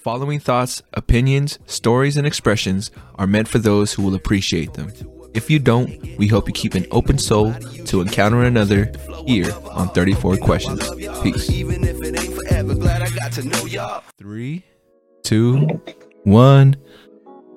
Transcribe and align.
following 0.00 0.40
thoughts, 0.40 0.82
opinions, 0.94 1.58
stories, 1.66 2.16
and 2.16 2.26
expressions 2.26 2.90
are 3.16 3.26
meant 3.26 3.46
for 3.46 3.58
those 3.58 3.92
who 3.92 4.02
will 4.02 4.14
appreciate 4.14 4.72
them. 4.72 4.90
If 5.34 5.50
you 5.50 5.58
don't, 5.58 6.16
we 6.16 6.26
hope 6.26 6.48
you 6.48 6.54
keep 6.54 6.74
an 6.74 6.86
open 6.90 7.18
soul 7.18 7.52
to 7.84 8.00
encounter 8.00 8.42
another 8.42 8.90
here 9.26 9.52
on 9.70 9.90
34 9.90 10.38
Questions. 10.38 10.88
Peace. 11.22 11.46
Three, 14.18 14.64
two, 15.22 15.82
one. 16.24 16.76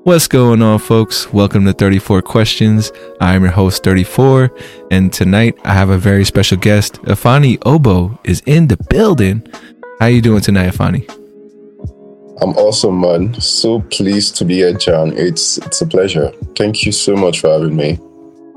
What's 0.03 0.27
going 0.27 0.61
on, 0.61 0.79
folks? 0.79 1.31
Welcome 1.31 1.63
to 1.63 1.71
34 1.71 2.21
Questions. 2.23 2.91
I'm 3.21 3.43
your 3.43 3.53
host, 3.53 3.85
34, 3.85 4.53
and 4.91 5.13
tonight 5.13 5.57
I 5.63 5.73
have 5.73 5.89
a 5.89 5.97
very 5.97 6.25
special 6.25 6.57
guest. 6.57 7.01
Afani 7.03 7.57
Obo 7.65 8.19
is 8.25 8.43
in 8.45 8.67
the 8.67 8.77
building. 8.89 9.47
How 10.01 10.07
you 10.07 10.21
doing 10.21 10.41
tonight, 10.41 10.73
Afani? 10.73 11.22
I'm 12.41 12.51
awesome, 12.57 12.99
man. 13.01 13.39
So 13.39 13.81
pleased 13.81 14.35
to 14.37 14.45
be 14.45 14.55
here, 14.55 14.73
John. 14.73 15.13
It's 15.15 15.57
it's 15.59 15.81
a 15.81 15.87
pleasure. 15.87 16.31
Thank 16.55 16.85
you 16.85 16.91
so 16.91 17.15
much 17.15 17.39
for 17.39 17.49
having 17.49 17.75
me. 17.75 17.99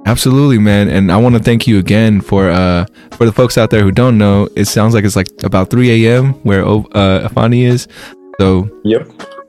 Absolutely, 0.07 0.59
man. 0.59 0.89
And 0.89 1.11
I 1.11 1.17
want 1.17 1.35
to 1.35 1.43
thank 1.43 1.67
you 1.67 1.79
again 1.79 2.21
for 2.21 2.49
uh 2.51 2.87
for 3.13 3.27
the 3.27 3.33
folks 3.33 3.59
out 3.59 3.71
there 3.71 3.83
who 3.83 3.93
don't 3.93 4.17
know. 4.19 4.49
It 4.57 4.67
sounds 4.67 4.95
like 4.95 5.05
it's 5.05 5.17
like 5.17 5.29
about 5.43 5.71
3 5.71 6.07
a.m. 6.07 6.33
where 6.45 6.65
uh, 6.65 7.29
Afani 7.29 7.65
is. 7.65 7.89
So 8.41 8.71
Yep. 8.85 9.09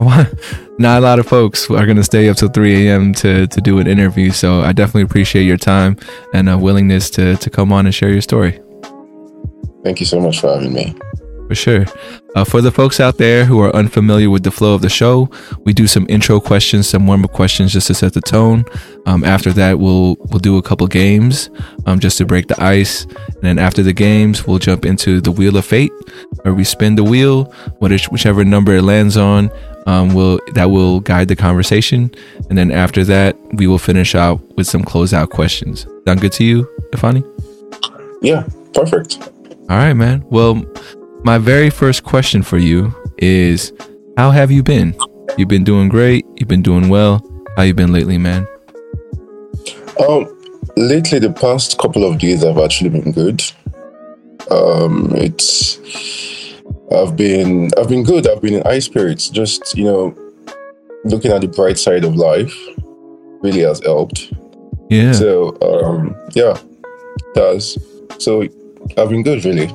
not 0.78 0.98
a 0.98 1.00
lot 1.00 1.18
of 1.18 1.26
folks 1.26 1.68
are 1.70 1.84
going 1.84 1.96
to 1.96 2.04
stay 2.04 2.28
up 2.28 2.36
till 2.36 2.48
3 2.48 2.88
a.m. 2.88 3.14
to 3.14 3.46
to 3.46 3.60
do 3.60 3.78
an 3.78 3.86
interview. 3.86 4.30
So 4.30 4.60
I 4.60 4.72
definitely 4.72 5.02
appreciate 5.02 5.44
your 5.44 5.56
time 5.56 5.96
and 6.34 6.48
uh, 6.48 6.58
willingness 6.58 7.08
to 7.10 7.36
to 7.36 7.50
come 7.50 7.72
on 7.72 7.86
and 7.86 7.94
share 7.94 8.10
your 8.10 8.22
story. 8.22 8.60
Thank 9.84 10.00
you 10.00 10.06
so 10.06 10.20
much 10.20 10.40
for 10.40 10.52
having 10.52 10.72
me. 10.72 10.94
For 11.48 11.54
sure. 11.54 11.86
Uh, 12.36 12.44
for 12.44 12.60
the 12.60 12.70
folks 12.70 13.00
out 13.00 13.16
there 13.16 13.46
who 13.46 13.58
are 13.60 13.74
unfamiliar 13.74 14.28
with 14.28 14.42
the 14.42 14.50
flow 14.50 14.74
of 14.74 14.82
the 14.82 14.90
show, 14.90 15.30
we 15.64 15.72
do 15.72 15.86
some 15.86 16.06
intro 16.10 16.40
questions, 16.40 16.86
some 16.86 17.06
warm 17.06 17.24
up 17.24 17.32
questions 17.32 17.72
just 17.72 17.86
to 17.86 17.94
set 17.94 18.12
the 18.12 18.20
tone. 18.20 18.66
Um, 19.06 19.24
after 19.24 19.50
that, 19.54 19.78
we'll 19.78 20.16
we'll 20.28 20.40
do 20.40 20.58
a 20.58 20.62
couple 20.62 20.86
games 20.86 21.48
um, 21.86 22.00
just 22.00 22.18
to 22.18 22.26
break 22.26 22.48
the 22.48 22.62
ice, 22.62 23.04
and 23.04 23.42
then 23.42 23.58
after 23.58 23.82
the 23.82 23.94
games, 23.94 24.46
we'll 24.46 24.58
jump 24.58 24.84
into 24.84 25.22
the 25.22 25.32
wheel 25.32 25.56
of 25.56 25.64
fate, 25.64 25.92
where 26.42 26.52
we 26.52 26.64
spin 26.64 26.96
the 26.96 27.04
wheel, 27.04 27.44
whichever 27.80 28.44
number 28.44 28.76
it 28.76 28.82
lands 28.82 29.16
on, 29.16 29.50
um, 29.86 30.12
will 30.12 30.38
that 30.52 30.70
will 30.70 31.00
guide 31.00 31.28
the 31.28 31.36
conversation, 31.36 32.10
and 32.50 32.58
then 32.58 32.70
after 32.70 33.04
that, 33.04 33.38
we 33.54 33.66
will 33.66 33.78
finish 33.78 34.14
out 34.14 34.38
with 34.58 34.66
some 34.66 34.84
closeout 34.84 35.30
questions. 35.30 35.86
Sound 36.06 36.20
good 36.20 36.32
to 36.32 36.44
you, 36.44 36.68
Afani? 36.92 37.24
Yeah, 38.20 38.46
perfect. 38.74 39.18
All 39.70 39.76
right, 39.76 39.94
man. 39.94 40.24
Well, 40.28 40.62
my 41.24 41.38
very 41.38 41.70
first 41.70 42.04
question 42.04 42.42
for 42.42 42.58
you 42.58 42.94
is 43.18 43.72
how 44.16 44.30
have 44.30 44.50
you 44.50 44.62
been? 44.62 44.96
You've 45.36 45.48
been 45.48 45.64
doing 45.64 45.88
great. 45.88 46.24
You've 46.36 46.48
been 46.48 46.62
doing 46.62 46.88
well. 46.88 47.24
How 47.56 47.62
you 47.62 47.74
been 47.74 47.92
lately, 47.92 48.18
man? 48.18 48.46
Um, 50.08 50.26
lately, 50.76 51.18
the 51.18 51.32
past 51.32 51.78
couple 51.78 52.04
of 52.04 52.18
days 52.18 52.44
I've 52.44 52.58
actually 52.58 52.90
been 52.90 53.12
good. 53.12 53.42
Um, 54.50 55.12
it's 55.14 55.78
I've 56.92 57.16
been 57.16 57.70
I've 57.76 57.88
been 57.88 58.04
good. 58.04 58.28
I've 58.28 58.40
been 58.40 58.54
in 58.54 58.62
high 58.62 58.78
spirits. 58.78 59.28
Just 59.28 59.76
you 59.76 59.84
know, 59.84 60.14
looking 61.04 61.32
at 61.32 61.40
the 61.40 61.48
bright 61.48 61.78
side 61.78 62.04
of 62.04 62.16
life 62.16 62.54
really 63.42 63.60
has 63.60 63.80
helped. 63.84 64.32
Yeah. 64.88 65.12
So 65.12 65.56
um, 65.62 66.16
yeah, 66.34 66.56
it 66.56 67.34
does. 67.34 67.78
So 68.18 68.42
I've 68.96 69.10
been 69.10 69.22
good, 69.22 69.44
really. 69.44 69.68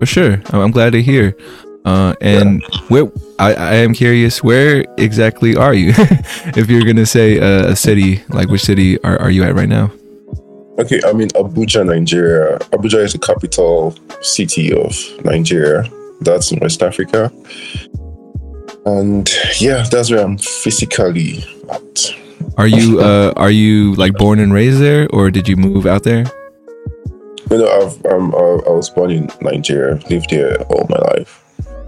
For 0.00 0.06
sure. 0.06 0.42
I'm 0.50 0.70
glad 0.70 0.92
to 0.92 1.02
hear. 1.02 1.36
Uh, 1.84 2.14
and 2.20 2.62
yeah. 2.62 2.80
where 2.88 3.12
I, 3.38 3.54
I 3.54 3.74
am 3.76 3.94
curious, 3.94 4.42
where 4.42 4.84
exactly 4.98 5.56
are 5.56 5.74
you? 5.74 5.92
if 6.56 6.68
you're 6.68 6.84
gonna 6.84 7.06
say 7.06 7.38
uh, 7.38 7.72
a 7.72 7.76
city, 7.76 8.22
like 8.28 8.48
which 8.48 8.62
city 8.62 9.02
are, 9.02 9.18
are 9.20 9.30
you 9.30 9.44
at 9.44 9.54
right 9.54 9.68
now? 9.68 9.92
Okay, 10.78 11.00
I'm 11.06 11.20
in 11.20 11.28
Abuja, 11.28 11.84
Nigeria. 11.84 12.58
Abuja 12.72 13.04
is 13.04 13.12
the 13.12 13.18
capital 13.18 13.94
city 14.22 14.72
of 14.72 14.94
Nigeria. 15.24 15.84
That's 16.22 16.52
in 16.52 16.58
West 16.60 16.82
Africa. 16.82 17.30
And 18.86 19.28
yeah, 19.58 19.84
that's 19.90 20.10
where 20.10 20.24
I'm 20.24 20.38
physically 20.38 21.44
at. 21.70 22.14
Are 22.56 22.66
you 22.66 23.00
uh 23.00 23.32
are 23.36 23.50
you 23.50 23.94
like 23.94 24.14
born 24.14 24.38
and 24.38 24.52
raised 24.52 24.80
there 24.80 25.08
or 25.12 25.30
did 25.30 25.48
you 25.48 25.56
move 25.56 25.86
out 25.86 26.02
there? 26.02 26.24
You 27.50 27.58
know, 27.58 27.68
I've, 27.68 28.06
um, 28.06 28.34
I 28.34 28.70
was 28.70 28.90
born 28.90 29.10
in 29.10 29.28
Nigeria, 29.40 29.96
lived 30.08 30.30
here 30.30 30.56
all 30.68 30.86
my 30.88 30.98
life. 31.16 31.42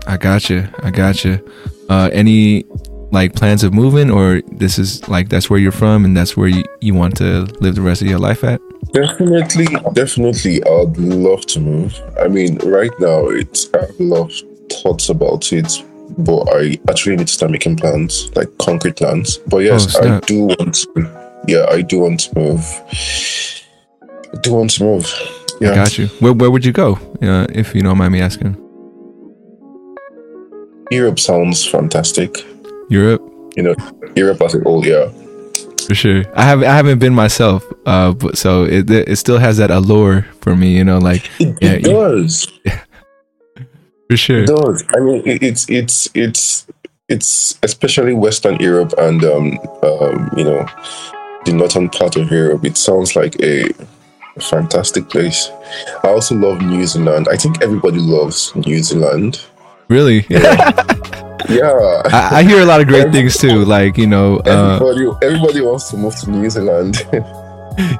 I 0.06 0.16
gotcha. 0.16 0.72
I 0.82 0.90
gotcha. 0.90 1.40
Uh, 1.88 2.10
any 2.12 2.64
like 3.12 3.34
plans 3.34 3.62
of 3.62 3.72
moving, 3.72 4.10
or 4.10 4.42
this 4.50 4.78
is 4.78 5.06
like 5.08 5.28
that's 5.28 5.48
where 5.48 5.60
you're 5.60 5.70
from 5.70 6.04
and 6.04 6.16
that's 6.16 6.36
where 6.36 6.48
you, 6.48 6.64
you 6.80 6.94
want 6.94 7.16
to 7.18 7.42
live 7.60 7.76
the 7.76 7.82
rest 7.82 8.02
of 8.02 8.08
your 8.08 8.18
life 8.18 8.42
at? 8.42 8.60
Definitely, 8.92 9.66
definitely. 9.92 10.62
I'd 10.64 10.96
love 10.96 11.46
to 11.46 11.60
move. 11.60 12.00
I 12.20 12.26
mean, 12.26 12.56
right 12.64 12.92
now, 12.98 13.28
it's 13.28 13.72
I 13.74 13.82
have 13.82 14.00
a 14.00 14.02
lot 14.02 14.32
of 14.32 14.72
thoughts 14.72 15.10
about 15.10 15.52
it, 15.52 15.84
but 16.18 16.44
I 16.54 16.78
actually 16.88 17.16
need 17.16 17.28
to 17.28 17.32
start 17.32 17.52
making 17.52 17.76
plans, 17.76 18.34
like 18.34 18.48
concrete 18.58 18.96
plans. 18.96 19.38
But 19.46 19.58
yes, 19.58 19.94
oh, 19.96 20.16
I 20.16 20.20
do 20.20 20.44
want 20.46 20.74
to. 20.74 21.42
Yeah, 21.46 21.66
I 21.70 21.82
do 21.82 22.00
want 22.00 22.20
to 22.20 22.38
move. 22.38 22.64
I 24.34 24.40
do 24.40 24.54
want 24.54 24.70
to 24.70 24.84
move. 24.84 25.41
Yeah. 25.62 25.72
I 25.72 25.74
got 25.76 25.96
you. 25.96 26.08
Where 26.18 26.32
where 26.32 26.50
would 26.50 26.64
you 26.64 26.72
go? 26.72 26.98
Uh, 27.22 27.46
if 27.50 27.72
you 27.74 27.82
don't 27.82 27.96
mind 27.96 28.12
me 28.12 28.20
asking. 28.20 28.56
Europe 30.90 31.20
sounds 31.20 31.64
fantastic. 31.64 32.44
Europe. 32.88 33.22
You 33.56 33.62
know, 33.62 33.74
Europe 34.16 34.42
as 34.42 34.54
a 34.54 34.60
whole, 34.60 34.84
yeah. 34.84 35.08
For 35.86 35.94
sure. 35.94 36.24
I 36.34 36.42
have 36.42 36.62
I 36.62 36.74
haven't 36.74 36.98
been 36.98 37.14
myself, 37.14 37.64
uh, 37.86 38.12
but 38.12 38.36
so 38.36 38.64
it 38.64 38.90
it 38.90 39.16
still 39.16 39.38
has 39.38 39.58
that 39.58 39.70
allure 39.70 40.26
for 40.40 40.56
me. 40.56 40.76
You 40.76 40.84
know, 40.84 40.98
like 40.98 41.30
it, 41.38 41.56
yeah, 41.60 41.72
it 41.72 41.84
does. 41.84 42.50
Yeah. 42.64 42.80
For 44.10 44.16
sure. 44.16 44.42
It 44.42 44.48
does. 44.48 44.84
I 44.94 45.00
mean, 45.00 45.22
it, 45.24 45.42
it's 45.42 45.70
it's 45.70 46.08
it's 46.14 46.66
it's 47.08 47.58
especially 47.62 48.14
Western 48.14 48.56
Europe 48.56 48.92
and 48.98 49.24
um, 49.24 49.58
um, 49.82 50.30
you 50.36 50.44
know 50.44 50.66
the 51.44 51.52
northern 51.52 51.88
part 51.88 52.16
of 52.16 52.30
Europe. 52.30 52.64
It 52.64 52.76
sounds 52.76 53.16
like 53.16 53.40
a 53.40 53.70
fantastic 54.40 55.08
place. 55.08 55.50
I 56.02 56.08
also 56.08 56.34
love 56.34 56.62
New 56.62 56.86
Zealand. 56.86 57.28
I 57.30 57.36
think 57.36 57.62
everybody 57.62 57.98
loves 57.98 58.54
New 58.54 58.82
Zealand. 58.82 59.44
Really? 59.88 60.24
Yeah. 60.28 60.40
yeah. 61.48 62.02
I, 62.06 62.28
I, 62.32 62.42
hear 62.42 62.60
a 62.60 62.64
lot 62.64 62.80
of 62.80 62.88
great 62.88 63.12
things 63.12 63.36
too. 63.36 63.64
Like 63.64 63.98
you 63.98 64.06
know, 64.06 64.38
uh, 64.46 64.78
everybody, 64.80 65.26
everybody 65.26 65.60
wants 65.60 65.90
to 65.90 65.96
move 65.96 66.16
to 66.20 66.30
New 66.30 66.48
Zealand. 66.48 67.06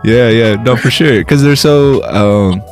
yeah, 0.05 0.29
yeah, 0.29 0.55
no, 0.57 0.77
for 0.77 0.91
sure, 0.91 1.19
because 1.19 1.43
they're 1.43 1.57
so. 1.57 2.03
Um, 2.05 2.63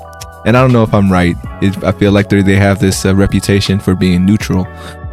and 0.47 0.56
I 0.56 0.62
don't 0.62 0.72
know 0.72 0.82
if 0.82 0.94
I'm 0.94 1.12
right. 1.12 1.37
It, 1.60 1.84
I 1.84 1.92
feel 1.92 2.12
like 2.12 2.28
they 2.28 2.42
they 2.42 2.56
have 2.56 2.81
this 2.81 3.04
uh, 3.04 3.15
reputation 3.15 3.78
for 3.78 3.94
being 3.94 4.25
neutral 4.25 4.66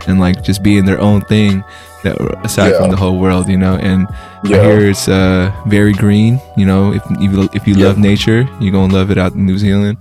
and 0.07 0.19
like 0.19 0.43
just 0.43 0.63
being 0.63 0.85
their 0.85 0.99
own 0.99 1.21
thing 1.21 1.63
that 2.03 2.17
aside 2.45 2.71
yeah. 2.71 2.79
from 2.79 2.91
the 2.91 2.97
whole 2.97 3.19
world, 3.19 3.47
you 3.47 3.57
know. 3.57 3.75
And 3.75 4.07
yeah. 4.43 4.57
I 4.57 4.63
hear 4.63 4.89
it's 4.89 5.07
uh, 5.07 5.51
very 5.67 5.93
green. 5.93 6.39
You 6.55 6.65
know, 6.65 6.93
if 6.93 7.03
if, 7.09 7.55
if 7.55 7.67
you 7.67 7.75
yep. 7.75 7.87
love 7.87 7.97
nature, 7.97 8.47
you're 8.59 8.71
gonna 8.71 8.93
love 8.93 9.11
it 9.11 9.17
out 9.17 9.33
in 9.33 9.45
New 9.45 9.57
Zealand. 9.57 9.97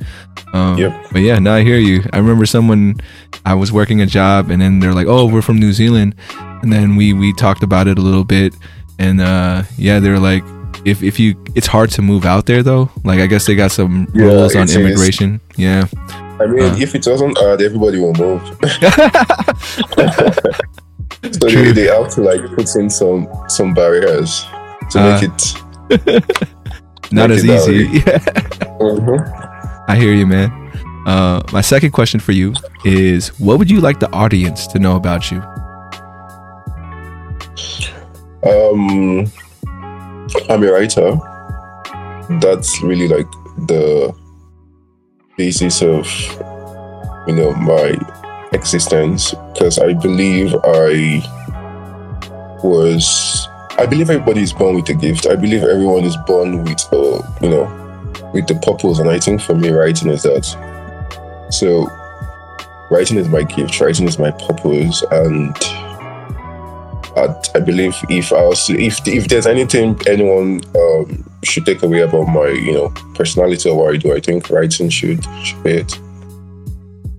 Um, 0.52 0.78
yep. 0.78 0.92
But 1.12 1.22
yeah, 1.22 1.38
now 1.38 1.54
I 1.54 1.62
hear 1.62 1.78
you. 1.78 2.02
I 2.12 2.18
remember 2.18 2.46
someone 2.46 2.96
I 3.44 3.54
was 3.54 3.72
working 3.72 4.00
a 4.00 4.06
job, 4.06 4.50
and 4.50 4.60
then 4.60 4.80
they're 4.80 4.94
like, 4.94 5.06
"Oh, 5.06 5.26
we're 5.26 5.42
from 5.42 5.58
New 5.58 5.72
Zealand," 5.72 6.14
and 6.62 6.72
then 6.72 6.96
we 6.96 7.12
we 7.12 7.32
talked 7.34 7.62
about 7.62 7.88
it 7.88 7.98
a 7.98 8.02
little 8.02 8.24
bit, 8.24 8.54
and 8.98 9.20
uh, 9.20 9.64
yeah, 9.76 10.00
they're 10.00 10.20
like. 10.20 10.44
If, 10.84 11.02
if 11.02 11.18
you 11.18 11.34
it's 11.56 11.66
hard 11.66 11.90
to 11.92 12.02
move 12.02 12.24
out 12.24 12.46
there 12.46 12.62
though 12.62 12.88
like 13.02 13.18
i 13.18 13.26
guess 13.26 13.44
they 13.44 13.56
got 13.56 13.72
some 13.72 14.06
yeah, 14.14 14.26
rules 14.26 14.54
on 14.54 14.70
immigration 14.70 15.40
is. 15.50 15.58
yeah 15.58 15.88
I 16.38 16.46
mean, 16.46 16.60
uh, 16.60 16.76
if 16.78 16.94
it 16.94 17.02
doesn't 17.02 17.38
add, 17.38 17.62
everybody 17.62 17.98
will 17.98 18.12
move. 18.14 18.42
so 21.32 21.48
they, 21.48 21.72
they 21.72 21.86
have 21.86 22.10
to 22.10 22.20
like 22.20 22.42
put 22.54 22.76
in 22.76 22.90
some 22.90 23.26
some 23.48 23.72
barriers 23.72 24.44
to 24.90 25.00
uh, 25.00 25.20
make 25.20 25.30
it 25.30 25.54
not 27.12 27.30
make 27.30 27.38
as 27.38 27.44
it 27.44 27.50
easy. 27.50 28.00
mm-hmm. 28.80 29.90
I 29.90 29.96
hear 29.96 30.12
you, 30.12 30.26
man. 30.26 30.50
Uh, 31.06 31.40
my 31.52 31.62
second 31.62 31.92
question 31.92 32.20
for 32.20 32.32
you 32.32 32.52
is: 32.84 33.28
What 33.40 33.58
would 33.58 33.70
you 33.70 33.80
like 33.80 33.98
the 33.98 34.12
audience 34.12 34.66
to 34.68 34.78
know 34.78 34.96
about 34.96 35.30
you? 35.30 35.38
Um, 38.44 39.32
I'm 40.50 40.62
a 40.62 40.70
writer. 40.70 41.18
That's 42.40 42.82
really 42.82 43.08
like 43.08 43.30
the 43.66 44.14
basis 45.36 45.82
of 45.82 46.06
you 47.26 47.34
know 47.34 47.52
my 47.54 47.96
existence 48.52 49.34
because 49.52 49.78
I 49.78 49.92
believe 49.92 50.54
I 50.64 51.22
was 52.62 53.48
I 53.78 53.84
believe 53.86 54.08
everybody 54.08 54.42
is 54.42 54.52
born 54.52 54.76
with 54.76 54.88
a 54.88 54.94
gift. 54.94 55.26
I 55.26 55.36
believe 55.36 55.62
everyone 55.62 56.04
is 56.04 56.16
born 56.26 56.64
with 56.64 56.80
a 56.92 57.38
you 57.42 57.50
know 57.50 57.86
with 58.32 58.46
the 58.46 58.54
purpose, 58.54 58.98
and 58.98 59.08
I 59.08 59.18
think 59.18 59.40
for 59.40 59.54
me, 59.54 59.70
writing 59.70 60.10
is 60.10 60.22
that. 60.22 60.44
So, 61.50 61.86
writing 62.90 63.18
is 63.18 63.28
my 63.28 63.42
gift. 63.42 63.80
Writing 63.80 64.08
is 64.08 64.18
my 64.18 64.30
purpose, 64.30 65.02
and 65.10 65.54
I, 67.16 67.34
I 67.54 67.60
believe 67.60 67.96
if 68.10 68.32
I 68.32 68.42
was 68.42 68.68
if 68.70 69.06
if 69.06 69.28
there's 69.28 69.46
anything 69.46 69.98
anyone 70.06 70.60
um, 70.76 71.24
should 71.42 71.64
take 71.64 71.82
away 71.82 72.00
about 72.02 72.26
my 72.26 72.48
you 72.48 72.72
know 72.72 72.88
personality 73.14 73.68
or 73.70 73.76
what 73.76 73.94
I 73.94 73.96
do, 73.96 74.14
I 74.14 74.20
think 74.20 74.50
writing 74.50 74.88
should 74.90 75.24
should 75.42 75.62
be 75.62 75.70
it. 75.78 75.98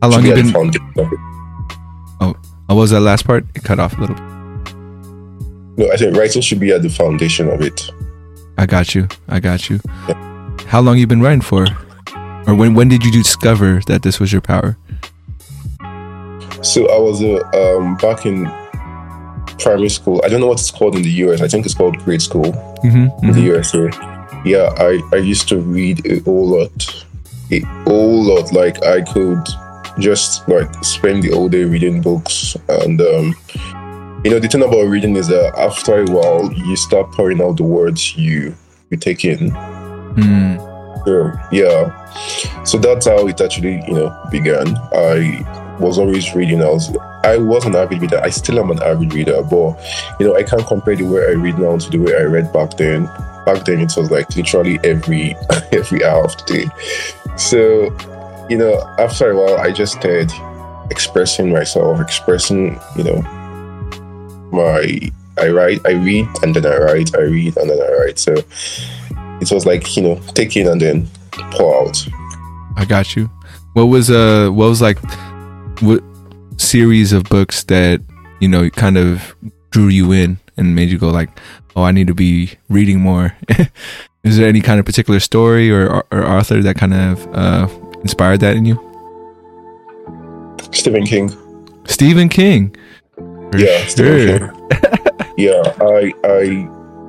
How 0.02 0.10
long 0.10 0.22
Should 0.22 0.30
you 0.30 0.36
be 0.36 0.42
been? 0.42 0.48
the 0.48 0.54
foundation 0.54 0.94
of 0.98 1.12
it. 1.12 1.20
Oh, 2.22 2.36
what 2.68 2.76
was 2.76 2.92
that 2.92 3.00
last 3.02 3.26
part? 3.26 3.46
It 3.56 3.64
cut 3.64 3.80
off 3.80 3.98
a 3.98 4.02
little. 4.02 4.16
bit. 4.16 4.24
No, 5.78 5.92
I 5.92 5.98
think 5.98 6.16
writing 6.16 6.42
should 6.44 6.60
be 6.60 6.72
at 6.72 6.84
the 6.84 6.90
foundation 6.90 7.50
of 7.50 7.62
it. 7.62 7.82
I 8.60 8.66
got 8.68 8.94
you. 8.94 9.08
I 9.28 9.40
got 9.40 9.70
you. 9.70 9.80
How 10.68 10.82
long 10.82 10.98
you 10.98 11.08
been 11.08 11.22
writing 11.22 11.42
for? 11.42 11.66
Or 12.46 12.54
when 12.54 12.76
when 12.76 12.88
did 12.90 13.04
you 13.04 13.12
discover 13.12 13.82
that 13.88 14.04
this 14.04 14.20
was 14.20 14.32
your 14.32 14.42
power? 14.42 14.78
So 16.62 16.88
I 16.90 17.00
was 17.00 17.22
uh, 17.24 17.42
um, 17.56 17.96
back 17.98 18.26
in 18.26 18.46
primary 19.60 19.90
school. 19.90 20.22
I 20.24 20.30
don't 20.30 20.40
know 20.42 20.48
what 20.48 20.60
it's 20.60 20.72
called 20.72 20.96
in 20.96 21.02
the 21.02 21.10
US. 21.26 21.42
I 21.42 21.48
think 21.48 21.66
it's 21.66 21.76
called 21.76 21.98
grade 22.00 22.22
school 22.22 22.52
Mm-hmm. 22.84 23.26
in 23.26 23.32
the 23.34 23.42
USA. 23.42 23.90
Yeah, 24.46 24.70
I, 24.78 25.02
I 25.12 25.18
used 25.18 25.50
to 25.50 25.60
read 25.60 26.06
a 26.06 26.20
whole 26.22 26.48
lot. 26.48 27.06
A 27.52 27.60
whole 27.86 28.24
lot. 28.24 28.54
Like 28.54 28.84
I 28.84 29.02
could 29.02 29.44
just 30.00 30.48
like 30.48 30.72
spend 30.84 31.24
the 31.24 31.32
whole 31.32 31.50
day 31.50 31.64
reading 31.64 32.02
books. 32.02 32.56
And 32.70 33.02
um, 33.02 33.36
you 34.24 34.30
know, 34.32 34.40
the 34.40 34.48
thing 34.48 34.62
about 34.62 34.84
reading 34.84 35.16
is 35.16 35.28
that 35.30 35.58
after 35.58 36.02
a 36.04 36.06
while 36.06 36.52
you 36.54 36.76
start 36.76 37.12
pouring 37.14 37.42
out 37.42 37.58
the 37.58 37.64
words 37.64 38.16
you 38.16 38.56
you 38.92 38.98
take 38.98 39.26
in. 39.26 39.50
Mm. 39.52 40.58
So, 41.06 41.32
yeah. 41.52 42.64
So 42.64 42.78
that's 42.78 43.08
how 43.08 43.28
it 43.28 43.40
actually, 43.42 43.82
you 43.88 43.94
know, 43.94 44.16
began. 44.30 44.76
I 44.94 45.76
was 45.80 45.98
always 45.98 46.34
reading. 46.36 46.62
I 46.62 46.70
was 46.70 46.90
I 47.28 47.36
was 47.36 47.66
an 47.66 47.76
avid 47.76 48.02
reader. 48.02 48.22
I 48.24 48.30
still 48.30 48.58
am 48.58 48.72
an 48.72 48.82
avid 48.82 49.14
reader, 49.14 49.44
but 49.44 49.78
you 50.18 50.28
know, 50.28 50.36
I 50.38 50.44
can't 50.44 50.66
compare 50.66 50.96
the 50.96 51.04
way 51.04 51.26
I 51.28 51.32
read 51.32 51.60
now 51.60 51.78
to 51.78 51.90
the 51.90 51.98
way 51.98 52.16
I 52.16 52.24
read 52.24 52.54
back 52.54 52.78
then. 52.78 53.04
Back 53.46 53.66
then 53.66 53.82
it 53.82 53.94
was 53.98 54.10
like 54.10 54.34
literally 54.34 54.80
every 54.86 55.36
every 55.74 56.06
hour 56.06 56.24
of 56.24 56.38
the 56.38 56.54
day. 56.54 57.36
So, 57.36 57.60
you 58.50 58.58
know, 58.58 58.80
after 58.98 59.32
a 59.32 59.36
while 59.36 59.58
I 59.58 59.74
just 59.74 60.00
started 60.00 60.32
expressing 60.90 61.52
myself, 61.52 62.00
expressing, 62.00 62.80
you 62.96 63.04
know, 63.04 63.22
my 64.54 65.12
I 65.38 65.50
write, 65.50 65.82
I 65.86 65.92
read 65.92 66.28
and 66.44 66.56
then 66.56 66.66
I 66.66 66.78
write, 66.78 67.14
I 67.14 67.24
read 67.24 67.58
and 67.58 67.70
then 67.70 67.82
I 67.82 67.92
write. 67.92 68.20
So 68.20 68.36
it 69.42 69.52
was 69.52 69.66
like, 69.66 69.98
you 69.98 70.04
know, 70.04 70.16
take 70.34 70.56
in 70.56 70.66
and 70.66 70.80
then 70.80 71.10
pour 71.52 71.88
out. 71.88 72.08
I 72.78 72.86
got 72.86 73.18
you. 73.18 73.30
What 73.74 73.88
was 73.88 74.10
uh 74.10 74.50
what 74.50 74.70
was 74.70 74.82
like 74.82 74.98
what 75.82 76.02
series 76.58 77.14
of 77.14 77.24
books 77.26 77.64
that 77.66 78.02
you 78.40 78.48
know 78.48 78.70
kind 78.70 78.98
of 78.98 79.36
drew 79.72 79.88
you 79.88 80.12
in 80.12 80.38
and 80.58 80.76
made 80.76 80.90
you 80.90 80.98
go 80.98 81.10
like, 81.10 81.30
oh, 81.76 81.84
I 81.84 81.92
need 81.92 82.08
to 82.08 82.14
be 82.14 82.52
reading 82.70 83.00
more. 83.00 83.36
Is 84.24 84.38
there 84.38 84.48
any 84.48 84.62
kind 84.62 84.80
of 84.80 84.86
particular 84.86 85.20
story 85.20 85.72
or 85.72 86.04
or 86.12 86.26
author 86.26 86.62
that 86.62 86.76
kind 86.76 86.94
of 86.94 87.28
uh, 87.34 87.68
inspired 88.02 88.42
that 88.42 88.58
in 88.58 88.66
you? 88.66 88.76
Stephen 90.72 91.06
King. 91.06 91.30
Stephen 91.86 92.30
King. 92.30 92.76
For 93.16 93.58
yeah, 93.58 93.86
Stephen 93.88 94.28
sure. 94.28 94.52
King. 94.70 95.34
yeah, 95.38 95.62
I 95.80 96.14
I 96.24 96.68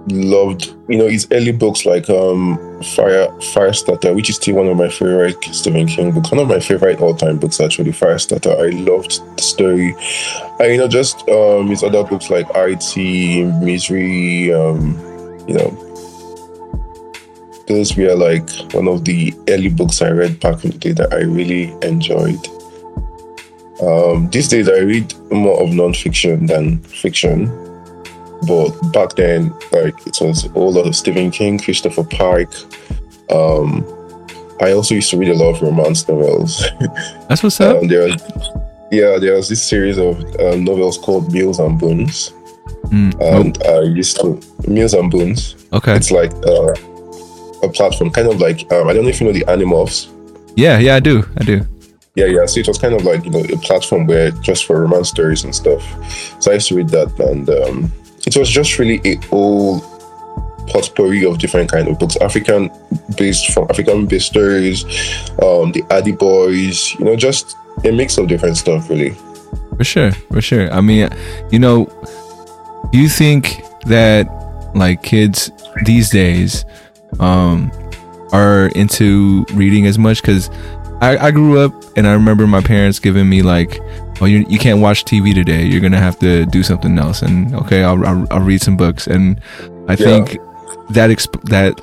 loved 0.09 0.75
you 0.89 0.99
know 0.99 1.09
his 1.09 1.27
early 1.33 1.53
books 1.53 1.85
like 1.85 2.09
um 2.09 2.57
Fire 2.83 3.29
Firestarter, 3.53 4.15
which 4.15 4.31
is 4.31 4.37
still 4.37 4.57
one 4.57 4.69
of 4.69 4.77
my 4.77 4.89
favorite 4.89 5.43
Stephen 5.45 5.87
King 5.87 6.13
books. 6.13 6.31
One 6.31 6.41
of 6.41 6.49
my 6.49 6.61
favorite 6.61 7.01
all 7.01 7.15
time 7.15 7.39
books 7.39 7.61
actually. 7.61 7.93
Firestarter. 7.93 8.55
I 8.59 8.71
loved 8.79 9.21
the 9.37 9.43
story. 9.43 9.95
And 10.61 10.73
you 10.73 10.79
know 10.79 10.89
just 10.89 11.29
um 11.29 11.69
his 11.69 11.83
other 11.83 12.05
books 12.05 12.31
like 12.31 12.47
IT, 12.55 12.97
Misery, 13.63 14.53
um, 14.53 14.97
you 15.47 15.55
know. 15.55 15.85
Those 17.67 17.97
were 17.97 18.15
like 18.15 18.49
one 18.73 18.89
of 18.89 19.05
the 19.05 19.35
early 19.49 19.69
books 19.69 20.01
I 20.01 20.11
read 20.11 20.41
back 20.41 20.65
in 20.65 20.71
the 20.71 20.79
day 20.79 20.93
that 20.93 21.13
I 21.13 21.21
really 21.21 21.75
enjoyed. 21.83 22.41
Um, 23.83 24.29
these 24.31 24.49
days, 24.49 24.69
I 24.69 24.79
read 24.79 25.15
more 25.31 25.63
of 25.63 25.73
non-fiction 25.73 26.47
than 26.47 26.79
fiction. 26.83 27.47
But 28.47 28.69
back 28.93 29.11
then, 29.17 29.51
like 29.73 30.07
it 30.07 30.19
was 30.21 30.45
a 30.45 30.49
whole 30.51 30.73
lot 30.73 30.87
of 30.87 30.95
Stephen 30.95 31.31
King, 31.31 31.59
Christopher 31.59 32.05
Pike. 32.05 32.53
Um, 33.31 33.85
I 34.61 34.73
also 34.73 34.95
used 34.95 35.11
to 35.11 35.17
read 35.19 35.29
a 35.31 35.35
lot 35.35 35.57
of 35.57 35.63
romance 35.63 36.09
novels. 36.09 36.65
That's 37.29 37.43
what's 37.43 37.61
up. 37.61 37.79
um, 37.83 37.89
there 37.89 38.09
yeah, 38.91 39.19
there 39.19 39.35
was 39.35 39.49
this 39.49 39.63
series 39.63 39.99
of 39.99 40.19
um, 40.41 40.65
novels 40.65 40.97
called 40.99 41.33
Mills 41.33 41.59
and 41.59 41.79
Boons, 41.79 42.33
Mm. 42.89 43.21
and 43.21 43.63
I 43.67 43.81
used 43.83 44.19
to 44.21 44.41
Mills 44.67 44.95
and 44.95 45.11
Boons. 45.11 45.57
Okay. 45.75 45.95
It's 45.97 46.11
like 46.11 46.33
uh, 46.47 46.73
a 47.63 47.69
platform, 47.71 48.11
kind 48.11 48.29
of 48.29 48.41
like 48.41 48.61
um, 48.73 48.89
I 48.89 48.93
don't 48.95 49.03
know 49.05 49.11
if 49.11 49.21
you 49.21 49.27
know 49.27 49.33
the 49.33 49.45
Animorphs. 49.45 50.09
Yeah, 50.57 50.79
yeah, 50.79 50.95
I 50.97 51.01
do. 51.01 51.25
I 51.39 51.45
do. 51.45 51.67
Yeah, 52.15 52.27
yeah. 52.27 52.47
So 52.47 52.61
it 52.61 52.69
was 52.69 52.79
kind 52.79 52.95
of 52.95 53.05
like 53.05 53.25
you 53.25 53.31
know 53.31 53.41
a 53.41 53.59
platform 53.59 54.07
where 54.07 54.31
just 54.43 54.65
for 54.65 54.81
romance 54.81 55.11
stories 55.11 55.45
and 55.45 55.55
stuff. 55.55 55.83
So 56.41 56.51
I 56.51 56.55
used 56.55 56.69
to 56.69 56.77
read 56.77 56.89
that, 56.91 57.11
and 57.21 57.49
um, 57.51 57.93
it 58.29 58.39
was 58.39 58.51
just 58.51 58.79
really 58.79 59.01
a 59.05 59.17
whole 59.27 59.81
potpourri 60.69 61.25
of 61.25 61.39
different 61.39 61.71
kind 61.71 61.89
of 61.89 61.99
books, 61.99 62.17
African 62.19 62.71
based 63.17 63.53
from 63.53 63.67
African 63.71 64.07
based 64.07 64.27
stories, 64.27 64.85
um, 65.43 65.73
the 65.73 65.83
Hardy 65.91 66.13
Boys, 66.13 66.95
you 66.99 67.07
know, 67.07 67.17
just 67.17 67.57
a 67.85 67.91
mix 67.91 68.19
of 68.19 68.29
different 68.29 68.59
stuff, 68.59 68.91
really. 68.91 69.17
For 69.77 69.85
sure, 69.85 70.13
for 70.13 70.43
sure. 70.43 70.71
I 70.73 70.83
mean, 70.83 71.09
you 71.51 71.59
know, 71.59 71.87
do 72.93 72.99
you 72.99 73.09
think 73.09 73.63
that 73.87 74.29
like 74.75 75.03
kids 75.03 75.51
these 75.85 76.11
days 76.11 76.65
um 77.21 77.73
are 78.33 78.67
into 78.75 79.47
reading 79.55 79.87
as 79.87 79.99
much? 79.99 80.21
Because 80.21 80.51
I, 81.01 81.17
I 81.17 81.31
grew 81.31 81.59
up 81.61 81.73
and 81.97 82.07
I 82.07 82.13
remember 82.13 82.47
my 82.47 82.61
parents 82.61 82.99
giving 82.99 83.29
me 83.29 83.41
like, 83.41 83.81
"Oh, 84.21 84.27
you 84.27 84.45
you 84.49 84.59
can't 84.59 84.81
watch 84.81 85.05
TV 85.05 85.35
today. 85.35 85.65
You're 85.65 85.81
gonna 85.81 85.99
have 86.01 86.19
to 86.21 86.47
do 86.47 86.63
something 86.63 86.99
else." 86.99 87.23
And 87.23 87.55
okay, 87.55 87.83
I'll 87.85 88.05
I'll, 88.07 88.27
I'll 88.31 88.41
read 88.41 88.61
some 88.63 88.77
books. 88.77 89.07
And 89.07 89.41
I 89.89 89.97
think 89.97 90.39
that 90.91 91.11
exp- 91.11 91.43
that 91.51 91.81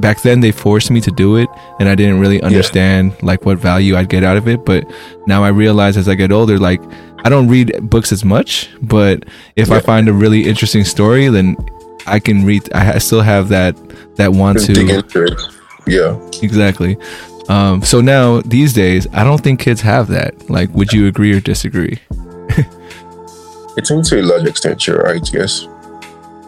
back 0.00 0.20
then 0.22 0.40
they 0.40 0.50
forced 0.50 0.90
me 0.90 1.00
to 1.00 1.12
do 1.12 1.36
it 1.36 1.48
and 1.78 1.88
i 1.88 1.94
didn't 1.94 2.18
really 2.18 2.42
understand 2.42 3.12
like 3.22 3.46
what 3.46 3.56
value 3.56 3.94
i'd 3.96 4.08
get 4.08 4.24
out 4.24 4.36
of 4.36 4.48
it 4.48 4.64
but 4.64 4.84
now 5.28 5.44
i 5.44 5.48
realize 5.48 5.96
as 5.96 6.08
i 6.08 6.14
get 6.14 6.32
older 6.32 6.58
like 6.58 6.80
i 7.24 7.28
don't 7.28 7.46
read 7.48 7.72
books 7.88 8.10
as 8.10 8.24
much 8.24 8.68
but 8.82 9.24
if 9.54 9.70
i 9.70 9.78
find 9.86 10.08
a 10.08 10.12
really 10.12 10.44
interesting 10.44 10.82
story 10.84 11.28
then 11.28 11.56
i 12.08 12.18
can 12.18 12.44
read 12.44 12.68
i 12.72 12.84
ha- 12.84 12.98
still 12.98 13.20
have 13.20 13.48
that 13.48 13.76
that 14.16 14.32
want 14.32 14.58
to. 14.66 14.74
Yeah. 15.86 16.18
exactly 16.42 16.96
um 17.48 17.82
so 17.82 18.00
now 18.00 18.40
these 18.42 18.72
days 18.72 19.06
i 19.12 19.22
don't 19.24 19.42
think 19.42 19.60
kids 19.60 19.80
have 19.80 20.08
that 20.08 20.48
like 20.50 20.68
would 20.74 20.92
you 20.92 21.06
agree 21.06 21.32
or 21.32 21.40
disagree 21.40 21.98
I 23.78 23.82
think 23.82 24.06
to 24.06 24.20
a 24.20 24.22
large 24.22 24.46
extent 24.48 24.86
you're 24.86 25.02
right, 25.02 25.20
yes. 25.34 25.66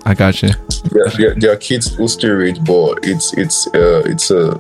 i 0.07 0.15
got 0.15 0.43
you 0.43 0.49
There, 0.93 1.07
there, 1.19 1.35
there 1.35 1.53
are 1.53 1.57
kids 1.57 1.95
who 1.95 2.09
still 2.09 2.37
read, 2.37 2.65
but 2.65 3.01
it's 3.03 3.35
it's 3.35 3.67
uh, 3.75 4.03
it's 4.07 4.31
a 4.31 4.59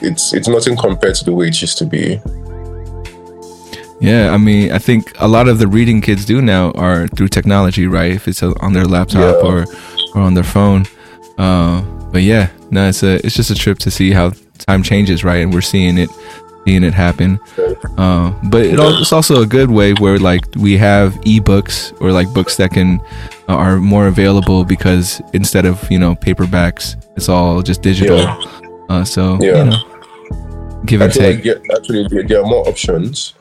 it's 0.00 0.32
it's 0.32 0.48
nothing 0.48 0.76
compared 0.76 1.16
to 1.16 1.24
the 1.24 1.34
way 1.34 1.48
it 1.48 1.60
used 1.60 1.76
to 1.78 1.84
be. 1.84 2.18
Yeah, 4.00 4.32
I 4.34 4.38
mean, 4.38 4.72
I 4.72 4.78
think 4.78 5.12
a 5.18 5.28
lot 5.28 5.48
of 5.48 5.58
the 5.58 5.66
reading 5.66 6.00
kids 6.00 6.24
do 6.24 6.40
now 6.40 6.70
are 6.72 7.08
through 7.08 7.28
technology, 7.28 7.86
right? 7.86 8.12
If 8.12 8.26
it's 8.28 8.42
on 8.42 8.72
their 8.72 8.84
laptop 8.86 9.36
Yeah. 9.36 9.48
or 9.48 9.66
or 10.14 10.20
on 10.22 10.34
their 10.34 10.44
phone. 10.44 10.86
Uh, 11.36 11.82
but 12.12 12.22
yeah, 12.22 12.48
no, 12.70 12.88
it's 12.88 13.02
a 13.02 13.14
it's 13.26 13.36
just 13.36 13.50
a 13.50 13.54
trip 13.54 13.78
to 13.80 13.90
see 13.90 14.12
how 14.12 14.32
time 14.58 14.82
changes, 14.82 15.24
right? 15.24 15.42
And 15.42 15.52
we're 15.52 15.60
seeing 15.60 15.98
it 15.98 16.10
seeing 16.66 16.82
it 16.84 16.94
happen. 16.94 17.38
Uh, 17.98 18.32
but 18.44 18.64
it 18.64 18.78
al- 18.80 18.98
it's 19.00 19.12
also 19.12 19.42
a 19.42 19.46
good 19.46 19.70
way 19.70 19.92
where 19.94 20.18
like 20.18 20.44
we 20.56 20.76
have 20.78 21.12
ebooks 21.22 21.92
or 22.00 22.10
like 22.12 22.32
books 22.32 22.56
that 22.56 22.70
can 22.70 23.00
uh, 23.48 23.54
are 23.54 23.76
more 23.78 24.06
available 24.06 24.64
because 24.64 25.20
instead 25.34 25.66
of 25.66 25.90
you 25.90 25.98
know 25.98 26.14
paperbacks, 26.14 26.96
it's 27.16 27.28
all 27.28 27.60
just 27.62 27.82
digital. 27.82 28.18
Yeah. 28.18 28.38
Uh, 28.88 29.04
so 29.04 29.38
Yeah. 29.40 29.58
you 29.58 29.70
know, 29.70 30.80
give 30.86 31.00
and 31.00 31.12
take. 31.12 31.44
like 31.44 31.62
actually 31.76 32.06
there, 32.26 32.40
are 32.40 32.46
more 32.46 32.66
options, 32.68 33.34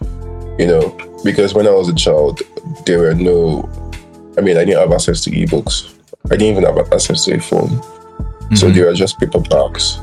you 0.60 0.68
know, 0.68 0.96
because 1.24 1.54
when 1.54 1.68
I 1.68 1.72
was 1.72 1.88
a 1.90 1.96
child, 1.96 2.42
there 2.86 3.00
were 3.00 3.14
no. 3.16 3.70
I 4.38 4.42
mean, 4.42 4.58
I 4.58 4.66
didn't 4.66 4.80
have 4.80 4.92
access 4.92 5.22
to 5.26 5.32
ebooks. 5.32 5.94
I 6.26 6.36
didn't 6.38 6.58
even 6.58 6.64
have 6.64 6.78
access 6.94 7.26
to 7.26 7.36
a 7.36 7.40
phone, 7.40 7.82
so 8.56 8.68
Mhm. 8.68 8.74
there 8.74 8.90
are 8.90 8.94
just 8.94 9.20
paperbacks. 9.20 10.00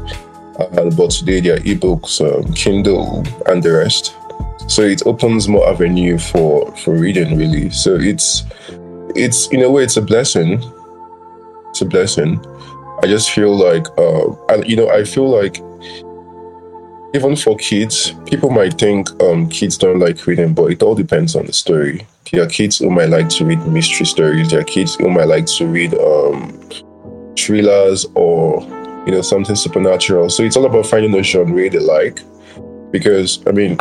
Uh, 0.58 0.90
but 0.90 1.10
today 1.10 1.40
there 1.40 1.56
are 1.56 1.60
ebooks, 1.60 2.20
um, 2.20 2.52
Kindle, 2.54 3.24
and 3.46 3.62
the 3.62 3.72
rest. 3.72 4.14
So 4.68 4.82
it 4.82 5.06
opens 5.06 5.48
more 5.48 5.68
avenue 5.68 6.18
for 6.18 6.74
for 6.76 6.94
reading, 6.94 7.36
really. 7.36 7.70
So 7.70 7.96
it's 7.96 8.44
it's 9.16 9.48
in 9.48 9.62
a 9.62 9.70
way 9.70 9.84
it's 9.84 9.96
a 9.96 10.02
blessing. 10.02 10.62
It's 11.70 11.80
a 11.80 11.86
blessing. 11.86 12.44
I 13.02 13.06
just 13.06 13.30
feel 13.30 13.56
like, 13.56 13.86
uh, 13.96 14.62
you 14.66 14.76
know, 14.76 14.90
I 14.90 15.04
feel 15.04 15.28
like 15.28 15.56
even 17.14 17.34
for 17.34 17.56
kids, 17.56 18.12
people 18.26 18.50
might 18.50 18.78
think 18.78 19.08
um, 19.22 19.48
kids 19.48 19.78
don't 19.78 19.98
like 19.98 20.26
reading, 20.26 20.54
but 20.54 20.66
it 20.66 20.82
all 20.82 20.94
depends 20.94 21.34
on 21.34 21.46
the 21.46 21.52
story. 21.52 22.06
There 22.30 22.42
are 22.42 22.46
kids 22.46 22.78
who 22.78 22.90
might 22.90 23.08
like 23.08 23.28
to 23.30 23.44
read 23.44 23.66
mystery 23.66 24.06
stories. 24.06 24.50
There 24.50 24.60
are 24.60 24.64
kids 24.64 24.94
who 24.94 25.08
might 25.08 25.24
like 25.24 25.46
to 25.46 25.66
read 25.66 25.94
um, 25.94 26.60
thrillers 27.36 28.06
or 28.14 28.60
you 29.06 29.12
know 29.12 29.22
something 29.22 29.56
supernatural. 29.56 30.30
So 30.30 30.42
it's 30.42 30.56
all 30.56 30.66
about 30.66 30.86
finding 30.86 31.14
a 31.18 31.22
genre 31.22 31.68
they 31.68 31.78
like. 31.78 32.20
Because 32.90 33.44
I 33.46 33.52
mean, 33.52 33.78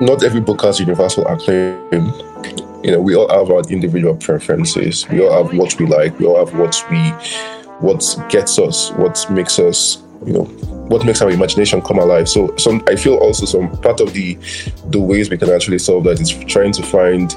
not 0.00 0.24
every 0.24 0.40
book 0.40 0.62
has 0.62 0.80
universal 0.80 1.26
acclaim. 1.26 2.12
You 2.82 2.90
know, 2.90 3.00
we 3.00 3.14
all 3.14 3.28
have 3.28 3.50
our 3.50 3.62
individual 3.70 4.16
preferences. 4.16 5.08
We 5.08 5.24
all 5.24 5.44
have 5.44 5.56
what 5.56 5.78
we 5.78 5.86
like. 5.86 6.18
We 6.18 6.26
all 6.26 6.44
have 6.44 6.58
what 6.58 6.84
we, 6.90 7.10
what 7.78 8.04
gets 8.28 8.58
us, 8.58 8.90
what 8.92 9.24
makes 9.30 9.60
us, 9.60 10.02
you 10.26 10.32
know, 10.32 10.44
what 10.88 11.04
makes 11.04 11.22
our 11.22 11.30
imagination 11.30 11.80
come 11.80 11.98
alive. 11.98 12.28
So, 12.28 12.56
some 12.56 12.82
I 12.88 12.96
feel 12.96 13.16
also 13.16 13.46
some 13.46 13.70
part 13.80 14.00
of 14.00 14.12
the 14.14 14.36
the 14.86 15.00
ways 15.00 15.30
we 15.30 15.38
can 15.38 15.50
actually 15.50 15.78
solve 15.78 16.04
that 16.04 16.20
is 16.20 16.30
trying 16.46 16.72
to 16.72 16.82
find 16.82 17.34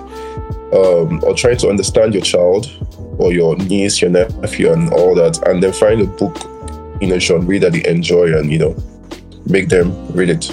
um, 0.74 1.24
or 1.24 1.36
trying 1.36 1.58
to 1.58 1.70
understand 1.70 2.14
your 2.14 2.24
child 2.24 2.72
or 3.20 3.32
your 3.32 3.56
niece, 3.56 4.02
your 4.02 4.12
nephew, 4.12 4.72
and 4.74 4.92
all 4.94 5.14
that, 5.16 5.48
and 5.48 5.62
then 5.62 5.72
find 5.72 6.02
a 6.02 6.06
book 6.06 6.55
in 7.02 7.12
a 7.12 7.20
genre 7.20 7.60
that 7.60 7.74
they 7.74 7.86
enjoy 7.88 8.38
and 8.38 8.52
you 8.52 8.60
know 8.60 8.76
make 9.46 9.70
them 9.70 9.92
read 10.14 10.30
it. 10.30 10.52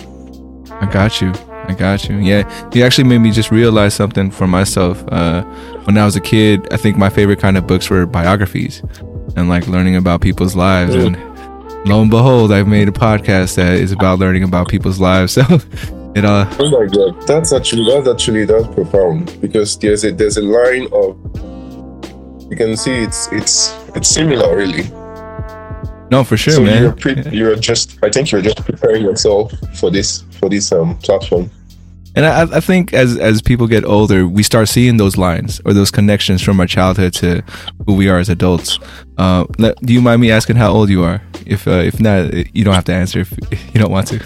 I 0.71 0.87
got 0.87 1.21
you. 1.21 1.33
I 1.69 1.75
got 1.75 2.09
you. 2.09 2.17
Yeah, 2.19 2.71
you 2.75 2.85
actually 2.85 3.09
made 3.09 3.19
me 3.19 3.31
just 3.31 3.51
realize 3.51 3.95
something 3.95 4.31
for 4.31 4.47
myself. 4.47 5.05
Uh, 5.09 5.43
when 5.85 5.97
I 5.97 6.05
was 6.05 6.17
a 6.17 6.21
kid, 6.21 6.73
I 6.73 6.77
think 6.77 6.97
my 6.97 7.09
favorite 7.09 7.39
kind 7.39 7.57
of 7.57 7.67
books 7.67 7.89
were 7.89 8.05
biographies 8.05 8.83
and 9.37 9.49
like 9.49 9.69
learning 9.69 9.97
about 9.97 10.21
people's 10.21 10.57
lives. 10.57 10.95
Mm. 10.95 11.15
And 11.15 11.89
lo 11.89 12.03
and 12.03 12.11
behold, 12.11 12.53
I've 12.53 12.67
made 12.67 12.89
a 12.89 12.93
podcast 12.93 13.57
that 13.57 13.75
is 13.75 13.93
about 13.93 14.19
learning 14.19 14.43
about 14.43 14.69
people's 14.69 15.01
lives. 15.01 15.39
So 15.43 15.61
it 16.15 16.27
uh. 16.27 16.47
Oh 16.59 16.71
my 16.71 16.87
god, 16.87 17.27
that's 17.27 17.53
actually 17.55 17.87
that's 17.91 18.07
actually 18.07 18.45
that's 18.45 18.67
profound 18.75 19.41
because 19.41 19.79
there's 19.79 20.05
a 20.05 20.13
there's 20.13 20.37
a 20.37 20.43
line 20.43 20.87
of 20.93 21.17
you 22.51 22.57
can 22.57 22.77
see 22.77 22.93
it's 22.93 23.33
it's 23.33 23.75
it's 23.95 24.09
similar 24.09 24.55
really. 24.55 24.91
No, 26.13 26.25
for 26.25 26.37
sure, 26.37 26.53
so 26.53 26.63
man. 26.63 26.83
You're, 26.83 26.93
pre- 26.93 27.23
you're 27.33 27.57
just 27.57 27.99
I 28.03 28.11
think 28.11 28.31
you're 28.31 28.43
just 28.43 28.59
preparing 28.59 29.03
yourself 29.03 29.51
for 29.81 29.91
this 29.91 30.25
for 30.39 30.51
this 30.51 30.71
um 30.71 30.99
platform. 30.99 31.51
And 32.15 32.27
I, 32.27 32.43
I 32.59 32.61
think 32.61 32.93
as 32.93 33.17
as 33.17 33.41
people 33.41 33.67
get 33.67 33.87
older, 33.87 34.29
we 34.29 34.43
start 34.43 34.69
seeing 34.69 34.99
those 34.99 35.17
lines 35.17 35.63
or 35.65 35.73
those 35.73 35.91
connections 35.91 36.43
from 36.43 36.61
our 36.61 36.67
childhood 36.67 37.15
to 37.15 37.43
who 37.87 37.95
we 37.95 38.11
are 38.11 38.19
as 38.19 38.29
adults. 38.29 38.79
Uh, 39.17 39.45
do 39.57 39.95
you 39.95 40.03
mind 40.03 40.21
me 40.21 40.31
asking 40.31 40.57
how 40.57 40.71
old 40.71 40.91
you 40.91 41.03
are? 41.03 41.23
If 41.47 41.67
uh, 41.67 41.83
if 41.91 41.99
not, 41.99 42.35
you 42.55 42.63
don't 42.63 42.75
have 42.75 42.85
to 42.85 42.95
answer 42.95 43.21
if 43.21 43.33
you 43.75 43.81
don't 43.81 43.91
want 43.91 44.09
to. 44.09 44.19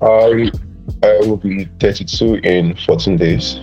I 0.00 0.50
I 1.02 1.18
will 1.26 1.36
be 1.36 1.66
32 1.78 2.36
in 2.36 2.74
14 2.86 3.18
days. 3.18 3.60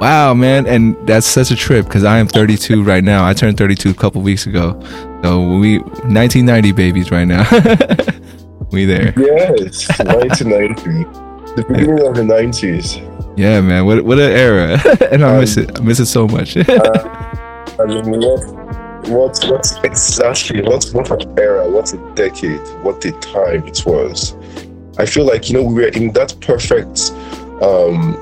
Wow, 0.00 0.34
man, 0.34 0.66
and 0.66 0.96
that's 1.06 1.26
such 1.26 1.50
a 1.50 1.56
trip 1.56 1.86
because 1.86 2.04
I 2.04 2.18
am 2.18 2.26
32 2.26 2.82
right 2.82 3.02
now. 3.02 3.26
I 3.26 3.32
turned 3.32 3.56
32 3.56 3.90
a 3.90 3.94
couple 3.94 4.20
weeks 4.22 4.46
ago, 4.46 4.78
so 5.22 5.58
we 5.58 5.78
1990 5.78 6.72
babies 6.72 7.10
right 7.10 7.24
now. 7.24 7.48
we 8.70 8.84
there? 8.84 9.14
Yes, 9.16 9.88
1990, 10.00 11.04
the 11.54 11.64
beginning 11.66 12.06
of 12.06 12.16
the 12.16 12.22
90s. 12.22 13.10
Yeah, 13.36 13.60
man, 13.60 13.86
what 13.86 14.04
what 14.04 14.18
an 14.18 14.30
era, 14.30 14.80
and 15.10 15.24
I 15.24 15.34
um, 15.34 15.40
miss 15.40 15.56
it. 15.56 15.78
I 15.78 15.82
miss 15.82 16.00
it 16.00 16.06
so 16.06 16.28
much. 16.28 16.56
uh, 16.56 16.64
I 17.78 17.86
mean, 17.86 18.20
what 18.20 18.64
what 19.08 19.44
what 19.44 19.84
exactly? 19.84 20.62
What 20.62 20.84
what 20.92 21.10
an 21.10 21.38
era? 21.38 21.68
What 21.68 21.92
a 21.92 22.14
decade? 22.14 22.60
What 22.82 23.04
a 23.04 23.12
time 23.12 23.66
it 23.66 23.84
was. 23.86 24.36
I 24.98 25.06
feel 25.06 25.24
like 25.24 25.48
you 25.48 25.56
know 25.56 25.64
we 25.64 25.74
were 25.74 25.88
in 25.88 26.12
that 26.12 26.34
perfect. 26.40 27.10
Um, 27.62 28.14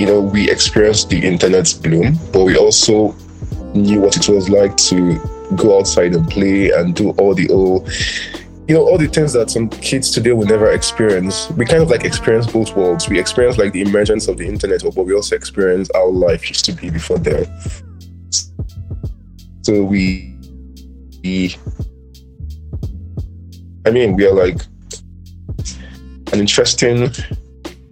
you 0.00 0.06
know, 0.06 0.18
we 0.18 0.50
experienced 0.50 1.10
the 1.10 1.22
internet's 1.22 1.74
bloom, 1.74 2.18
but 2.32 2.44
we 2.44 2.56
also 2.56 3.14
knew 3.74 4.00
what 4.00 4.16
it 4.16 4.26
was 4.30 4.48
like 4.48 4.74
to 4.78 5.20
go 5.56 5.78
outside 5.78 6.14
and 6.14 6.26
play 6.30 6.70
and 6.70 6.96
do 6.96 7.10
all 7.18 7.34
the 7.34 7.50
old, 7.50 7.86
you 8.66 8.74
know, 8.74 8.80
all 8.80 8.96
the 8.96 9.08
things 9.08 9.34
that 9.34 9.50
some 9.50 9.68
kids 9.68 10.10
today 10.10 10.32
will 10.32 10.46
never 10.46 10.70
experience. 10.70 11.50
We 11.50 11.66
kind 11.66 11.82
of 11.82 11.90
like 11.90 12.04
experience 12.04 12.50
both 12.50 12.74
worlds. 12.74 13.10
We 13.10 13.20
experience 13.20 13.58
like 13.58 13.74
the 13.74 13.82
emergence 13.82 14.26
of 14.26 14.38
the 14.38 14.46
internet, 14.46 14.82
but 14.82 15.04
we 15.04 15.12
also 15.12 15.36
experience 15.36 15.90
how 15.92 16.08
life 16.08 16.48
used 16.48 16.64
to 16.64 16.72
be 16.72 16.88
before 16.88 17.18
then. 17.18 17.44
So 19.60 19.84
we, 19.84 20.34
we 21.22 21.56
I 23.84 23.90
mean, 23.90 24.16
we 24.16 24.26
are 24.26 24.32
like 24.32 24.62
an 26.32 26.40
interesting 26.40 27.10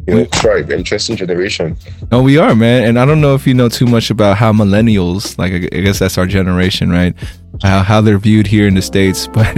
you 0.09 0.15
know, 0.15 0.57
interesting 0.71 1.17
generation. 1.17 1.77
No, 2.11 2.23
we 2.23 2.38
are, 2.38 2.55
man. 2.55 2.85
And 2.85 2.99
I 2.99 3.05
don't 3.05 3.21
know 3.21 3.35
if 3.35 3.47
you 3.47 3.53
know 3.53 3.69
too 3.69 3.87
much 3.87 4.11
about 4.11 4.38
how 4.38 4.53
millennials, 4.53 5.37
like 5.38 5.53
I 5.53 5.81
guess 5.81 5.99
that's 5.99 6.17
our 6.17 6.27
generation, 6.27 6.91
right? 6.91 7.15
How 7.62 7.83
how 7.83 8.00
they're 8.00 8.19
viewed 8.19 8.47
here 8.47 8.67
in 8.67 8.75
the 8.75 8.83
states, 8.83 9.27
but 9.33 9.57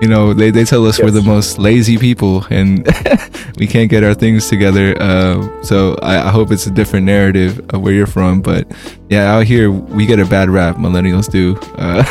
you 0.00 0.08
know, 0.08 0.32
they, 0.32 0.50
they 0.50 0.64
tell 0.64 0.86
us 0.86 0.98
yes. 0.98 1.04
we're 1.04 1.10
the 1.10 1.22
most 1.22 1.58
lazy 1.58 1.98
people 1.98 2.44
and 2.50 2.86
we 3.58 3.66
can't 3.66 3.90
get 3.90 4.02
our 4.02 4.14
things 4.14 4.48
together. 4.48 4.96
Uh, 5.00 5.62
so 5.62 5.94
I, 6.02 6.28
I, 6.28 6.30
hope 6.30 6.50
it's 6.50 6.66
a 6.66 6.70
different 6.70 7.04
narrative 7.04 7.60
of 7.74 7.82
where 7.82 7.92
you're 7.92 8.06
from. 8.06 8.40
But 8.40 8.66
yeah, 9.10 9.34
out 9.34 9.44
here 9.44 9.70
we 9.70 10.06
get 10.06 10.18
a 10.18 10.24
bad 10.24 10.48
rap. 10.48 10.76
Millennials 10.76 11.30
do. 11.30 11.58
Uh, 11.76 12.02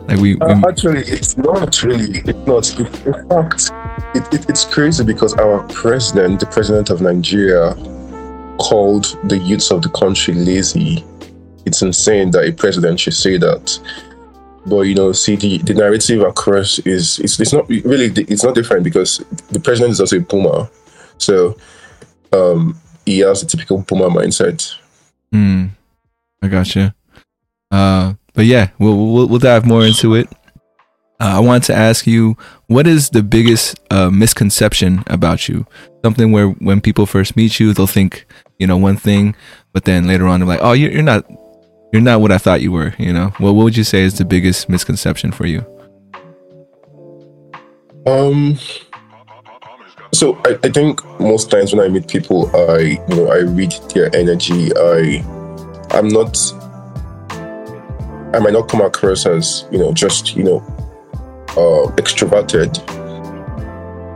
like 0.08 0.18
we, 0.18 0.34
we 0.34 0.40
uh, 0.40 0.68
actually, 0.68 1.00
it's 1.00 1.36
not 1.36 1.82
really. 1.82 2.18
It's 2.24 2.46
not. 2.46 2.78
In 2.78 3.28
fact, 3.28 3.70
it, 4.14 4.34
it, 4.34 4.48
it's 4.48 4.64
crazy 4.64 5.04
because 5.04 5.34
our 5.34 5.66
president, 5.68 6.40
the 6.40 6.46
president 6.46 6.90
of 6.90 7.00
Nigeria, 7.00 7.74
called 8.58 9.18
the 9.24 9.38
youths 9.38 9.72
of 9.72 9.82
the 9.82 9.88
country 9.90 10.34
lazy. 10.34 11.04
It's 11.66 11.82
insane 11.82 12.30
that 12.30 12.44
a 12.44 12.52
president 12.52 13.00
should 13.00 13.14
say 13.14 13.36
that 13.38 13.78
but 14.66 14.80
you 14.82 14.94
know, 14.94 15.12
see 15.12 15.36
the, 15.36 15.58
the 15.58 15.74
narrative 15.74 16.22
across 16.22 16.78
is 16.80 17.18
it's, 17.18 17.38
it's 17.40 17.52
not 17.52 17.68
really 17.68 18.06
it's 18.06 18.44
not 18.44 18.54
different 18.54 18.84
because 18.84 19.18
the 19.50 19.60
president 19.60 19.92
is 19.92 20.00
also 20.00 20.16
a 20.16 20.20
boomer, 20.20 20.68
so 21.18 21.56
um, 22.32 22.78
he 23.06 23.20
has 23.20 23.42
a 23.42 23.46
typical 23.46 23.78
boomer 23.78 24.08
mindset. 24.08 24.74
Hmm, 25.32 25.66
I 26.42 26.48
gotcha. 26.48 26.94
Uh, 27.70 28.14
but 28.34 28.46
yeah, 28.46 28.70
we'll, 28.78 29.12
we'll 29.12 29.28
we'll 29.28 29.38
dive 29.38 29.66
more 29.66 29.84
into 29.84 30.14
it. 30.14 30.28
Uh, 31.20 31.36
I 31.36 31.40
wanted 31.40 31.64
to 31.64 31.74
ask 31.74 32.06
you, 32.06 32.36
what 32.68 32.86
is 32.86 33.10
the 33.10 33.22
biggest 33.22 33.78
uh, 33.90 34.08
misconception 34.10 35.02
about 35.08 35.48
you? 35.48 35.66
Something 36.04 36.30
where 36.30 36.50
when 36.50 36.80
people 36.80 37.06
first 37.06 37.36
meet 37.36 37.58
you, 37.58 37.72
they'll 37.72 37.88
think 37.88 38.26
you 38.58 38.66
know 38.66 38.76
one 38.76 38.96
thing, 38.96 39.34
but 39.72 39.84
then 39.84 40.06
later 40.06 40.26
on 40.26 40.40
they're 40.40 40.48
like, 40.48 40.60
"Oh, 40.62 40.72
you're, 40.72 40.92
you're 40.92 41.02
not 41.02 41.24
you're 41.92 42.02
not 42.02 42.20
what 42.20 42.32
I 42.32 42.38
thought 42.38 42.60
you 42.60 42.72
were, 42.72 42.94
you 42.98 43.12
know? 43.12 43.32
Well, 43.40 43.54
what 43.54 43.64
would 43.64 43.76
you 43.76 43.84
say 43.84 44.02
is 44.02 44.18
the 44.18 44.24
biggest 44.24 44.68
misconception 44.68 45.32
for 45.32 45.46
you? 45.46 45.64
Um 48.06 48.58
so 50.12 50.40
I, 50.44 50.58
I 50.64 50.70
think 50.70 51.04
most 51.20 51.50
times 51.50 51.74
when 51.74 51.84
I 51.84 51.88
meet 51.88 52.08
people 52.08 52.50
I 52.54 52.78
you 53.08 53.16
know 53.16 53.30
I 53.30 53.38
read 53.38 53.72
their 53.94 54.14
energy. 54.14 54.70
I 54.76 55.24
I'm 55.90 56.08
not 56.08 56.36
I 58.34 58.40
might 58.40 58.52
not 58.52 58.68
come 58.68 58.82
across 58.82 59.24
as, 59.24 59.64
you 59.70 59.78
know, 59.78 59.92
just, 59.92 60.36
you 60.36 60.44
know, 60.44 60.58
uh, 61.50 61.90
extroverted. 61.96 62.76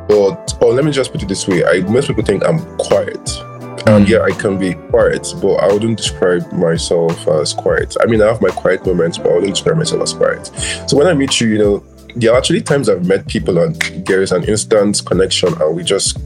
But 0.06 0.62
or 0.62 0.74
let 0.74 0.84
me 0.84 0.92
just 0.92 1.12
put 1.12 1.22
it 1.22 1.28
this 1.28 1.48
way, 1.48 1.64
I 1.64 1.80
most 1.80 2.08
people 2.08 2.22
think 2.22 2.44
I'm 2.46 2.60
quiet 2.76 3.42
and 3.86 4.08
yeah, 4.08 4.20
I 4.20 4.30
can 4.32 4.58
be 4.58 4.74
quiet, 4.74 5.26
but 5.40 5.54
I 5.56 5.72
wouldn't 5.72 5.98
describe 5.98 6.50
myself 6.52 7.26
as 7.28 7.52
quiet. 7.52 7.96
I 8.00 8.06
mean, 8.06 8.22
I 8.22 8.26
have 8.26 8.40
my 8.40 8.50
quiet 8.50 8.86
moments, 8.86 9.18
but 9.18 9.28
I 9.28 9.34
wouldn't 9.34 9.54
describe 9.54 9.76
myself 9.76 10.02
as 10.02 10.12
quiet. 10.12 10.46
So 10.88 10.96
when 10.96 11.06
I 11.06 11.14
meet 11.14 11.40
you, 11.40 11.48
you 11.48 11.58
know, 11.58 11.84
there 12.16 12.32
are 12.32 12.38
actually 12.38 12.62
times 12.62 12.88
I've 12.88 13.06
met 13.06 13.26
people 13.26 13.58
and 13.58 13.76
there 14.06 14.22
is 14.22 14.32
an 14.32 14.44
instant 14.44 15.02
connection 15.06 15.60
and 15.60 15.76
we 15.76 15.82
just 15.82 16.18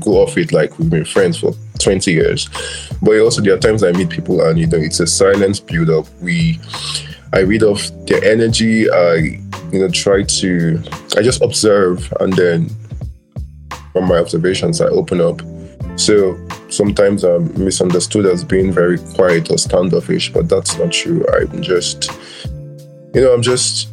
go 0.00 0.22
off 0.22 0.36
it 0.36 0.52
like 0.52 0.78
we've 0.78 0.90
been 0.90 1.04
friends 1.04 1.38
for 1.38 1.52
20 1.78 2.12
years. 2.12 2.48
But 3.00 3.20
also 3.20 3.42
there 3.42 3.54
are 3.54 3.58
times 3.58 3.82
I 3.82 3.92
meet 3.92 4.10
people 4.10 4.40
and 4.42 4.58
you 4.58 4.66
know 4.66 4.78
it's 4.78 5.00
a 5.00 5.06
silent 5.06 5.66
build 5.66 5.90
up. 5.90 6.06
We 6.20 6.60
I 7.32 7.40
read 7.40 7.62
off 7.62 7.90
their 8.06 8.22
energy, 8.24 8.90
I 8.90 9.14
you 9.72 9.80
know 9.80 9.88
try 9.88 10.22
to 10.22 10.82
I 11.16 11.22
just 11.22 11.42
observe 11.42 12.12
and 12.20 12.32
then 12.32 12.70
from 13.92 14.06
my 14.08 14.18
observations 14.18 14.80
I 14.80 14.86
open 14.86 15.20
up. 15.20 15.40
So 15.96 16.38
sometimes 16.68 17.24
I'm 17.24 17.52
misunderstood 17.62 18.26
as 18.26 18.44
being 18.44 18.72
very 18.72 18.98
quiet 19.14 19.50
or 19.50 19.58
standoffish, 19.58 20.32
but 20.32 20.48
that's 20.48 20.78
not 20.78 20.90
true. 20.90 21.24
I'm 21.28 21.62
just, 21.62 22.10
you 23.14 23.20
know, 23.20 23.34
I'm 23.34 23.42
just 23.42 23.88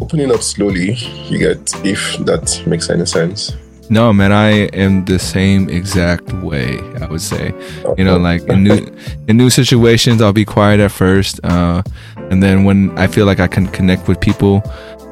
opening 0.00 0.32
up 0.32 0.42
slowly. 0.42 0.94
You 1.28 1.38
get 1.38 1.72
if 1.84 2.18
that 2.24 2.62
makes 2.66 2.90
any 2.90 3.06
sense. 3.06 3.54
No, 3.90 4.12
man, 4.12 4.32
I 4.32 4.66
am 4.76 5.06
the 5.06 5.18
same 5.18 5.70
exact 5.70 6.30
way. 6.34 6.78
I 7.00 7.06
would 7.06 7.22
say, 7.22 7.54
you 7.96 8.04
know, 8.04 8.18
like 8.18 8.42
in 8.42 8.64
new 8.64 8.94
in 9.28 9.38
new 9.38 9.48
situations, 9.48 10.20
I'll 10.20 10.32
be 10.32 10.44
quiet 10.44 10.80
at 10.80 10.92
first, 10.92 11.40
uh, 11.44 11.82
and 12.30 12.42
then 12.42 12.64
when 12.64 12.96
I 12.98 13.06
feel 13.06 13.24
like 13.24 13.40
I 13.40 13.46
can 13.46 13.66
connect 13.68 14.06
with 14.06 14.20
people, 14.20 14.62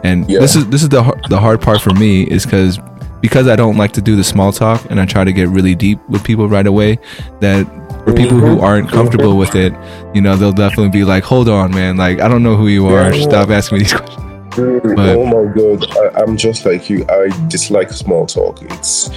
and 0.04 0.28
yeah. 0.28 0.40
this 0.40 0.56
is 0.56 0.66
this 0.68 0.82
is 0.82 0.90
the 0.90 1.02
the 1.30 1.38
hard 1.38 1.62
part 1.62 1.80
for 1.80 1.94
me 1.94 2.24
is 2.24 2.44
because 2.44 2.78
because 3.20 3.48
I 3.48 3.56
don't 3.56 3.76
like 3.76 3.92
to 3.92 4.02
do 4.02 4.16
the 4.16 4.24
small 4.24 4.52
talk 4.52 4.84
and 4.90 5.00
I 5.00 5.06
try 5.06 5.24
to 5.24 5.32
get 5.32 5.48
really 5.48 5.74
deep 5.74 5.98
with 6.08 6.24
people 6.24 6.48
right 6.48 6.66
away, 6.66 6.98
that 7.40 7.66
for 8.04 8.12
people 8.12 8.38
who 8.38 8.56
mm-hmm. 8.56 8.64
aren't 8.64 8.88
comfortable 8.88 9.36
with 9.36 9.54
it, 9.54 9.72
you 10.14 10.20
know, 10.20 10.36
they'll 10.36 10.52
definitely 10.52 10.90
be 10.90 11.04
like, 11.04 11.24
"Hold 11.24 11.48
on, 11.48 11.72
man! 11.72 11.96
Like, 11.96 12.20
I 12.20 12.28
don't 12.28 12.42
know 12.42 12.56
who 12.56 12.68
you 12.68 12.86
are. 12.86 13.12
Stop 13.14 13.50
asking 13.50 13.78
me 13.78 13.84
these 13.84 13.92
questions." 13.94 14.26
Mm, 14.56 14.96
but- 14.96 15.16
oh 15.16 15.26
my 15.26 15.52
god, 15.52 15.86
I, 15.98 16.22
I'm 16.22 16.36
just 16.36 16.64
like 16.64 16.88
you. 16.88 17.04
I 17.08 17.28
dislike 17.48 17.90
small 17.90 18.26
talk. 18.26 18.62
It's 18.62 19.10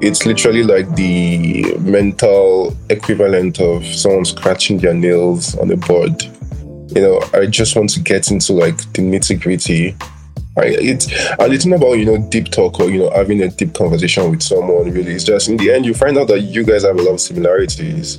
it's 0.00 0.24
literally 0.24 0.62
like 0.62 0.94
the 0.94 1.76
mental 1.78 2.76
equivalent 2.88 3.60
of 3.60 3.84
someone 3.84 4.24
scratching 4.24 4.78
their 4.78 4.94
nails 4.94 5.56
on 5.58 5.70
a 5.70 5.76
board. 5.76 6.22
You 6.94 7.02
know, 7.02 7.20
I 7.34 7.46
just 7.46 7.76
want 7.76 7.90
to 7.90 8.00
get 8.00 8.30
into 8.30 8.52
like 8.52 8.76
the 8.92 9.02
nitty 9.02 9.40
gritty. 9.40 9.96
It's 10.56 11.06
and 11.38 11.52
it's 11.52 11.64
not 11.64 11.76
about 11.76 11.94
you 11.94 12.04
know 12.04 12.18
deep 12.18 12.50
talk 12.50 12.80
or 12.80 12.90
you 12.90 12.98
know 12.98 13.10
having 13.10 13.40
a 13.42 13.48
deep 13.48 13.74
conversation 13.74 14.30
with 14.30 14.42
someone. 14.42 14.90
Really, 14.90 15.12
it's 15.12 15.24
just 15.24 15.48
in 15.48 15.56
the 15.56 15.70
end 15.70 15.86
you 15.86 15.94
find 15.94 16.18
out 16.18 16.28
that 16.28 16.40
you 16.40 16.64
guys 16.64 16.82
have 16.82 16.98
a 16.98 17.02
lot 17.02 17.14
of 17.14 17.20
similarities. 17.20 18.18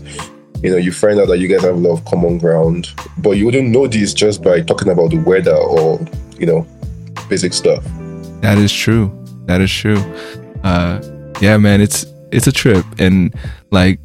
You 0.64 0.70
know, 0.72 0.78
you 0.78 0.92
find 0.92 1.20
out 1.20 1.28
that 1.28 1.40
you 1.40 1.48
guys 1.48 1.62
have 1.64 1.76
a 1.76 1.80
lot 1.80 1.98
of 1.98 2.06
common 2.06 2.38
ground, 2.38 2.90
but 3.18 3.32
you 3.32 3.46
wouldn't 3.46 3.70
know 3.70 3.88
this 3.88 4.14
just 4.14 4.44
by 4.44 4.62
talking 4.62 4.90
about 4.90 5.10
the 5.10 5.18
weather 5.18 5.56
or 5.56 6.00
you 6.38 6.46
know 6.46 6.66
basic 7.30 7.54
stuff. 7.54 7.84
That 8.42 8.58
is 8.58 8.72
true. 8.72 9.12
That 9.46 9.62
is 9.62 9.72
true. 9.72 9.98
Uh, 10.64 11.02
yeah, 11.42 11.58
man, 11.58 11.82
it's 11.82 12.06
it's 12.32 12.48
a 12.48 12.52
trip, 12.52 12.86
and 13.00 13.36
like 13.72 14.00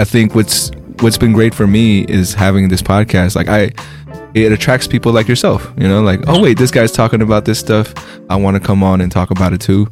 I 0.00 0.04
think 0.04 0.34
what's 0.34 0.70
what's 1.00 1.18
been 1.18 1.32
great 1.32 1.54
for 1.54 1.66
me 1.66 2.04
is 2.04 2.34
having 2.34 2.68
this 2.68 2.82
podcast. 2.82 3.36
Like 3.36 3.48
I, 3.48 3.72
it 4.36 4.52
attracts 4.52 4.86
people 4.86 5.12
like 5.12 5.28
yourself. 5.28 5.72
You 5.78 5.88
know, 5.88 6.02
like 6.02 6.20
oh 6.28 6.40
wait, 6.42 6.58
this 6.58 6.70
guy's 6.70 6.92
talking 6.92 7.22
about 7.22 7.44
this 7.46 7.58
stuff. 7.58 7.94
I 8.28 8.36
want 8.36 8.56
to 8.56 8.60
come 8.60 8.82
on 8.82 9.00
and 9.00 9.10
talk 9.10 9.30
about 9.30 9.52
it 9.52 9.60
too. 9.60 9.88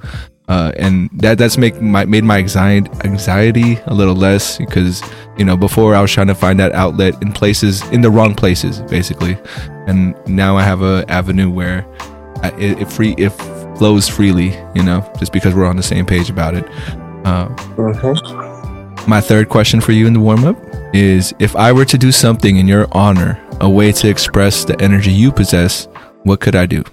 Uh, 0.46 0.70
and 0.76 1.08
that 1.14 1.38
that's 1.38 1.56
make 1.56 1.80
my 1.80 2.04
made 2.04 2.22
my 2.22 2.36
anxiety 2.36 2.90
anxiety 3.04 3.78
a 3.86 3.94
little 3.94 4.14
less 4.14 4.58
because 4.58 5.02
you 5.38 5.44
know 5.44 5.56
before 5.56 5.94
I 5.94 6.02
was 6.02 6.12
trying 6.12 6.26
to 6.26 6.34
find 6.34 6.60
that 6.60 6.72
outlet 6.72 7.20
in 7.22 7.32
places 7.32 7.82
in 7.88 8.02
the 8.02 8.10
wrong 8.10 8.34
places 8.34 8.82
basically, 8.82 9.38
and 9.86 10.14
now 10.26 10.58
I 10.58 10.62
have 10.62 10.82
a 10.82 11.04
avenue 11.08 11.48
where 11.50 11.86
I- 12.42 12.52
it, 12.58 12.82
it 12.82 12.92
free 12.92 13.14
it 13.16 13.30
flows 13.78 14.06
freely. 14.06 14.54
You 14.74 14.82
know, 14.82 15.10
just 15.18 15.32
because 15.32 15.54
we're 15.54 15.64
on 15.64 15.76
the 15.76 15.82
same 15.82 16.04
page 16.04 16.28
about 16.28 16.54
it. 16.54 16.68
Uh, 17.24 17.48
my 19.08 19.20
third 19.22 19.48
question 19.48 19.80
for 19.80 19.92
you 19.92 20.06
in 20.06 20.12
the 20.12 20.20
warm 20.20 20.44
up 20.44 20.56
is 20.94 21.34
if 21.40 21.56
I 21.56 21.72
were 21.72 21.84
to 21.84 21.98
do 21.98 22.12
something 22.12 22.56
in 22.56 22.68
your 22.68 22.86
honor, 22.92 23.44
a 23.60 23.68
way 23.68 23.90
to 23.92 24.08
express 24.08 24.64
the 24.64 24.80
energy 24.80 25.10
you 25.10 25.32
possess, 25.32 25.88
what 26.22 26.40
could 26.40 26.54
I 26.54 26.66
do? 26.66 26.84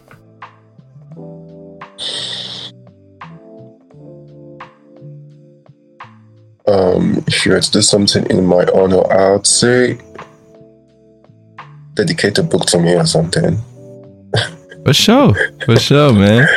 Um, 6.67 7.23
if 7.27 7.45
you 7.45 7.51
were 7.51 7.59
to 7.61 7.71
do 7.71 7.81
something 7.81 8.25
in 8.31 8.45
my 8.45 8.65
honor, 8.73 9.05
I 9.11 9.33
would 9.33 9.45
say 9.45 9.99
dedicate 11.93 12.37
a 12.39 12.43
book 12.43 12.65
to 12.67 12.79
me 12.79 12.95
or 12.95 13.05
something. 13.05 13.57
For 14.83 14.93
sure. 14.93 15.35
For 15.65 15.77
sure, 15.77 16.11
man. 16.11 16.47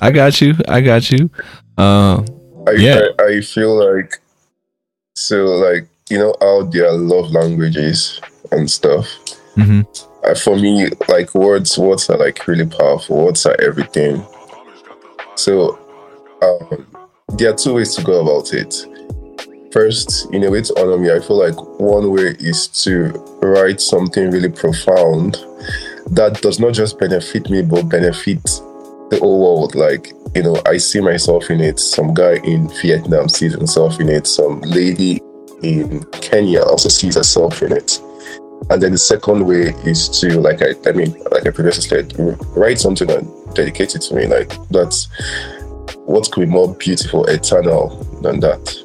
I 0.00 0.12
got 0.12 0.40
you. 0.40 0.54
I 0.68 0.80
got 0.80 1.10
you. 1.10 1.28
Um, 1.76 2.24
I, 2.68 2.72
Yeah. 2.72 3.00
I, 3.18 3.24
I 3.24 3.40
feel 3.40 3.74
like 3.74 4.20
so 5.16 5.44
like 5.44 5.88
you 6.12 6.18
know 6.18 6.34
how 6.42 6.62
there 6.64 6.86
are 6.86 6.92
love 6.92 7.30
languages 7.30 8.20
and 8.52 8.70
stuff. 8.70 9.06
mhm. 9.56 9.86
Uh, 10.24 10.34
for 10.36 10.56
me, 10.56 10.88
like 11.08 11.34
words, 11.34 11.76
words 11.76 12.08
are 12.08 12.18
like 12.18 12.46
really 12.46 12.66
powerful. 12.66 13.24
Words 13.24 13.44
are 13.44 13.60
everything. 13.60 14.24
So 15.34 15.76
um, 16.42 16.86
there 17.36 17.50
are 17.50 17.56
two 17.56 17.74
ways 17.74 17.96
to 17.96 18.04
go 18.04 18.20
about 18.20 18.52
it. 18.52 18.86
First, 19.72 20.32
in 20.32 20.44
a 20.44 20.50
way 20.50 20.62
to 20.62 20.80
honor 20.80 20.96
me, 20.98 21.10
I 21.10 21.18
feel 21.18 21.38
like 21.38 21.56
one 21.80 22.12
way 22.12 22.36
is 22.38 22.68
to 22.84 23.08
write 23.42 23.80
something 23.80 24.30
really 24.30 24.50
profound 24.50 25.44
that 26.12 26.38
does 26.40 26.60
not 26.60 26.74
just 26.74 27.00
benefit 27.00 27.50
me, 27.50 27.62
but 27.62 27.88
benefit 27.88 28.44
the 29.10 29.18
whole 29.18 29.40
world. 29.40 29.74
Like, 29.74 30.12
you 30.36 30.44
know, 30.44 30.62
I 30.66 30.76
see 30.76 31.00
myself 31.00 31.50
in 31.50 31.60
it. 31.60 31.80
Some 31.80 32.14
guy 32.14 32.34
in 32.44 32.68
Vietnam 32.80 33.28
sees 33.28 33.54
himself 33.54 33.98
in 33.98 34.08
it. 34.08 34.28
Some 34.28 34.60
lady 34.60 35.20
in 35.62 36.04
Kenya 36.12 36.62
also 36.62 36.88
sees 36.88 37.16
herself 37.16 37.62
in 37.62 37.72
it. 37.72 38.00
And 38.70 38.80
then 38.80 38.92
the 38.92 38.98
second 38.98 39.44
way 39.46 39.74
is 39.84 40.08
to, 40.20 40.40
like 40.40 40.62
I, 40.62 40.74
I 40.88 40.92
mean, 40.92 41.12
like 41.30 41.46
I 41.46 41.50
previously 41.50 41.88
said, 41.88 42.14
write 42.56 42.78
something 42.78 43.10
and 43.10 43.54
dedicate 43.54 43.94
it 43.94 44.00
to 44.02 44.14
me. 44.14 44.26
Like 44.26 44.56
that's 44.68 45.08
what 46.06 46.30
could 46.30 46.42
be 46.42 46.46
more 46.46 46.74
beautiful, 46.74 47.24
eternal 47.26 47.88
than 48.22 48.40
that. 48.40 48.84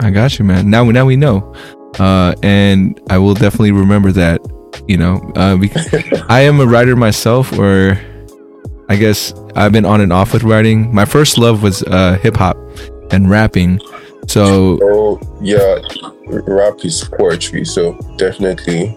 I 0.00 0.10
got 0.10 0.38
you, 0.38 0.44
man. 0.44 0.70
Now, 0.70 0.84
now 0.84 1.04
we 1.04 1.16
know, 1.16 1.54
uh, 1.98 2.34
and 2.42 3.00
I 3.10 3.18
will 3.18 3.34
definitely 3.34 3.72
remember 3.72 4.12
that. 4.12 4.40
You 4.88 4.96
know, 4.96 5.32
uh, 5.36 5.56
because 5.56 5.92
I 6.28 6.40
am 6.42 6.60
a 6.60 6.66
writer 6.66 6.96
myself, 6.96 7.56
or 7.58 8.00
I 8.88 8.96
guess 8.96 9.34
I've 9.54 9.72
been 9.72 9.84
on 9.84 10.00
and 10.00 10.12
off 10.12 10.32
with 10.32 10.42
writing. 10.42 10.94
My 10.94 11.04
first 11.04 11.38
love 11.38 11.62
was 11.62 11.82
uh, 11.82 12.18
hip 12.22 12.36
hop 12.36 12.56
and 13.10 13.28
rapping. 13.28 13.80
So 14.26 14.78
Oh 14.82 15.20
yeah, 15.40 15.80
rap 16.26 16.84
is 16.84 17.04
poetry, 17.18 17.64
so 17.64 17.92
definitely. 18.16 18.96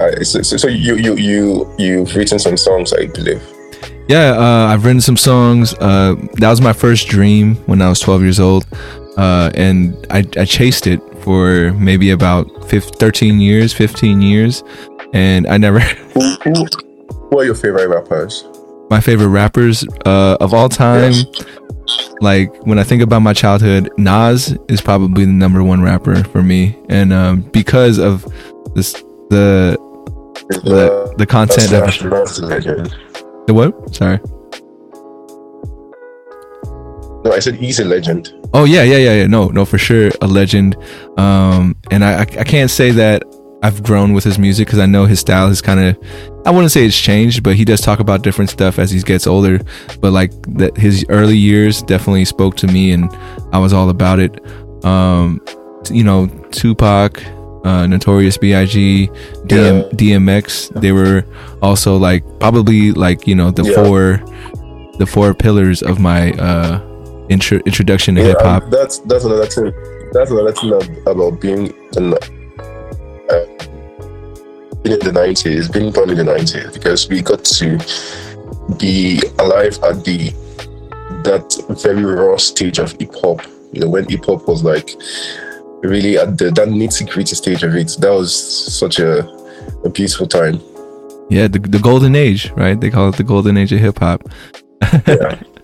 Uh, 0.00 0.22
so, 0.22 0.42
so, 0.42 0.68
you 0.68 0.96
you 0.96 1.14
you 1.16 1.74
you've 1.78 2.14
written 2.14 2.38
some 2.38 2.56
songs, 2.56 2.92
I 2.92 3.06
believe. 3.06 3.42
yeah, 4.08 4.36
uh, 4.36 4.66
I've 4.72 4.84
written 4.84 5.00
some 5.00 5.16
songs. 5.16 5.72
Uh, 5.80 6.16
that 6.34 6.50
was 6.50 6.60
my 6.60 6.72
first 6.74 7.08
dream 7.08 7.54
when 7.66 7.80
I 7.80 7.88
was 7.88 8.00
12 8.00 8.22
years 8.22 8.40
old, 8.40 8.66
uh, 9.16 9.50
and 9.54 9.96
I, 10.10 10.18
I 10.36 10.44
chased 10.44 10.86
it 10.86 11.00
for 11.20 11.72
maybe 11.72 12.10
about 12.10 12.68
15, 12.68 12.92
13 12.98 13.40
years, 13.40 13.72
15 13.72 14.20
years, 14.20 14.62
and 15.14 15.46
I 15.46 15.56
never. 15.56 15.80
Who 17.30 17.38
are 17.38 17.44
your 17.44 17.54
favorite 17.54 17.88
rappers? 17.88 18.44
my 18.90 19.00
favorite 19.00 19.28
rappers 19.28 19.84
uh, 20.04 20.36
of 20.40 20.54
all 20.54 20.68
time. 20.68 21.12
Like 22.20 22.54
when 22.66 22.78
I 22.78 22.82
think 22.82 23.02
about 23.02 23.20
my 23.20 23.32
childhood, 23.32 23.90
Nas 23.98 24.56
is 24.68 24.80
probably 24.80 25.24
the 25.24 25.32
number 25.32 25.62
one 25.62 25.82
rapper 25.82 26.24
for 26.24 26.42
me, 26.42 26.76
and 26.88 27.12
um, 27.12 27.42
because 27.52 27.98
of 27.98 28.24
this, 28.74 28.92
the 29.30 29.76
the 30.48 31.14
the 31.18 31.26
content 31.26 31.72
of 31.72 31.84
That's, 31.84 31.98
that's 31.98 32.38
a 32.38 32.46
legend. 32.46 32.96
the 33.46 33.54
what? 33.54 33.94
Sorry. 33.94 34.18
No, 37.24 37.32
I 37.32 37.40
said 37.40 37.54
he's 37.56 37.80
a 37.80 37.84
legend. 37.84 38.32
Oh 38.54 38.64
yeah, 38.64 38.82
yeah, 38.82 38.98
yeah, 38.98 39.14
yeah. 39.14 39.26
No, 39.26 39.48
no, 39.48 39.64
for 39.64 39.78
sure, 39.78 40.10
a 40.20 40.26
legend. 40.26 40.76
Um, 41.18 41.76
and 41.90 42.04
I, 42.04 42.20
I 42.20 42.44
can't 42.44 42.70
say 42.70 42.92
that 42.92 43.22
I've 43.62 43.82
grown 43.82 44.12
with 44.12 44.22
his 44.24 44.38
music 44.38 44.66
because 44.68 44.78
I 44.78 44.86
know 44.86 45.06
his 45.06 45.18
style 45.20 45.48
has 45.48 45.60
kind 45.60 45.80
of, 45.80 45.96
I 46.46 46.50
wouldn't 46.50 46.70
say 46.72 46.84
it's 46.86 46.98
changed, 46.98 47.42
but 47.42 47.56
he 47.56 47.64
does 47.64 47.80
talk 47.80 48.00
about 48.00 48.22
different 48.22 48.50
stuff 48.50 48.78
as 48.78 48.90
he 48.90 49.00
gets 49.00 49.26
older. 49.26 49.60
But 50.00 50.12
like 50.12 50.30
that, 50.58 50.76
his 50.76 51.04
early 51.08 51.36
years 51.36 51.82
definitely 51.82 52.24
spoke 52.26 52.56
to 52.58 52.66
me, 52.66 52.92
and 52.92 53.10
I 53.52 53.58
was 53.58 53.72
all 53.72 53.88
about 53.90 54.18
it. 54.20 54.38
Um, 54.84 55.40
you 55.90 56.04
know, 56.04 56.26
Tupac, 56.52 57.22
uh, 57.64 57.86
Notorious 57.86 58.36
B.I.G., 58.38 59.08
DM, 59.46 59.82
Yeah. 59.82 59.88
DMX. 60.18 60.80
They 60.80 60.92
were 60.92 61.24
also 61.62 61.96
like 61.96 62.22
probably 62.38 62.92
like 62.92 63.26
you 63.26 63.34
know 63.34 63.50
the 63.50 63.64
Yeah. 63.64 63.74
four, 63.84 64.94
the 64.98 65.06
four 65.06 65.34
pillars 65.34 65.82
of 65.82 65.98
my 65.98 66.32
uh 66.32 66.80
intro, 67.30 67.58
introduction 67.66 68.14
to 68.16 68.20
Yeah, 68.20 68.28
hip 68.28 68.40
hop. 68.42 68.70
that's 68.70 68.98
that's 69.00 69.24
another 69.24 69.46
thing. 69.46 69.72
That's 70.12 70.30
another 70.30 70.52
thing 70.52 70.72
ab- 70.74 71.08
about 71.08 71.40
being 71.40 71.72
an, 71.96 72.14
being 74.82 74.98
in 75.00 75.04
the 75.04 75.12
nineties, 75.12 75.68
being 75.68 75.92
born 75.92 76.10
in 76.10 76.16
the 76.16 76.24
nineties, 76.24 76.72
because 76.72 77.08
we 77.08 77.22
got 77.22 77.44
to 77.44 77.78
be 78.78 79.20
alive 79.38 79.78
at 79.82 80.04
the 80.04 80.32
that 81.24 81.78
very 81.82 82.04
raw 82.04 82.36
stage 82.36 82.78
of 82.78 82.92
hip 82.92 83.14
hop. 83.20 83.42
You 83.72 83.80
know, 83.80 83.88
when 83.88 84.08
hip 84.08 84.24
hop 84.24 84.46
was 84.48 84.62
like 84.62 84.90
really 85.82 86.18
at 86.18 86.38
the 86.38 86.50
that 86.50 86.68
nitty 86.68 87.10
gritty 87.10 87.34
stage 87.34 87.62
of 87.62 87.74
it. 87.74 87.96
That 88.00 88.10
was 88.10 88.34
such 88.34 88.98
a 88.98 89.26
a 89.84 89.90
beautiful 89.90 90.26
time. 90.26 90.60
Yeah, 91.28 91.48
the, 91.48 91.58
the 91.58 91.78
golden 91.78 92.14
age, 92.14 92.50
right? 92.52 92.80
They 92.80 92.90
call 92.90 93.08
it 93.08 93.16
the 93.16 93.24
golden 93.24 93.56
age 93.56 93.72
of 93.72 93.80
hip 93.80 93.98
hop. 93.98 94.22
Yeah. 95.06 95.42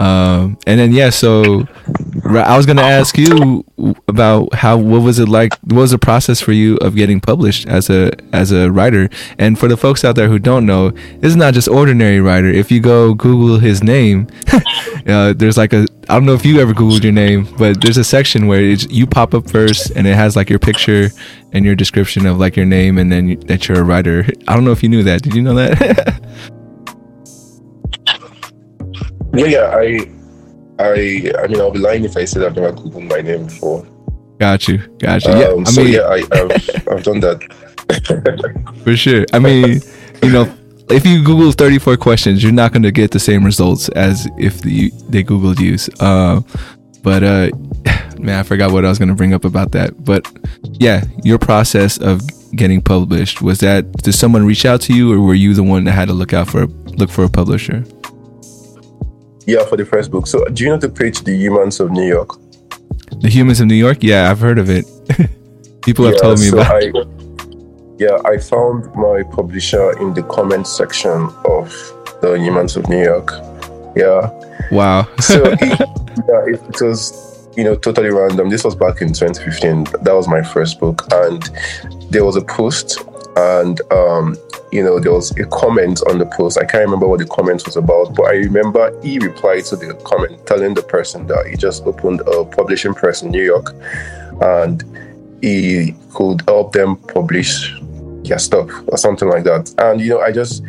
Um, 0.00 0.56
and 0.66 0.80
then 0.80 0.92
yeah, 0.92 1.10
so 1.10 1.68
I 2.24 2.56
was 2.56 2.64
gonna 2.64 2.80
ask 2.80 3.18
you 3.18 3.64
about 4.08 4.54
how 4.54 4.78
what 4.78 5.02
was 5.02 5.18
it 5.18 5.28
like? 5.28 5.52
What 5.64 5.76
was 5.82 5.90
the 5.90 5.98
process 5.98 6.40
for 6.40 6.52
you 6.52 6.78
of 6.78 6.96
getting 6.96 7.20
published 7.20 7.68
as 7.68 7.90
a 7.90 8.10
as 8.32 8.50
a 8.50 8.72
writer? 8.72 9.10
And 9.38 9.58
for 9.58 9.68
the 9.68 9.76
folks 9.76 10.02
out 10.02 10.16
there 10.16 10.28
who 10.28 10.38
don't 10.38 10.64
know, 10.64 10.90
this 10.90 11.28
is 11.28 11.36
not 11.36 11.52
just 11.52 11.68
ordinary 11.68 12.18
writer. 12.18 12.48
If 12.48 12.70
you 12.70 12.80
go 12.80 13.12
Google 13.12 13.58
his 13.58 13.82
name, 13.82 14.26
uh, 15.06 15.34
there's 15.34 15.58
like 15.58 15.74
a 15.74 15.86
I 16.08 16.14
don't 16.14 16.24
know 16.24 16.34
if 16.34 16.46
you 16.46 16.60
ever 16.60 16.72
Googled 16.72 17.02
your 17.02 17.12
name, 17.12 17.46
but 17.58 17.82
there's 17.82 17.98
a 17.98 18.04
section 18.04 18.46
where 18.46 18.62
you 18.62 19.06
pop 19.06 19.34
up 19.34 19.50
first, 19.50 19.90
and 19.90 20.06
it 20.06 20.14
has 20.16 20.34
like 20.34 20.48
your 20.48 20.58
picture 20.58 21.10
and 21.52 21.62
your 21.62 21.74
description 21.74 22.24
of 22.24 22.38
like 22.38 22.56
your 22.56 22.66
name, 22.66 22.96
and 22.96 23.12
then 23.12 23.28
you, 23.28 23.36
that 23.36 23.68
you're 23.68 23.80
a 23.80 23.84
writer. 23.84 24.26
I 24.48 24.54
don't 24.54 24.64
know 24.64 24.72
if 24.72 24.82
you 24.82 24.88
knew 24.88 25.02
that. 25.02 25.20
Did 25.20 25.34
you 25.34 25.42
know 25.42 25.54
that? 25.54 26.50
Yeah, 29.32 29.46
yeah. 29.46 29.66
I, 29.74 30.08
I, 30.78 31.32
I 31.42 31.46
mean, 31.46 31.60
I'll 31.60 31.70
be 31.70 31.78
lying 31.78 32.04
if 32.04 32.16
I 32.16 32.24
said 32.24 32.42
I've 32.42 32.54
never 32.56 32.72
googled 32.72 33.08
my 33.08 33.20
name 33.20 33.44
before. 33.46 33.86
Got 34.38 34.68
you, 34.68 34.78
got 34.98 35.24
you. 35.24 35.32
Yeah, 35.32 35.48
Um, 35.48 35.66
I 35.66 35.70
so 35.70 35.84
mean, 35.84 35.92
yeah, 35.92 36.00
I, 36.00 36.22
I've, 36.32 36.88
I've 36.88 37.02
done 37.02 37.20
that. 37.20 38.80
for 38.84 38.96
sure. 38.96 39.26
I 39.32 39.38
mean, 39.38 39.80
you 40.22 40.30
know, 40.30 40.52
if 40.88 41.06
you 41.06 41.22
Google 41.22 41.52
34 41.52 41.96
questions, 41.98 42.42
you're 42.42 42.52
not 42.52 42.72
going 42.72 42.82
to 42.82 42.90
get 42.90 43.10
the 43.10 43.20
same 43.20 43.44
results 43.44 43.88
as 43.90 44.28
if 44.38 44.60
the, 44.62 44.90
they 45.08 45.22
Googled 45.22 45.60
you. 45.60 45.76
Uh, 46.00 46.40
but 47.02 47.22
uh, 47.22 47.50
man, 48.18 48.40
I 48.40 48.42
forgot 48.42 48.72
what 48.72 48.84
I 48.84 48.88
was 48.88 48.98
going 48.98 49.08
to 49.10 49.14
bring 49.14 49.34
up 49.34 49.44
about 49.44 49.72
that. 49.72 50.04
But 50.04 50.26
yeah, 50.62 51.04
your 51.22 51.38
process 51.38 51.98
of 51.98 52.22
getting 52.56 52.80
published 52.80 53.42
was 53.42 53.60
that 53.60 53.92
did 54.02 54.14
someone 54.14 54.44
reach 54.44 54.64
out 54.64 54.80
to 54.82 54.94
you, 54.94 55.12
or 55.12 55.20
were 55.20 55.34
you 55.34 55.54
the 55.54 55.62
one 55.62 55.84
that 55.84 55.92
had 55.92 56.08
to 56.08 56.14
look 56.14 56.32
out 56.32 56.48
for 56.48 56.62
a, 56.62 56.66
look 56.66 57.10
for 57.10 57.24
a 57.24 57.28
publisher? 57.28 57.84
Yeah, 59.50 59.64
for 59.64 59.76
the 59.76 59.84
first 59.84 60.12
book. 60.12 60.28
So, 60.28 60.44
do 60.44 60.62
you 60.62 60.70
know 60.70 60.76
the 60.76 60.88
page, 60.88 61.22
The 61.22 61.36
Humans 61.36 61.80
of 61.80 61.90
New 61.90 62.06
York? 62.06 62.30
The 63.20 63.28
Humans 63.28 63.58
of 63.60 63.66
New 63.66 63.74
York. 63.74 63.98
Yeah, 64.00 64.30
I've 64.30 64.38
heard 64.38 64.58
of 64.58 64.70
it. 64.70 64.84
People 65.82 66.04
have 66.04 66.14
Yeah, 66.14 66.20
told 66.22 66.38
me 66.38 66.46
so 66.46 66.60
about. 66.60 66.72
I, 66.72 66.92
yeah, 67.98 68.16
I 68.24 68.38
found 68.38 68.94
my 68.94 69.24
publisher 69.24 69.98
in 69.98 70.14
the 70.14 70.22
comment 70.22 70.68
section 70.68 71.28
of 71.56 71.66
The 72.22 72.38
Humans 72.38 72.76
of 72.76 72.88
New 72.88 73.02
York. 73.02 73.32
Yeah. 73.96 74.30
Wow. 74.70 75.08
So, 75.18 75.42
it, 75.60 75.80
yeah, 76.30 76.52
it, 76.54 76.60
it 76.68 76.80
was, 76.80 77.48
you 77.56 77.64
know, 77.64 77.74
totally 77.74 78.10
random. 78.10 78.50
This 78.50 78.62
was 78.62 78.76
back 78.76 79.02
in 79.02 79.08
2015. 79.08 79.84
That 80.04 80.14
was 80.14 80.28
my 80.28 80.42
first 80.42 80.78
book. 80.78 81.08
And 81.12 81.42
there 82.10 82.24
was 82.24 82.36
a 82.36 82.42
post, 82.42 83.00
and, 83.36 83.80
um, 83.90 84.36
you 84.72 84.84
know, 84.84 85.00
there 85.00 85.12
was 85.12 85.36
a 85.38 85.44
comment 85.46 86.00
on 86.08 86.18
the 86.18 86.26
post. 86.26 86.58
I 86.58 86.64
can't 86.64 86.84
remember 86.84 87.08
what 87.08 87.18
the 87.18 87.26
comment 87.26 87.64
was 87.66 87.76
about, 87.76 88.14
but 88.14 88.26
I 88.26 88.34
remember 88.34 88.98
he 89.02 89.18
replied 89.18 89.64
to 89.66 89.76
the 89.76 89.94
comment 90.04 90.46
telling 90.46 90.74
the 90.74 90.82
person 90.82 91.26
that 91.26 91.46
he 91.46 91.56
just 91.56 91.84
opened 91.84 92.20
a 92.20 92.44
publishing 92.44 92.94
press 92.94 93.22
in 93.22 93.30
New 93.30 93.42
York 93.42 93.74
and 94.40 94.84
he 95.42 95.94
could 96.12 96.42
help 96.46 96.72
them 96.72 96.96
publish 96.96 97.74
their 98.24 98.38
stuff 98.38 98.70
or 98.86 98.96
something 98.96 99.28
like 99.28 99.44
that. 99.44 99.74
And, 99.78 100.00
you 100.00 100.10
know, 100.10 100.20
I 100.20 100.30
just, 100.30 100.62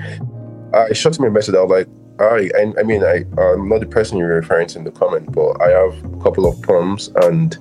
I 0.73 0.93
shot 0.93 1.17
him 1.19 1.25
a 1.25 1.29
message. 1.29 1.55
I 1.55 1.61
was 1.61 1.69
like, 1.69 1.87
I, 2.19 2.49
I, 2.57 2.73
I 2.79 2.83
mean, 2.83 3.03
I, 3.03 3.25
I'm 3.39 3.69
not 3.69 3.81
the 3.81 3.87
person 3.87 4.17
you're 4.17 4.35
referring 4.35 4.67
to 4.69 4.79
in 4.79 4.83
the 4.83 4.91
comment, 4.91 5.31
but 5.31 5.61
I 5.61 5.69
have 5.69 6.05
a 6.05 6.23
couple 6.23 6.47
of 6.47 6.61
poems 6.61 7.09
and 7.23 7.57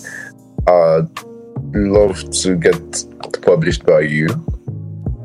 I'd 0.67 1.09
love 1.75 2.31
to 2.31 2.57
get 2.57 3.05
published 3.43 3.85
by 3.85 4.01
you. 4.01 4.29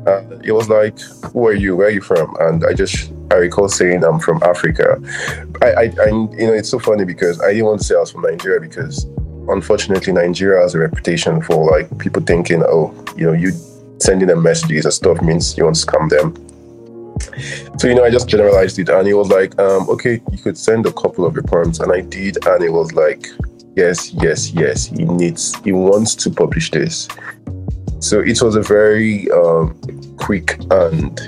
And 0.06 0.44
it 0.44 0.52
was 0.52 0.68
like, 0.68 0.98
who 1.32 1.46
are 1.48 1.52
you? 1.52 1.76
Where 1.76 1.88
are 1.88 1.90
you 1.90 2.00
from? 2.00 2.34
And 2.40 2.64
I 2.64 2.72
just, 2.72 3.12
I 3.30 3.36
recall 3.36 3.68
saying 3.68 4.04
I'm 4.04 4.20
from 4.20 4.42
Africa. 4.42 5.00
I, 5.62 5.66
I, 5.66 5.82
I, 6.00 6.06
you 6.06 6.46
know, 6.46 6.52
it's 6.52 6.70
so 6.70 6.78
funny 6.78 7.04
because 7.04 7.40
I 7.40 7.52
didn't 7.52 7.66
want 7.66 7.80
to 7.80 7.86
say 7.86 7.96
I 7.96 8.00
was 8.00 8.12
from 8.12 8.22
Nigeria 8.22 8.60
because 8.60 9.04
unfortunately 9.48 10.12
Nigeria 10.12 10.62
has 10.62 10.74
a 10.74 10.78
reputation 10.78 11.42
for 11.42 11.70
like 11.70 11.98
people 11.98 12.22
thinking, 12.22 12.62
oh, 12.66 12.94
you 13.16 13.26
know, 13.26 13.32
you 13.32 13.52
sending 13.98 14.28
them 14.28 14.42
messages 14.42 14.84
and 14.84 14.94
stuff 14.94 15.20
means 15.22 15.56
you 15.56 15.64
want 15.64 15.76
to 15.76 15.86
scam 15.86 16.08
them. 16.08 16.34
So, 17.78 17.88
you 17.88 17.94
know, 17.94 18.04
I 18.04 18.10
just 18.10 18.28
generalized 18.28 18.78
it 18.78 18.88
and 18.88 19.06
he 19.06 19.14
was 19.14 19.28
like, 19.30 19.58
um, 19.58 19.88
okay, 19.88 20.20
you 20.30 20.38
could 20.38 20.56
send 20.56 20.86
a 20.86 20.92
couple 20.92 21.24
of 21.24 21.34
your 21.34 21.42
poems. 21.44 21.80
And 21.80 21.92
I 21.92 22.02
did. 22.02 22.44
And 22.46 22.62
it 22.62 22.70
was 22.70 22.92
like, 22.92 23.26
yes, 23.74 24.12
yes, 24.12 24.52
yes, 24.52 24.86
he 24.86 25.04
needs, 25.04 25.54
he 25.60 25.72
wants 25.72 26.14
to 26.16 26.30
publish 26.30 26.70
this. 26.70 27.08
So 28.00 28.20
it 28.20 28.40
was 28.42 28.56
a 28.56 28.62
very 28.62 29.30
um, 29.30 29.78
quick 30.16 30.58
and, 30.70 31.18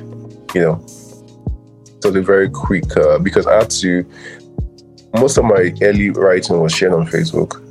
you 0.55 0.63
know, 0.63 0.87
a 2.05 2.23
very 2.23 2.49
quick, 2.49 2.97
uh, 2.97 3.19
because 3.19 3.47
I 3.47 3.57
had 3.57 3.71
to, 3.71 4.05
most 5.15 5.37
of 5.37 5.45
my 5.45 5.75
early 5.83 6.11
writing 6.11 6.61
was 6.61 6.73
shared 6.73 6.93
on 6.93 7.07
Facebook. 7.07 7.65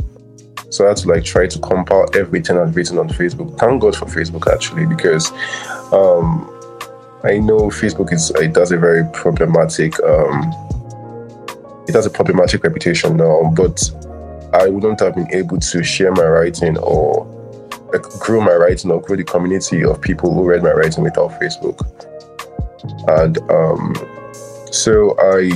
So 0.72 0.86
I 0.86 0.90
had 0.90 0.98
to 0.98 1.08
like 1.08 1.24
try 1.24 1.48
to 1.48 1.60
compile 1.60 2.06
everything 2.14 2.58
I'd 2.58 2.76
written 2.76 2.98
on 2.98 3.10
Facebook. 3.10 3.58
Thank 3.58 3.82
God 3.82 3.96
for 3.96 4.06
Facebook 4.06 4.52
actually, 4.54 4.86
because 4.86 5.32
um, 5.92 6.54
I 7.24 7.40
know 7.40 7.70
Facebook 7.70 8.14
is 8.14 8.30
it 8.32 8.54
does 8.54 8.72
a 8.72 8.78
very 8.78 9.04
problematic 9.14 10.00
um, 10.04 10.54
it 11.88 11.96
has 11.96 12.06
a 12.06 12.10
problematic 12.10 12.64
reputation 12.64 13.18
now, 13.18 13.52
but 13.56 13.90
I 14.54 14.68
wouldn't 14.68 15.00
have 15.00 15.16
been 15.16 15.34
able 15.34 15.58
to 15.58 15.84
share 15.84 16.12
my 16.12 16.26
writing 16.26 16.78
or 16.80 17.26
grow 18.20 18.42
my 18.42 18.54
writing 18.54 18.92
or 18.92 19.02
grow 19.02 19.16
the 19.16 19.24
community 19.24 19.84
of 19.84 20.02
people 20.02 20.34
who 20.34 20.44
read 20.44 20.64
my 20.64 20.72
writing 20.72 21.04
without 21.04 21.32
Facebook. 21.40 21.80
And 23.20 23.38
um, 23.50 23.96
so 24.72 25.16
I 25.20 25.50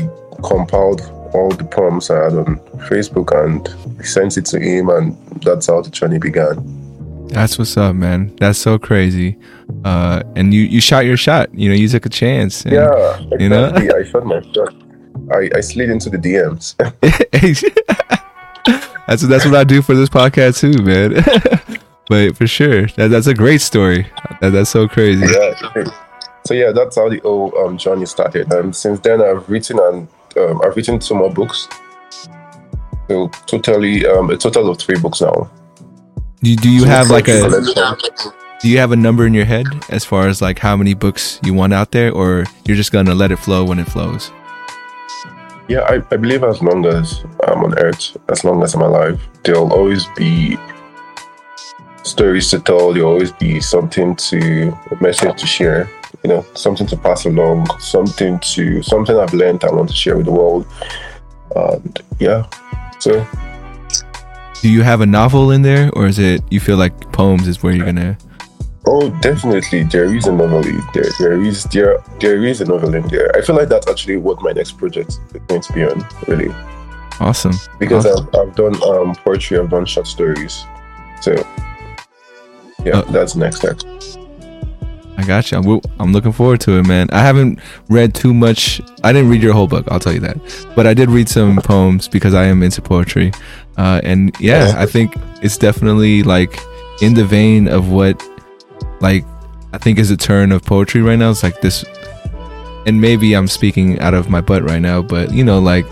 compiled 0.48 1.02
all 1.34 1.50
the 1.50 1.64
poems 1.64 2.10
I 2.10 2.24
had 2.24 2.34
on 2.34 2.58
Facebook 2.90 3.32
and 3.44 4.06
sent 4.06 4.38
it 4.38 4.46
to 4.48 4.60
him, 4.60 4.90
and 4.90 5.16
that's 5.44 5.68
how 5.68 5.82
the 5.82 5.90
journey 5.90 6.18
began. 6.18 6.78
That's 7.28 7.58
what's 7.58 7.78
up, 7.78 7.96
man. 7.96 8.36
That's 8.38 8.60
so 8.60 8.78
crazy. 8.78 9.38
Uh, 9.86 10.22
and 10.36 10.54
you 10.54 10.64
you 10.64 10.82
shot 10.82 11.06
your 11.06 11.16
shot. 11.16 11.54
You 11.54 11.70
know, 11.70 11.76
you 11.76 11.88
took 11.88 12.06
a 12.06 12.10
chance. 12.10 12.64
and- 12.66 12.74
Yeah, 12.74 13.14
exactly. 13.20 13.44
you 13.44 13.50
know? 13.50 13.72
I 13.74 14.04
shot 14.04 14.26
my 14.26 14.42
shot. 14.54 14.74
I, 15.34 15.50
I 15.56 15.62
slid 15.62 15.90
into 15.90 16.10
the 16.10 16.18
DMs. 16.18 16.76
that's 19.08 19.22
that's 19.24 19.46
what 19.46 19.56
I 19.56 19.64
do 19.64 19.82
for 19.82 19.96
this 19.96 20.10
podcast 20.10 20.60
too, 20.60 20.84
man. 20.84 21.14
but 22.12 22.36
for 22.36 22.46
sure, 22.46 22.88
that, 22.98 23.08
that's 23.08 23.28
a 23.28 23.34
great 23.34 23.62
story. 23.62 24.06
That, 24.42 24.50
that's 24.50 24.70
so 24.70 24.86
crazy. 24.86 25.26
yeah. 25.32 25.86
So 26.46 26.54
yeah, 26.54 26.74
that's 26.74 26.98
how 26.98 27.08
the 27.08 27.20
whole 27.20 27.58
um, 27.58 27.78
journey 27.78 28.06
started. 28.06 28.52
And 28.52 28.76
since 28.76 29.00
then, 29.00 29.22
I've 29.22 29.50
written 29.50 29.80
and 29.80 30.10
um, 30.36 30.60
I've 30.62 30.76
written 30.76 31.00
two 31.00 31.16
more 31.16 31.32
books. 31.32 31.70
So 33.08 33.30
totally, 33.48 34.06
um, 34.06 34.30
a 34.30 34.36
total 34.36 34.70
of 34.70 34.78
three 34.78 35.00
books 35.00 35.22
now. 35.22 35.50
Do, 36.44 36.54
do 36.58 36.70
you 36.70 36.84
have 36.84 37.10
like 37.10 37.30
a 37.30 37.44
Collection. 37.48 38.32
do 38.60 38.68
you 38.68 38.78
have 38.80 38.92
a 38.92 38.98
number 38.98 39.26
in 39.26 39.34
your 39.34 39.46
head 39.46 39.68
as 39.88 40.04
far 40.04 40.28
as 40.28 40.42
like 40.42 40.60
how 40.60 40.76
many 40.76 40.94
books 40.94 41.40
you 41.46 41.54
want 41.54 41.72
out 41.72 41.92
there, 41.92 42.12
or 42.12 42.44
you're 42.66 42.76
just 42.76 42.92
gonna 42.92 43.16
let 43.16 43.32
it 43.32 43.38
flow 43.38 43.64
when 43.64 43.80
it 43.80 43.88
flows? 43.88 44.32
Yeah, 45.70 45.88
I, 45.88 46.04
I 46.12 46.18
believe 46.18 46.44
as 46.44 46.62
long 46.62 46.86
as 46.88 47.24
I'm 47.48 47.64
on 47.64 47.80
earth, 47.80 48.18
as 48.28 48.44
long 48.44 48.62
as 48.64 48.76
I'm 48.76 48.82
alive, 48.82 49.22
there'll 49.46 49.72
always 49.72 50.06
be 50.18 50.58
stories 52.04 52.50
to 52.52 52.60
tell. 52.60 52.94
There'll 52.94 53.10
always 53.10 53.32
be 53.32 53.60
something 53.62 54.16
to, 54.16 54.78
a 54.92 55.02
message 55.02 55.40
to 55.40 55.48
share, 55.48 55.90
you 56.24 56.30
know, 56.30 56.46
something 56.54 56.88
to 56.88 56.98
pass 56.98 57.26
along, 57.26 57.68
something 57.80 58.40
to, 58.40 58.82
something 58.84 59.18
I've 59.18 59.34
learned 59.34 59.64
I 59.64 59.72
want 59.72 59.90
to 59.90 59.96
share 59.96 60.18
with 60.18 60.26
the 60.26 60.32
world. 60.32 60.66
And 61.56 62.00
yeah, 62.20 62.48
so 63.00 63.26
Do 64.62 64.70
you 64.72 64.84
have 64.84 65.02
a 65.02 65.06
novel 65.06 65.52
in 65.52 65.62
there, 65.64 65.90
or 65.94 66.06
is 66.08 66.20
it 66.20 66.42
you 66.50 66.60
feel 66.60 66.78
like 66.78 66.94
poems 67.12 67.48
is 67.48 67.62
where 67.64 67.74
you're 67.74 67.86
gonna? 67.86 68.18
Oh, 68.88 69.10
definitely. 69.22 69.84
There 69.84 70.14
is 70.16 70.26
a 70.28 70.32
novel. 70.32 70.64
There, 70.94 71.06
there 71.20 71.42
is 71.42 71.64
there, 71.66 72.04
there 72.20 72.44
is 72.44 72.62
a 72.62 72.66
novel 72.66 72.96
in 72.96 73.08
there. 73.10 73.36
I 73.36 73.42
feel 73.42 73.56
like 73.56 73.70
that's 73.70 73.88
actually 73.88 74.18
what 74.18 74.42
my 74.42 74.52
next 74.54 74.74
project 74.78 75.20
is 75.34 75.42
going 75.48 75.62
to 75.62 75.74
be 75.74 75.84
on. 75.84 76.06
Really, 76.28 76.54
Awesome. 77.20 77.54
because 77.80 78.06
Awesome. 78.06 78.28
I've, 78.34 78.50
I've 78.50 78.56
done 78.56 78.76
um, 78.84 79.16
poetry, 79.16 79.60
I've 79.60 79.70
done 79.70 79.86
short 79.86 80.08
stories. 80.08 80.66
So, 81.22 81.34
yeah, 82.86 83.00
Uh, 83.00 83.02
that's 83.12 83.36
next 83.36 83.58
step. 83.58 83.78
I 85.18 85.24
got 85.24 85.52
you. 85.52 85.58
I'm, 85.60 85.82
I'm 86.00 86.14
looking 86.14 86.32
forward 86.32 86.62
to 86.62 86.80
it, 86.80 86.88
man. 86.88 87.08
I 87.12 87.20
haven't 87.20 87.60
read 87.90 88.16
too 88.16 88.34
much. 88.34 88.82
I 89.04 89.14
didn't 89.14 89.30
read 89.30 89.44
your 89.44 89.54
whole 89.54 89.68
book. 89.68 89.86
I'll 89.92 90.00
tell 90.00 90.14
you 90.14 90.20
that. 90.22 90.38
But 90.76 90.88
I 90.88 90.94
did 90.96 91.10
read 91.12 91.30
some 91.30 91.58
poems 91.58 92.08
because 92.08 92.34
I 92.34 92.46
am 92.46 92.64
into 92.64 92.82
poetry. 92.82 93.32
Uh, 93.78 94.02
and 94.04 94.36
yeah, 94.40 94.70
Yeah. 94.70 94.82
I 94.82 94.86
think 94.88 95.16
it's 95.44 95.58
definitely 95.58 96.24
like 96.24 96.60
in 97.02 97.14
the 97.14 97.26
vein 97.26 97.68
of 97.68 97.92
what, 97.92 98.22
like, 99.00 99.24
I 99.74 99.78
think 99.78 100.00
is 100.00 100.10
a 100.12 100.18
turn 100.18 100.52
of 100.52 100.64
poetry 100.64 101.02
right 101.02 101.18
now. 101.20 101.30
It's 101.30 101.44
like 101.44 101.62
this, 101.62 101.86
and 102.88 103.00
maybe 103.00 103.34
I'm 103.36 103.48
speaking 103.48 104.00
out 104.00 104.14
of 104.16 104.30
my 104.30 104.42
butt 104.42 104.64
right 104.64 104.82
now, 104.82 105.02
but 105.04 105.34
you 105.34 105.44
know, 105.44 105.60
like, 105.60 105.86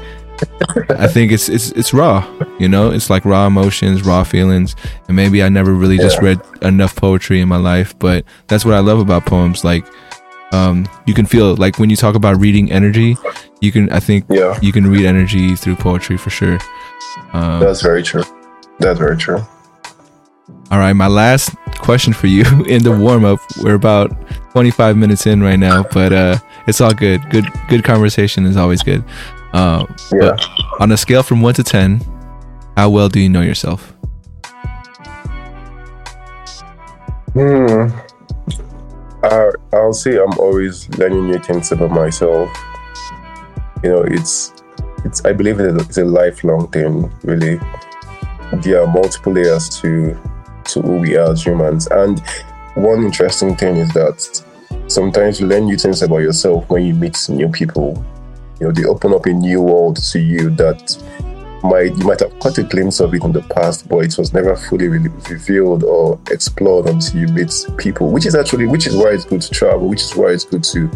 I 0.89 1.07
think 1.07 1.31
it's 1.31 1.49
it's 1.49 1.71
it's 1.71 1.93
raw. 1.93 2.25
You 2.59 2.67
know, 2.67 2.91
it's 2.91 3.09
like 3.09 3.25
raw 3.25 3.47
emotions, 3.47 4.03
raw 4.03 4.23
feelings, 4.23 4.75
and 5.07 5.15
maybe 5.15 5.43
I 5.43 5.49
never 5.49 5.73
really 5.73 5.97
just 5.97 6.19
read 6.21 6.39
enough 6.61 6.95
poetry 6.95 7.41
in 7.41 7.47
my 7.47 7.57
life. 7.57 7.97
But 7.99 8.25
that's 8.47 8.65
what 8.65 8.73
I 8.73 8.79
love 8.79 8.99
about 8.99 9.25
poems. 9.25 9.63
Like, 9.63 9.85
um, 10.51 10.87
you 11.05 11.13
can 11.13 11.25
feel 11.25 11.55
like 11.55 11.79
when 11.79 11.89
you 11.89 11.95
talk 11.95 12.15
about 12.15 12.39
reading 12.39 12.71
energy, 12.71 13.17
you 13.61 13.71
can. 13.71 13.89
I 13.91 13.99
think 13.99 14.25
Yeah, 14.29 14.59
you 14.61 14.71
can 14.71 14.87
read 14.87 15.05
energy 15.05 15.55
through 15.55 15.75
poetry 15.75 16.17
for 16.17 16.29
sure. 16.29 16.59
Um, 17.33 17.59
that's 17.59 17.81
very 17.81 18.03
true. 18.03 18.23
That's 18.79 18.99
very 18.99 19.17
true. 19.17 19.45
All 20.71 20.77
right, 20.79 20.93
my 20.93 21.07
last 21.07 21.55
question 21.79 22.13
for 22.13 22.27
you 22.27 22.43
in 22.67 22.83
the 22.83 22.91
warm 22.91 23.25
up. 23.25 23.39
We're 23.61 23.75
about 23.75 24.11
25 24.51 24.97
minutes 24.97 25.25
in 25.25 25.41
right 25.41 25.59
now, 25.59 25.83
but 25.91 26.13
uh, 26.13 26.37
it's 26.67 26.81
all 26.81 26.93
good. 26.93 27.27
Good, 27.29 27.45
good 27.69 27.83
conversation 27.83 28.45
is 28.45 28.55
always 28.57 28.83
good. 28.83 29.03
Uh, 29.53 29.85
Yeah. 30.13 30.35
on 30.79 30.91
a 30.91 30.97
scale 30.97 31.23
from 31.23 31.41
one 31.41 31.55
to 31.55 31.63
ten, 31.63 32.01
how 32.77 32.89
well 32.89 33.09
do 33.09 33.19
you 33.19 33.29
know 33.29 33.41
yourself? 33.41 33.95
Hmm. 37.33 37.89
I, 39.23 39.49
I'll 39.73 39.93
say 39.93 40.17
I'm 40.17 40.37
always 40.39 40.87
learning 40.97 41.27
new 41.27 41.39
things 41.39 41.71
about 41.71 41.91
myself. 41.91 42.49
You 43.83 43.89
know, 43.89 44.01
it's 44.03 44.53
it's 45.03 45.05
it's 45.05 45.25
I 45.25 45.33
believe 45.33 45.59
it's 45.59 45.97
a 45.97 46.05
lifelong 46.05 46.67
thing. 46.69 47.11
Really, 47.23 47.59
there 48.61 48.81
are 48.83 48.87
multiple 48.87 49.33
layers 49.33 49.69
to 49.81 50.17
to 50.73 50.81
who 50.81 50.99
we 50.99 51.17
are 51.17 51.31
as 51.31 51.45
humans, 51.45 51.87
and 51.87 52.21
one 52.75 53.03
interesting 53.03 53.55
thing 53.55 53.77
is 53.77 53.91
that 53.93 54.43
sometimes 54.87 55.39
you 55.39 55.47
learn 55.47 55.65
new 55.65 55.77
things 55.77 56.01
about 56.01 56.19
yourself 56.19 56.69
when 56.69 56.85
you 56.85 56.93
meet 56.93 57.17
new 57.29 57.49
people. 57.49 58.03
You 58.59 58.67
know, 58.67 58.71
they 58.71 58.85
open 58.85 59.13
up 59.13 59.25
a 59.25 59.33
new 59.33 59.61
world 59.61 59.97
to 60.11 60.19
you 60.19 60.49
that 60.51 60.97
might 61.63 61.97
you 61.97 62.05
might 62.05 62.19
have 62.19 62.37
caught 62.39 62.57
a 62.57 62.63
glimpse 62.63 62.99
of 62.99 63.13
it 63.13 63.23
in 63.23 63.31
the 63.31 63.41
past, 63.41 63.87
but 63.87 63.99
it 63.99 64.17
was 64.17 64.33
never 64.33 64.55
fully 64.55 64.87
revealed 64.87 65.83
or 65.83 66.19
explored 66.29 66.87
until 66.87 67.21
you 67.21 67.27
meet 67.27 67.53
people. 67.77 68.09
Which 68.11 68.25
is 68.25 68.35
actually 68.35 68.67
which 68.67 68.87
is 68.87 68.95
why 68.95 69.09
it's 69.09 69.25
good 69.25 69.41
to 69.41 69.49
travel, 69.49 69.87
which 69.87 70.01
is 70.01 70.15
why 70.15 70.31
it's 70.31 70.45
good 70.45 70.63
to 70.65 70.89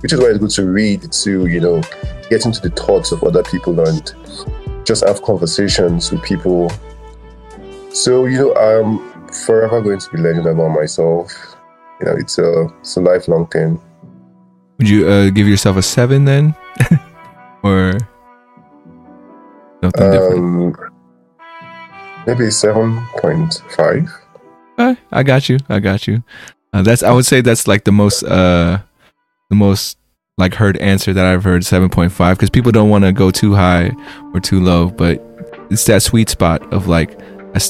which 0.00 0.12
is 0.12 0.20
why 0.20 0.26
it's 0.26 0.38
good 0.38 0.50
to 0.50 0.66
read, 0.66 1.10
to, 1.10 1.46
you 1.46 1.60
know, 1.60 1.80
get 2.28 2.44
into 2.44 2.60
the 2.60 2.70
thoughts 2.70 3.12
of 3.12 3.24
other 3.24 3.42
people 3.42 3.80
and 3.80 4.14
just 4.84 5.04
have 5.04 5.22
conversations 5.22 6.12
with 6.12 6.22
people. 6.22 6.70
So, 7.96 8.26
you 8.26 8.36
know, 8.36 8.54
I'm 8.56 9.26
forever 9.28 9.80
going 9.80 9.98
to 9.98 10.10
be 10.10 10.18
learning 10.18 10.46
about 10.46 10.68
myself. 10.68 11.32
You 11.98 12.06
know, 12.06 12.12
it's 12.12 12.36
a 12.36 12.66
it's 12.80 12.94
a 12.98 13.00
lifelong 13.00 13.46
thing. 13.46 13.80
Would 14.76 14.86
you 14.86 15.08
uh, 15.08 15.30
give 15.30 15.48
yourself 15.48 15.78
a 15.78 15.82
seven 15.82 16.26
then, 16.26 16.54
or 17.62 17.94
something 19.82 20.02
um, 20.02 20.72
different? 20.72 20.92
Maybe 22.26 22.50
seven 22.50 23.02
point 23.16 23.62
five. 23.70 24.12
Uh, 24.76 24.96
I 25.10 25.22
got 25.22 25.48
you. 25.48 25.56
I 25.70 25.80
got 25.80 26.06
you. 26.06 26.22
Uh, 26.74 26.82
that's 26.82 27.02
I 27.02 27.12
would 27.12 27.24
say 27.24 27.40
that's 27.40 27.66
like 27.66 27.84
the 27.84 27.92
most 27.92 28.22
uh 28.24 28.78
the 29.48 29.56
most 29.56 29.96
like 30.36 30.52
heard 30.52 30.76
answer 30.78 31.14
that 31.14 31.24
I've 31.24 31.44
heard 31.44 31.62
7.5 31.62 32.32
because 32.34 32.50
people 32.50 32.70
don't 32.70 32.90
want 32.90 33.04
to 33.04 33.12
go 33.12 33.30
too 33.30 33.54
high 33.54 33.90
or 34.34 34.40
too 34.40 34.60
low, 34.60 34.90
but 34.90 35.24
it's 35.70 35.86
that 35.86 36.02
sweet 36.02 36.28
spot 36.28 36.60
of 36.74 36.88
like 36.88 37.18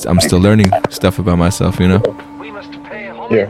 I'm 0.06 0.20
still 0.20 0.40
learning 0.40 0.70
stuff 0.90 1.18
about 1.18 1.38
myself, 1.38 1.78
you 1.78 1.86
know. 1.86 2.02
Yeah. 3.30 3.48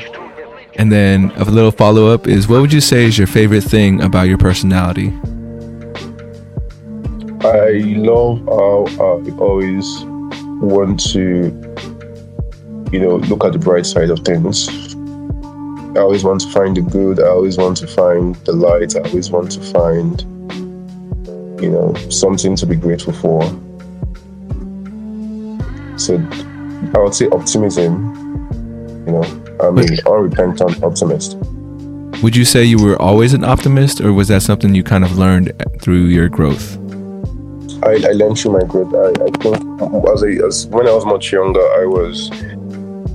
And 0.76 0.92
then 0.92 1.30
a 1.36 1.44
little 1.44 1.70
follow 1.70 2.08
up 2.08 2.26
is 2.26 2.46
what 2.46 2.60
would 2.60 2.72
you 2.72 2.82
say 2.82 3.06
is 3.06 3.16
your 3.16 3.26
favorite 3.26 3.64
thing 3.64 4.02
about 4.02 4.28
your 4.28 4.36
personality? 4.36 5.08
I 7.40 7.70
love 7.96 8.44
how 8.44 8.86
I 9.00 9.30
always 9.38 10.04
want 10.60 11.00
to, 11.12 11.52
you 12.92 13.00
know, 13.00 13.16
look 13.16 13.44
at 13.44 13.52
the 13.52 13.58
bright 13.58 13.86
side 13.86 14.10
of 14.10 14.20
things. 14.20 14.68
I 15.96 16.00
always 16.00 16.24
want 16.24 16.42
to 16.42 16.50
find 16.50 16.76
the 16.76 16.82
good. 16.82 17.20
I 17.20 17.28
always 17.28 17.56
want 17.56 17.78
to 17.78 17.86
find 17.86 18.34
the 18.44 18.52
light. 18.52 18.94
I 18.96 19.00
always 19.08 19.30
want 19.30 19.52
to 19.52 19.60
find, 19.72 20.20
you 21.62 21.70
know, 21.70 21.94
something 22.10 22.54
to 22.56 22.66
be 22.66 22.76
grateful 22.76 23.14
for. 23.14 23.42
So 26.06 26.14
I 26.94 26.98
would 26.98 27.14
say 27.14 27.26
optimism. 27.30 28.14
You 29.06 29.12
know, 29.14 29.22
I'm 29.60 29.76
an 29.78 29.98
unrepentant 30.06 30.82
optimist. 30.82 31.36
Would 32.22 32.36
you 32.36 32.44
say 32.44 32.62
you 32.64 32.82
were 32.82 33.00
always 33.02 33.34
an 33.34 33.42
optimist, 33.42 34.00
or 34.00 34.12
was 34.12 34.28
that 34.28 34.42
something 34.42 34.72
you 34.72 34.84
kind 34.84 35.04
of 35.04 35.18
learned 35.18 35.52
through 35.80 36.04
your 36.06 36.28
growth? 36.28 36.76
I, 37.82 37.94
I 37.94 38.12
learned 38.12 38.38
through 38.38 38.52
my 38.52 38.64
growth. 38.64 38.94
I, 38.94 39.24
I 39.24 39.30
think 39.30 40.06
as, 40.08 40.22
a, 40.22 40.46
as 40.46 40.66
when 40.68 40.86
I 40.86 40.92
was 40.92 41.04
much 41.04 41.32
younger, 41.32 41.60
I 41.60 41.86
was 41.86 42.30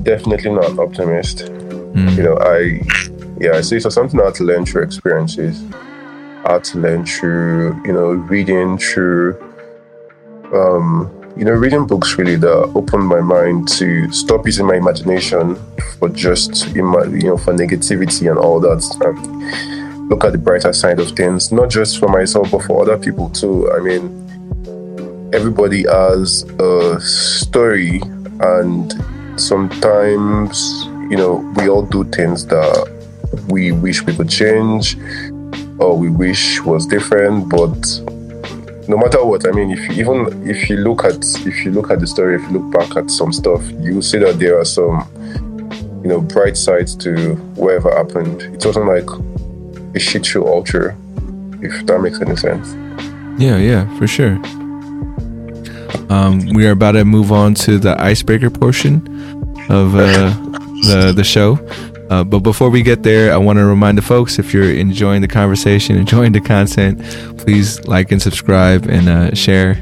definitely 0.03 0.51
not 0.51 0.71
an 0.71 0.79
optimist. 0.79 1.45
Mm. 1.45 2.17
You 2.17 2.23
know, 2.23 2.37
I 2.39 2.81
yeah, 3.39 3.57
I 3.57 3.61
see. 3.61 3.79
so 3.79 3.87
it's 3.87 3.95
something 3.95 4.19
I 4.19 4.25
had 4.25 4.35
to 4.35 4.43
learn 4.43 4.65
through 4.65 4.83
experiences. 4.83 5.63
I 6.45 6.53
had 6.53 6.63
to 6.65 6.77
learn 6.79 7.05
through, 7.05 7.81
you 7.85 7.93
know, 7.93 8.11
reading 8.11 8.77
through 8.77 9.39
um, 10.53 11.09
you 11.37 11.45
know, 11.45 11.51
reading 11.51 11.87
books 11.87 12.17
really 12.17 12.35
that 12.35 12.71
opened 12.75 13.05
my 13.05 13.21
mind 13.21 13.67
to 13.69 14.11
stop 14.11 14.45
using 14.45 14.65
my 14.65 14.75
imagination 14.75 15.55
for 15.97 16.09
just 16.09 16.67
you 16.75 16.83
know, 16.83 17.37
for 17.37 17.53
negativity 17.53 18.29
and 18.29 18.37
all 18.37 18.59
that. 18.59 18.83
And 19.05 20.09
look 20.09 20.23
at 20.23 20.33
the 20.33 20.37
brighter 20.37 20.73
side 20.73 20.99
of 20.99 21.11
things, 21.11 21.51
not 21.51 21.69
just 21.69 21.99
for 21.99 22.09
myself 22.09 22.51
but 22.51 22.63
for 22.63 22.81
other 22.81 22.97
people 22.97 23.29
too. 23.29 23.71
I 23.71 23.79
mean, 23.79 25.29
everybody 25.33 25.83
has 25.83 26.43
a 26.59 26.99
story 26.99 28.01
and 28.41 28.93
sometimes 29.39 30.85
you 31.09 31.17
know, 31.17 31.35
we 31.57 31.67
all 31.67 31.85
do 31.85 32.05
things 32.05 32.45
that 32.47 33.01
we 33.47 33.71
wish 33.71 34.01
we 34.03 34.15
could 34.15 34.29
change 34.29 34.97
or 35.77 35.97
we 35.97 36.09
wish 36.09 36.61
was 36.61 36.85
different, 36.85 37.49
but 37.49 38.10
no 38.91 38.97
matter 38.97 39.23
what, 39.23 39.47
I 39.47 39.51
mean, 39.51 39.71
if 39.71 39.79
you, 39.87 40.03
even 40.03 40.49
if 40.49 40.69
you 40.69 40.75
look 40.75 41.05
at 41.05 41.23
if 41.47 41.63
you 41.63 41.71
look 41.71 41.89
at 41.89 42.01
the 42.01 42.07
story, 42.07 42.35
if 42.35 42.41
you 42.51 42.59
look 42.59 42.69
back 42.77 42.97
at 42.97 43.09
some 43.09 43.31
stuff, 43.31 43.63
you 43.79 44.01
see 44.01 44.17
that 44.17 44.37
there 44.37 44.59
are 44.59 44.65
some, 44.65 45.07
you 46.03 46.09
know, 46.09 46.19
bright 46.19 46.57
sides 46.57 46.93
to 46.97 47.35
whatever 47.55 47.89
happened. 47.95 48.41
It 48.41 48.65
wasn't 48.65 48.87
like 48.87 49.09
a 49.95 49.99
shit 49.99 50.25
show 50.25 50.61
true, 50.63 50.91
if 51.61 51.85
that 51.85 52.01
makes 52.01 52.19
any 52.19 52.35
sense. 52.35 52.67
Yeah, 53.41 53.57
yeah, 53.57 53.97
for 53.97 54.07
sure. 54.07 54.35
Um, 56.09 56.41
we 56.53 56.67
are 56.67 56.71
about 56.71 56.91
to 56.91 57.05
move 57.05 57.31
on 57.31 57.53
to 57.63 57.79
the 57.79 57.95
icebreaker 57.97 58.49
portion 58.49 59.07
of 59.69 59.95
uh, 59.95 60.35
the 60.89 61.13
the 61.15 61.23
show. 61.23 61.55
Uh, 62.11 62.25
but 62.25 62.39
before 62.39 62.69
we 62.69 62.81
get 62.83 63.03
there, 63.03 63.33
I 63.33 63.37
want 63.37 63.57
to 63.57 63.63
remind 63.63 63.97
the 63.97 64.01
folks 64.01 64.37
if 64.37 64.53
you're 64.53 64.69
enjoying 64.69 65.21
the 65.21 65.29
conversation, 65.29 65.95
enjoying 65.95 66.33
the 66.33 66.41
content, 66.41 67.01
please 67.37 67.79
like 67.87 68.11
and 68.11 68.21
subscribe 68.21 68.85
and 68.89 69.07
uh, 69.07 69.33
share. 69.33 69.81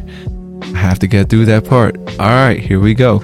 I 0.62 0.78
have 0.78 1.00
to 1.00 1.08
get 1.08 1.28
through 1.32 1.46
that 1.46 1.66
part. 1.66 1.98
All 2.20 2.30
right, 2.30 2.60
here 2.60 2.80
we 2.80 2.94
go. 2.94 3.16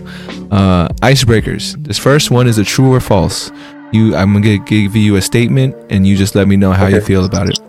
Uh, 0.49 0.87
icebreakers. 1.03 1.75
This 1.83 1.99
first 1.99 2.31
one 2.31 2.47
is 2.47 2.57
a 2.57 2.63
true 2.63 2.91
or 2.91 2.99
false. 2.99 3.51
You, 3.93 4.15
I'm 4.15 4.33
gonna 4.33 4.57
give 4.57 4.95
you 4.95 5.17
a 5.17 5.21
statement, 5.21 5.75
and 5.91 6.07
you 6.07 6.17
just 6.17 6.33
let 6.33 6.47
me 6.47 6.57
know 6.57 6.71
how 6.71 6.87
okay. 6.87 6.95
you 6.95 7.01
feel 7.01 7.25
about 7.25 7.47
it. 7.47 7.59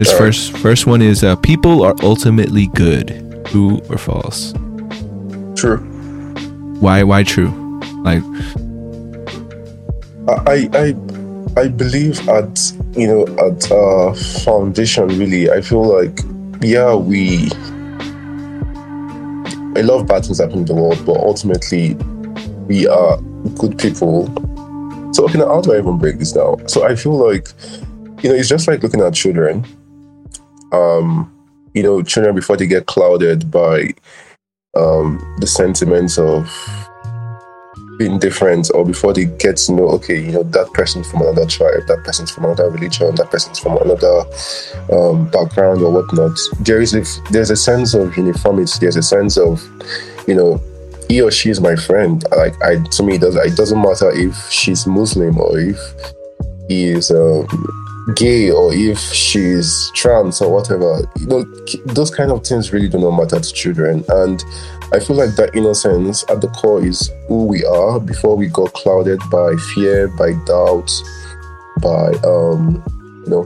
This 0.00 0.10
All 0.10 0.18
first 0.18 0.52
right. 0.52 0.62
first 0.62 0.86
one 0.88 1.02
is 1.02 1.22
uh, 1.22 1.36
people 1.36 1.84
are 1.84 1.94
ultimately 2.02 2.66
good. 2.74 3.46
True 3.46 3.80
or 3.88 3.96
false? 3.96 4.52
True. 5.54 5.78
Why? 6.80 7.04
Why 7.04 7.22
true? 7.22 7.80
Like 8.02 8.24
I 10.28 10.68
I 10.74 10.94
I 11.60 11.68
believe 11.68 12.28
at 12.28 12.72
you 12.94 13.06
know 13.06 13.26
at 13.38 13.70
our 13.72 14.14
foundation 14.14 15.08
really 15.08 15.50
I 15.50 15.60
feel 15.60 15.84
like 15.84 16.20
yeah 16.60 16.94
we 16.94 17.48
A 19.76 19.82
lot 19.82 20.00
of 20.00 20.06
bad 20.08 20.24
things 20.24 20.40
happen 20.40 20.58
in 20.60 20.64
the 20.64 20.74
world 20.74 21.04
but 21.06 21.16
ultimately 21.16 21.94
we 22.66 22.86
are 22.88 23.18
good 23.58 23.78
people. 23.78 24.26
So 25.14 25.24
okay 25.24 25.38
now 25.38 25.48
how 25.48 25.60
do 25.60 25.72
I 25.72 25.78
even 25.78 25.98
break 25.98 26.18
this 26.18 26.32
down? 26.32 26.68
So 26.68 26.84
I 26.86 26.94
feel 26.96 27.16
like 27.16 27.48
you 28.22 28.28
know 28.28 28.34
it's 28.34 28.48
just 28.48 28.66
like 28.68 28.82
looking 28.82 29.00
at 29.00 29.14
children. 29.14 29.64
Um 30.72 31.32
you 31.74 31.82
know 31.82 32.02
children 32.02 32.34
before 32.34 32.56
they 32.56 32.66
get 32.66 32.86
clouded 32.86 33.50
by 33.50 33.94
um 34.76 35.18
the 35.40 35.46
sentiments 35.46 36.18
of 36.18 36.50
being 37.98 38.18
different 38.18 38.70
or 38.74 38.84
before 38.84 39.12
they 39.12 39.24
get 39.24 39.56
to 39.56 39.72
know 39.72 39.88
okay 39.88 40.18
you 40.20 40.32
know 40.32 40.42
that 40.44 40.72
person's 40.72 41.10
from 41.10 41.20
another 41.22 41.44
tribe 41.44 41.86
that 41.88 42.02
person's 42.04 42.30
from 42.30 42.44
another 42.44 42.70
religion 42.70 43.14
that 43.16 43.28
person's 43.30 43.58
from 43.58 43.76
another 43.78 44.24
um, 44.92 45.28
background 45.30 45.82
or 45.82 45.90
whatnot 45.92 46.38
there 46.60 46.80
is 46.80 46.94
a 46.94 47.02
there's 47.30 47.50
a 47.50 47.56
sense 47.56 47.94
of 47.94 48.16
uniformity 48.16 48.72
there's 48.80 48.96
a 48.96 49.02
sense 49.02 49.36
of 49.36 49.62
you 50.26 50.34
know 50.34 50.60
he 51.08 51.22
or 51.22 51.30
she 51.30 51.48
is 51.48 51.58
my 51.60 51.74
friend. 51.74 52.22
Like 52.36 52.54
i 52.62 52.76
to 52.76 53.02
me 53.02 53.16
it 53.16 53.20
does 53.20 53.34
it 53.34 53.56
doesn't 53.56 53.80
matter 53.82 54.10
if 54.12 54.36
she's 54.50 54.86
muslim 54.86 55.38
or 55.40 55.58
if 55.58 55.78
he 56.68 56.84
is 56.84 57.10
um, 57.10 57.46
gay 58.14 58.50
or 58.50 58.72
if 58.72 58.98
she's 58.98 59.90
trans 59.94 60.40
or 60.40 60.52
whatever 60.52 61.00
you 61.18 61.26
know 61.26 61.42
those 61.86 62.10
kind 62.10 62.30
of 62.30 62.44
things 62.46 62.72
really 62.72 62.88
do 62.88 62.98
not 62.98 63.10
matter 63.10 63.38
to 63.38 63.52
children 63.52 64.02
and 64.08 64.44
I 64.90 65.00
feel 65.00 65.16
like 65.16 65.36
that 65.36 65.54
innocence 65.54 66.24
at 66.30 66.40
the 66.40 66.48
core 66.48 66.82
is 66.82 67.10
who 67.26 67.44
we 67.44 67.62
are 67.64 68.00
before 68.00 68.36
we 68.36 68.48
got 68.48 68.72
clouded 68.72 69.20
by 69.30 69.54
fear, 69.74 70.08
by 70.08 70.32
doubt, 70.46 70.90
by 71.82 72.12
um, 72.24 72.82
you 73.24 73.30
know, 73.30 73.44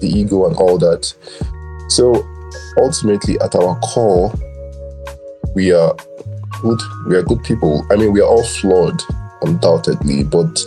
the 0.00 0.10
ego 0.12 0.46
and 0.48 0.56
all 0.56 0.76
that. 0.78 1.14
So 1.88 2.26
ultimately, 2.78 3.38
at 3.38 3.54
our 3.54 3.78
core, 3.78 4.32
we 5.54 5.72
are 5.72 5.94
good. 6.62 6.80
We 7.06 7.16
are 7.16 7.22
good 7.22 7.44
people. 7.44 7.86
I 7.90 7.96
mean, 7.96 8.12
we 8.12 8.20
are 8.20 8.28
all 8.28 8.44
flawed, 8.44 9.00
undoubtedly, 9.42 10.24
but 10.24 10.60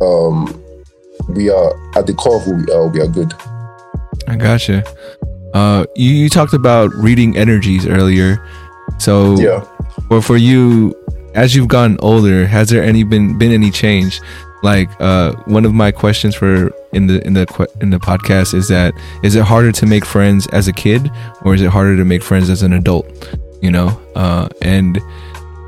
um, 0.00 0.64
we 1.28 1.50
are 1.50 1.72
at 1.96 2.06
the 2.06 2.14
core 2.14 2.36
of 2.36 2.42
who 2.42 2.56
we 2.56 2.72
are. 2.72 2.86
We 2.88 3.00
are 3.00 3.08
good. 3.08 3.32
I 4.26 4.36
gotcha. 4.36 4.84
Uh, 5.54 5.86
you, 5.96 6.10
you 6.10 6.28
talked 6.28 6.54
about 6.54 6.92
reading 6.94 7.36
energies 7.36 7.86
earlier. 7.86 8.44
So, 8.98 9.38
yeah. 9.38 9.64
For 10.08 10.22
for 10.22 10.36
you, 10.36 10.94
as 11.34 11.54
you've 11.54 11.68
gotten 11.68 11.98
older, 12.00 12.46
has 12.46 12.68
there 12.68 12.82
any 12.82 13.02
been 13.02 13.38
been 13.38 13.52
any 13.52 13.70
change? 13.70 14.20
Like 14.62 14.88
uh, 15.00 15.34
one 15.46 15.64
of 15.64 15.72
my 15.72 15.92
questions 15.92 16.34
for 16.34 16.72
in 16.92 17.06
the 17.06 17.24
in 17.26 17.34
the 17.34 17.68
in 17.80 17.90
the 17.90 17.98
podcast 17.98 18.54
is 18.54 18.68
that 18.68 18.92
is 19.22 19.36
it 19.36 19.44
harder 19.44 19.70
to 19.72 19.86
make 19.86 20.04
friends 20.04 20.46
as 20.48 20.66
a 20.66 20.72
kid 20.72 21.10
or 21.42 21.54
is 21.54 21.62
it 21.62 21.70
harder 21.70 21.96
to 21.96 22.04
make 22.04 22.22
friends 22.22 22.50
as 22.50 22.62
an 22.62 22.72
adult? 22.72 23.06
You 23.62 23.70
know, 23.70 24.00
uh, 24.16 24.48
and 24.62 24.98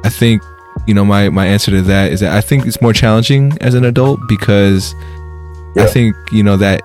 I 0.05 0.09
think 0.09 0.43
you 0.87 0.95
know 0.95 1.05
my 1.05 1.29
my 1.29 1.47
answer 1.47 1.71
to 1.71 1.83
that 1.83 2.13
is 2.13 2.21
that 2.21 2.33
I 2.35 2.41
think 2.41 2.67
it's 2.67 2.81
more 2.83 2.93
challenging 2.93 3.57
as 3.61 3.75
an 3.75 3.85
adult 3.85 4.21
because 4.29 4.95
I 5.77 5.87
think 5.87 6.15
you 6.33 6.43
know 6.43 6.57
that 6.57 6.83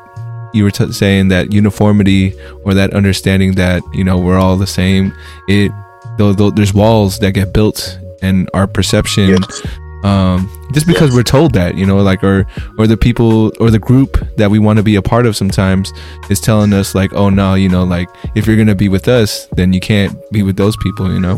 you 0.54 0.63
were 0.63 0.71
t- 0.71 0.91
saying 0.91 1.28
that 1.30 1.52
uniformity 1.52 2.34
or 2.63 2.74
that 2.74 2.93
understanding 2.93 3.54
that 3.56 3.82
you 3.93 4.04
know 4.04 4.17
we're 4.17 4.38
all 4.38 4.58
the 4.58 4.67
same. 4.67 5.13
It 5.48 5.71
though, 6.17 6.34
though 6.34 6.52
there's 6.52 6.74
walls 6.74 7.19
that 7.19 7.32
get 7.34 7.52
built 7.54 8.00
and 8.21 8.50
our 8.54 8.67
perception 8.67 9.30
Yes. 9.30 9.62
um, 10.04 10.50
just 10.71 10.88
because 10.88 11.10
Yes. 11.10 11.15
we're 11.15 11.24
told 11.24 11.54
that, 11.54 11.76
you 11.76 11.86
know, 11.86 11.98
like 11.98 12.24
or 12.24 12.45
or 12.78 12.88
the 12.88 12.95
people 12.95 13.52
or 13.60 13.69
the 13.69 13.80
group 13.80 14.17
that 14.38 14.50
we 14.50 14.60
want 14.60 14.78
to 14.78 14.84
be 14.84 14.95
a 14.95 15.02
part 15.02 15.26
of 15.26 15.36
sometimes 15.36 15.91
is 16.30 16.39
telling 16.39 16.71
us 16.74 16.95
like, 16.95 17.12
oh 17.13 17.30
no, 17.30 17.56
you 17.56 17.67
know, 17.67 17.84
like 17.84 18.08
if 18.36 18.48
you're 18.48 18.56
gonna 18.56 18.76
be 18.76 18.88
with 18.88 19.08
us, 19.08 19.48
then 19.58 19.74
you 19.74 19.80
can't 19.82 20.15
be 20.32 20.41
with 20.43 20.56
those 20.58 20.78
people, 20.78 21.12
you 21.12 21.19
know. 21.19 21.38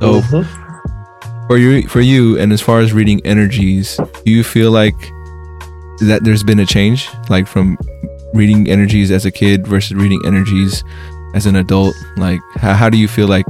So 0.00 0.20
Mhm. 0.20 0.46
for 1.48 1.56
you, 1.58 1.88
for 1.88 2.00
you, 2.00 2.38
and 2.38 2.52
as 2.52 2.60
far 2.60 2.80
as 2.80 2.92
reading 2.92 3.20
energies, 3.24 3.98
do 4.24 4.30
you 4.30 4.44
feel 4.44 4.70
like 4.70 4.94
that 6.00 6.24
there's 6.24 6.42
been 6.42 6.58
a 6.58 6.66
change, 6.66 7.08
like 7.28 7.46
from 7.46 7.78
reading 8.34 8.68
energies 8.68 9.10
as 9.10 9.24
a 9.24 9.30
kid 9.30 9.66
versus 9.66 9.94
reading 9.94 10.20
energies 10.26 10.84
as 11.34 11.46
an 11.46 11.56
adult? 11.56 11.94
Like, 12.16 12.40
how, 12.54 12.74
how 12.74 12.90
do 12.90 12.98
you 12.98 13.08
feel 13.08 13.28
like 13.28 13.46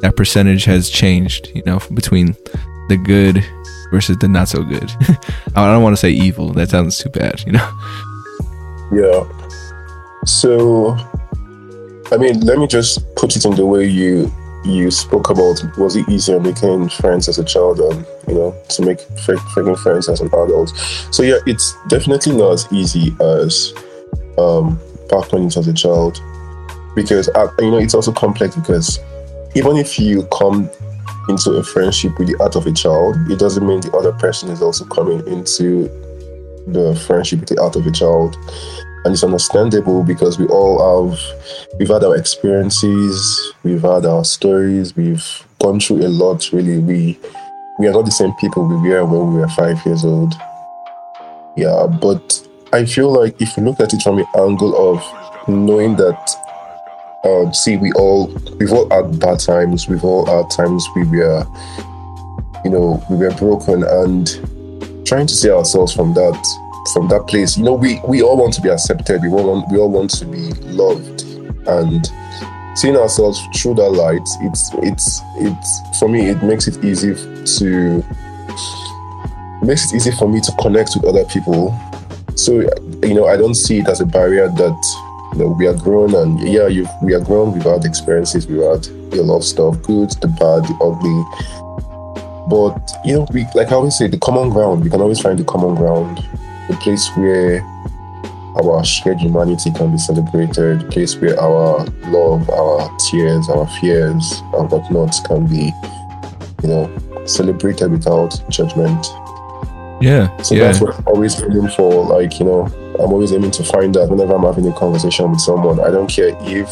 that 0.00 0.16
percentage 0.16 0.64
has 0.64 0.88
changed? 0.90 1.50
You 1.54 1.62
know, 1.64 1.80
between 1.94 2.36
the 2.88 2.96
good 2.96 3.44
versus 3.90 4.16
the 4.18 4.28
not 4.28 4.48
so 4.48 4.62
good. 4.62 4.90
I 5.54 5.72
don't 5.72 5.82
want 5.82 5.94
to 5.94 6.00
say 6.00 6.10
evil. 6.10 6.52
That 6.52 6.70
sounds 6.70 6.98
too 6.98 7.10
bad. 7.10 7.42
You 7.46 7.52
know. 7.52 7.72
Yeah. 8.92 9.28
So, 10.24 10.96
I 12.10 12.16
mean, 12.16 12.40
let 12.40 12.58
me 12.58 12.66
just 12.66 13.14
put 13.14 13.36
it 13.36 13.44
in 13.44 13.54
the 13.54 13.66
way 13.66 13.86
you 13.86 14.32
you 14.64 14.90
spoke 14.90 15.30
about. 15.30 15.62
Was 15.78 15.96
it 15.96 16.08
easier 16.08 16.40
making 16.40 16.88
friends 16.90 17.28
as 17.28 17.38
a 17.38 17.44
child 17.44 17.78
than 17.78 18.04
you 18.26 18.34
know 18.34 18.56
to 18.70 18.82
make 18.82 19.00
making 19.56 19.76
friends 19.76 20.08
as 20.08 20.20
an 20.20 20.28
adult? 20.28 20.70
So 21.10 21.22
yeah, 21.22 21.38
it's 21.46 21.76
definitely 21.88 22.36
not 22.36 22.52
as 22.52 22.72
easy 22.72 23.14
as 23.20 23.72
um, 24.38 24.78
back 25.08 25.32
when 25.32 25.46
it 25.46 25.56
was 25.56 25.68
a 25.68 25.74
child, 25.74 26.20
because 26.94 27.28
uh, 27.30 27.48
you 27.60 27.70
know 27.70 27.78
it's 27.78 27.94
also 27.94 28.12
complex 28.12 28.56
because 28.56 28.98
even 29.54 29.76
if 29.76 29.98
you 29.98 30.24
come 30.24 30.68
into 31.28 31.52
a 31.52 31.62
friendship 31.62 32.18
with 32.18 32.28
the 32.28 32.36
heart 32.38 32.56
of 32.56 32.66
a 32.66 32.72
child, 32.72 33.16
it 33.30 33.38
doesn't 33.38 33.66
mean 33.66 33.80
the 33.80 33.92
other 33.96 34.12
person 34.12 34.50
is 34.50 34.62
also 34.62 34.84
coming 34.86 35.26
into 35.26 35.88
the 36.66 36.94
friendship 37.06 37.40
with 37.40 37.48
the 37.48 37.60
heart 37.60 37.76
of 37.76 37.86
a 37.86 37.90
child 37.90 38.36
and 39.04 39.14
it's 39.14 39.24
understandable 39.24 40.02
because 40.02 40.38
we 40.38 40.46
all 40.46 41.08
have 41.08 41.20
we've 41.78 41.88
had 41.88 42.04
our 42.04 42.16
experiences 42.16 43.54
we've 43.62 43.82
had 43.82 44.04
our 44.04 44.24
stories 44.24 44.96
we've 44.96 45.44
gone 45.60 45.80
through 45.80 46.06
a 46.06 46.08
lot 46.08 46.52
really. 46.52 46.78
We 46.78 47.18
we 47.78 47.86
are 47.86 47.92
not 47.92 48.04
the 48.04 48.10
same 48.10 48.32
people 48.34 48.66
we 48.66 48.88
were 48.88 49.04
when 49.04 49.34
we 49.34 49.40
were 49.40 49.48
five 49.48 49.84
years 49.86 50.04
old. 50.04 50.34
Yeah 51.56 51.86
but 51.86 52.46
i 52.72 52.84
feel 52.84 53.10
like 53.10 53.40
if 53.40 53.56
you 53.56 53.64
look 53.64 53.80
at 53.80 53.94
it 53.94 54.02
from 54.02 54.16
the 54.16 54.26
angle 54.36 54.92
of 54.92 55.48
knowing 55.48 55.96
that 55.96 56.30
um 57.24 57.52
see 57.52 57.76
we 57.76 57.90
all 57.92 58.26
we've 58.58 58.72
all 58.72 58.88
had 58.90 59.18
bad 59.18 59.38
times 59.40 59.88
we've 59.88 60.04
all 60.04 60.26
had 60.26 60.50
times 60.50 60.86
we 60.94 61.04
were 61.04 61.44
you 62.64 62.70
know 62.70 63.02
we 63.10 63.16
were 63.16 63.34
broken 63.34 63.82
and 63.82 64.26
trying 65.06 65.26
to 65.26 65.34
see 65.34 65.50
ourselves 65.50 65.92
from 65.92 66.12
that 66.14 66.38
from 66.92 67.08
that 67.08 67.26
place. 67.26 67.56
You 67.56 67.64
know, 67.64 67.74
we 67.74 68.00
we 68.06 68.22
all 68.22 68.36
want 68.36 68.54
to 68.54 68.60
be 68.60 68.68
accepted. 68.68 69.22
We 69.22 69.28
all 69.28 69.46
want 69.46 69.70
we 69.70 69.78
all 69.78 69.90
want 69.90 70.10
to 70.18 70.24
be 70.24 70.50
loved, 70.66 71.22
and 71.66 72.06
seeing 72.76 72.96
ourselves 72.96 73.40
through 73.56 73.74
that 73.74 73.90
light. 73.90 74.28
It's 74.42 74.70
it's 74.74 75.20
it's 75.36 75.98
for 75.98 76.08
me. 76.08 76.28
It 76.28 76.42
makes 76.42 76.68
it 76.68 76.84
easy 76.84 77.14
to 77.14 78.04
makes 79.62 79.92
it 79.92 79.96
easy 79.96 80.12
for 80.12 80.28
me 80.28 80.40
to 80.40 80.52
connect 80.60 80.90
with 80.94 81.04
other 81.04 81.24
people. 81.26 81.76
So 82.36 82.60
you 83.02 83.14
know, 83.14 83.26
I 83.26 83.36
don't 83.36 83.54
see 83.54 83.78
it 83.78 83.88
as 83.88 84.00
a 84.00 84.06
barrier 84.06 84.48
that 84.48 85.32
you 85.32 85.38
know 85.40 85.56
we 85.58 85.66
are 85.66 85.74
grown 85.74 86.14
and 86.14 86.40
yeah, 86.40 86.68
we 87.02 87.14
are 87.14 87.20
grown. 87.20 87.52
We've 87.52 87.62
had 87.62 87.84
experiences. 87.84 88.46
We've 88.46 88.62
had 88.62 88.86
a 89.12 89.22
lot 89.22 89.38
of 89.38 89.44
stuff, 89.44 89.82
good, 89.82 90.10
the 90.20 90.28
bad, 90.28 90.64
the 90.64 90.74
ugly. 90.80 91.24
But 92.48 92.90
you 93.04 93.14
know, 93.14 93.26
we 93.32 93.46
like 93.54 93.72
I 93.72 93.74
always 93.74 93.96
say, 93.98 94.06
the 94.06 94.18
common 94.18 94.50
ground. 94.50 94.84
We 94.84 94.90
can 94.90 95.00
always 95.00 95.20
find 95.20 95.38
the 95.38 95.44
common 95.44 95.74
ground, 95.74 96.18
the 96.68 96.76
place 96.76 97.08
where 97.16 97.62
our 98.62 98.84
shared 98.84 99.18
humanity 99.18 99.70
can 99.70 99.92
be 99.92 99.98
celebrated, 99.98 100.80
the 100.80 100.88
place 100.90 101.16
where 101.16 101.38
our 101.40 101.84
love, 102.06 102.48
our 102.50 102.96
tears, 102.98 103.48
our 103.48 103.66
fears, 103.80 104.42
and 104.54 104.70
whatnot 104.70 105.14
can 105.26 105.46
be, 105.46 105.72
you 106.62 106.68
know, 106.68 107.24
celebrated 107.26 107.90
without 107.90 108.42
judgment. 108.48 109.06
Yeah. 110.00 110.36
So 110.42 110.54
yeah. 110.54 110.64
that's 110.64 110.80
what 110.80 110.96
I'm 110.96 111.06
always 111.06 111.40
aiming 111.42 111.68
for. 111.70 112.04
Like, 112.04 112.38
you 112.38 112.46
know, 112.46 112.66
I'm 113.00 113.12
always 113.12 113.32
aiming 113.32 113.50
to 113.52 113.64
find 113.64 113.94
that 113.94 114.08
whenever 114.08 114.34
I'm 114.34 114.42
having 114.42 114.66
a 114.68 114.72
conversation 114.72 115.30
with 115.30 115.40
someone. 115.40 115.80
I 115.80 115.90
don't 115.90 116.08
care 116.08 116.36
if 116.40 116.68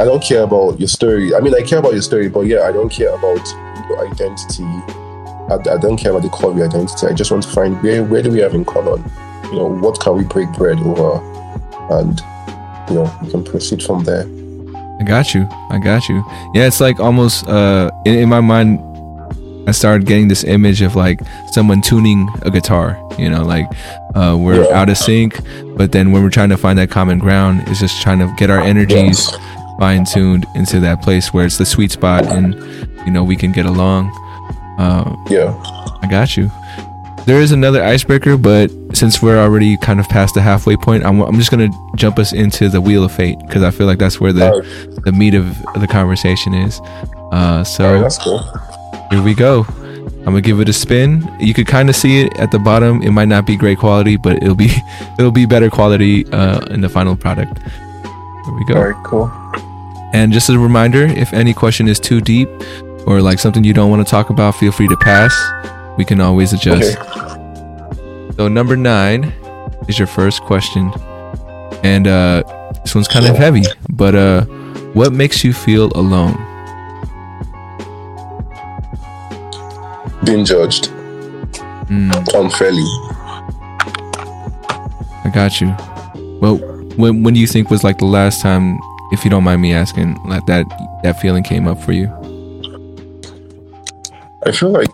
I 0.00 0.04
don't 0.04 0.22
care 0.22 0.42
about 0.42 0.78
your 0.78 0.88
story. 0.88 1.34
I 1.34 1.40
mean, 1.40 1.54
I 1.54 1.62
care 1.62 1.78
about 1.78 1.92
your 1.92 2.02
story, 2.02 2.28
but 2.28 2.42
yeah, 2.42 2.62
I 2.62 2.72
don't 2.72 2.90
care 2.90 3.14
about 3.14 3.46
your 3.88 4.06
identity. 4.06 5.01
I, 5.50 5.54
I 5.54 5.76
don't 5.78 5.96
care 5.96 6.10
about 6.12 6.22
the 6.22 6.28
core 6.30 6.50
of 6.50 6.56
your 6.56 6.66
identity. 6.68 7.06
I 7.06 7.12
just 7.12 7.30
want 7.30 7.42
to 7.44 7.50
find 7.50 7.80
where 7.82 8.04
where 8.04 8.22
do 8.22 8.30
we 8.30 8.38
have 8.40 8.54
in 8.54 8.64
common. 8.64 9.02
You 9.46 9.58
know, 9.58 9.66
what 9.66 10.00
can 10.00 10.16
we 10.16 10.24
break 10.24 10.50
bread 10.52 10.78
over, 10.78 11.20
and 11.90 12.20
you 12.88 12.96
know, 12.96 13.18
we 13.22 13.30
can 13.30 13.44
proceed 13.44 13.82
from 13.82 14.04
there. 14.04 14.24
I 15.00 15.04
got 15.04 15.34
you. 15.34 15.46
I 15.70 15.78
got 15.78 16.08
you. 16.08 16.22
Yeah, 16.54 16.66
it's 16.66 16.80
like 16.80 17.00
almost 17.00 17.46
uh 17.48 17.90
in, 18.04 18.14
in 18.20 18.28
my 18.28 18.40
mind 18.40 18.78
I 19.68 19.70
started 19.72 20.06
getting 20.06 20.28
this 20.28 20.42
image 20.44 20.80
of 20.82 20.96
like 20.96 21.20
someone 21.52 21.82
tuning 21.82 22.28
a 22.42 22.50
guitar, 22.50 22.98
you 23.18 23.28
know, 23.28 23.42
like 23.42 23.66
uh 24.14 24.36
we're 24.38 24.64
Yeah. 24.64 24.80
out 24.80 24.88
of 24.90 24.96
sync, 24.98 25.38
but 25.76 25.92
then 25.92 26.12
when 26.12 26.22
we're 26.22 26.30
trying 26.30 26.50
to 26.50 26.56
find 26.56 26.78
that 26.78 26.90
common 26.90 27.18
ground, 27.18 27.62
it's 27.66 27.80
just 27.80 28.00
trying 28.02 28.18
to 28.20 28.32
get 28.36 28.48
our 28.50 28.60
energies 28.60 29.28
Yes. 29.30 29.38
fine 29.78 30.04
tuned 30.04 30.46
into 30.54 30.78
that 30.80 31.02
place 31.02 31.32
where 31.34 31.46
it's 31.46 31.58
the 31.58 31.66
sweet 31.66 31.90
spot 31.90 32.24
and 32.26 32.54
you 33.06 33.10
know 33.12 33.24
we 33.24 33.36
can 33.36 33.50
get 33.52 33.66
along. 33.66 34.10
Uh 34.82 35.16
Yeah. 35.30 35.54
I 36.02 36.08
got 36.10 36.36
you. 36.36 36.50
There 37.26 37.40
is 37.40 37.52
another 37.52 37.84
icebreaker, 37.84 38.36
but 38.36 38.68
since 38.94 39.22
we're 39.22 39.38
already 39.38 39.76
kind 39.76 40.00
of 40.00 40.08
past 40.08 40.34
the 40.34 40.42
halfway 40.42 40.76
point, 40.76 41.04
I'm, 41.04 41.20
I'm 41.20 41.36
just 41.38 41.52
gonna 41.52 41.70
jump 41.94 42.18
us 42.18 42.32
into 42.32 42.68
the 42.68 42.80
wheel 42.80 43.04
of 43.04 43.12
fate 43.12 43.38
because 43.46 43.62
I 43.62 43.70
feel 43.70 43.86
like 43.86 43.98
that's 43.98 44.20
where 44.20 44.32
the 44.32 44.50
Alright. 44.50 45.04
the 45.04 45.12
meat 45.12 45.34
of 45.34 45.46
the 45.80 45.86
conversation 45.86 46.52
is. 46.52 46.80
Uh, 47.30 47.62
so 47.62 48.00
that's 48.00 48.18
cool. 48.18 48.40
here 49.10 49.22
we 49.22 49.34
go. 49.34 49.64
I'm 50.24 50.26
gonna 50.34 50.40
give 50.40 50.58
it 50.60 50.68
a 50.68 50.72
spin. 50.72 51.08
You 51.38 51.54
could 51.54 51.68
kind 51.68 51.88
of 51.88 51.94
see 51.94 52.22
it 52.22 52.36
at 52.38 52.50
the 52.50 52.58
bottom. 52.58 53.02
It 53.02 53.12
might 53.12 53.28
not 53.28 53.46
be 53.46 53.56
great 53.56 53.78
quality, 53.78 54.16
but 54.16 54.42
it'll 54.42 54.56
be 54.56 54.70
it'll 55.18 55.30
be 55.30 55.46
better 55.46 55.70
quality 55.70 56.26
uh, 56.32 56.60
in 56.74 56.80
the 56.80 56.88
final 56.88 57.14
product. 57.16 57.56
Here 57.58 58.54
we 58.54 58.64
go. 58.64 58.74
All 58.74 58.88
right, 58.90 59.04
cool. 59.04 59.30
And 60.12 60.32
just 60.32 60.50
a 60.50 60.58
reminder, 60.58 61.04
if 61.04 61.32
any 61.32 61.54
question 61.54 61.88
is 61.88 61.98
too 62.00 62.20
deep 62.20 62.48
or 63.06 63.20
like 63.20 63.38
something 63.38 63.64
you 63.64 63.72
don't 63.74 63.90
want 63.90 64.06
to 64.06 64.10
talk 64.10 64.30
about, 64.30 64.54
feel 64.54 64.72
free 64.72 64.88
to 64.88 64.96
pass. 64.96 65.34
We 65.98 66.04
can 66.04 66.20
always 66.20 66.52
adjust. 66.52 66.96
Okay. 66.98 68.32
So 68.36 68.48
number 68.48 68.76
nine 68.76 69.24
is 69.88 69.98
your 69.98 70.08
first 70.08 70.42
question, 70.42 70.90
and 71.82 72.06
uh, 72.08 72.42
this 72.82 72.94
one's 72.94 73.08
kind 73.08 73.26
of 73.26 73.36
heavy. 73.36 73.62
But 73.90 74.14
uh, 74.14 74.44
what 74.94 75.12
makes 75.12 75.44
you 75.44 75.52
feel 75.52 75.92
alone? 75.94 76.34
Being 80.24 80.44
judged 80.44 80.90
Mm, 81.92 82.10
unfairly. 82.34 82.84
I 85.24 85.30
got 85.34 85.60
you. 85.60 85.74
Well, 86.40 86.56
when 86.96 87.22
when 87.22 87.34
do 87.34 87.40
you 87.40 87.46
think 87.46 87.70
was 87.70 87.84
like 87.84 87.98
the 87.98 88.06
last 88.06 88.40
time, 88.40 88.78
if 89.12 89.24
you 89.24 89.30
don't 89.30 89.44
mind 89.44 89.60
me 89.60 89.74
asking, 89.74 90.14
like 90.24 90.46
that 90.46 90.66
that 91.02 91.20
feeling 91.20 91.42
came 91.42 91.66
up 91.68 91.78
for 91.82 91.92
you? 91.92 92.06
I 94.44 94.50
feel 94.50 94.70
like 94.70 94.90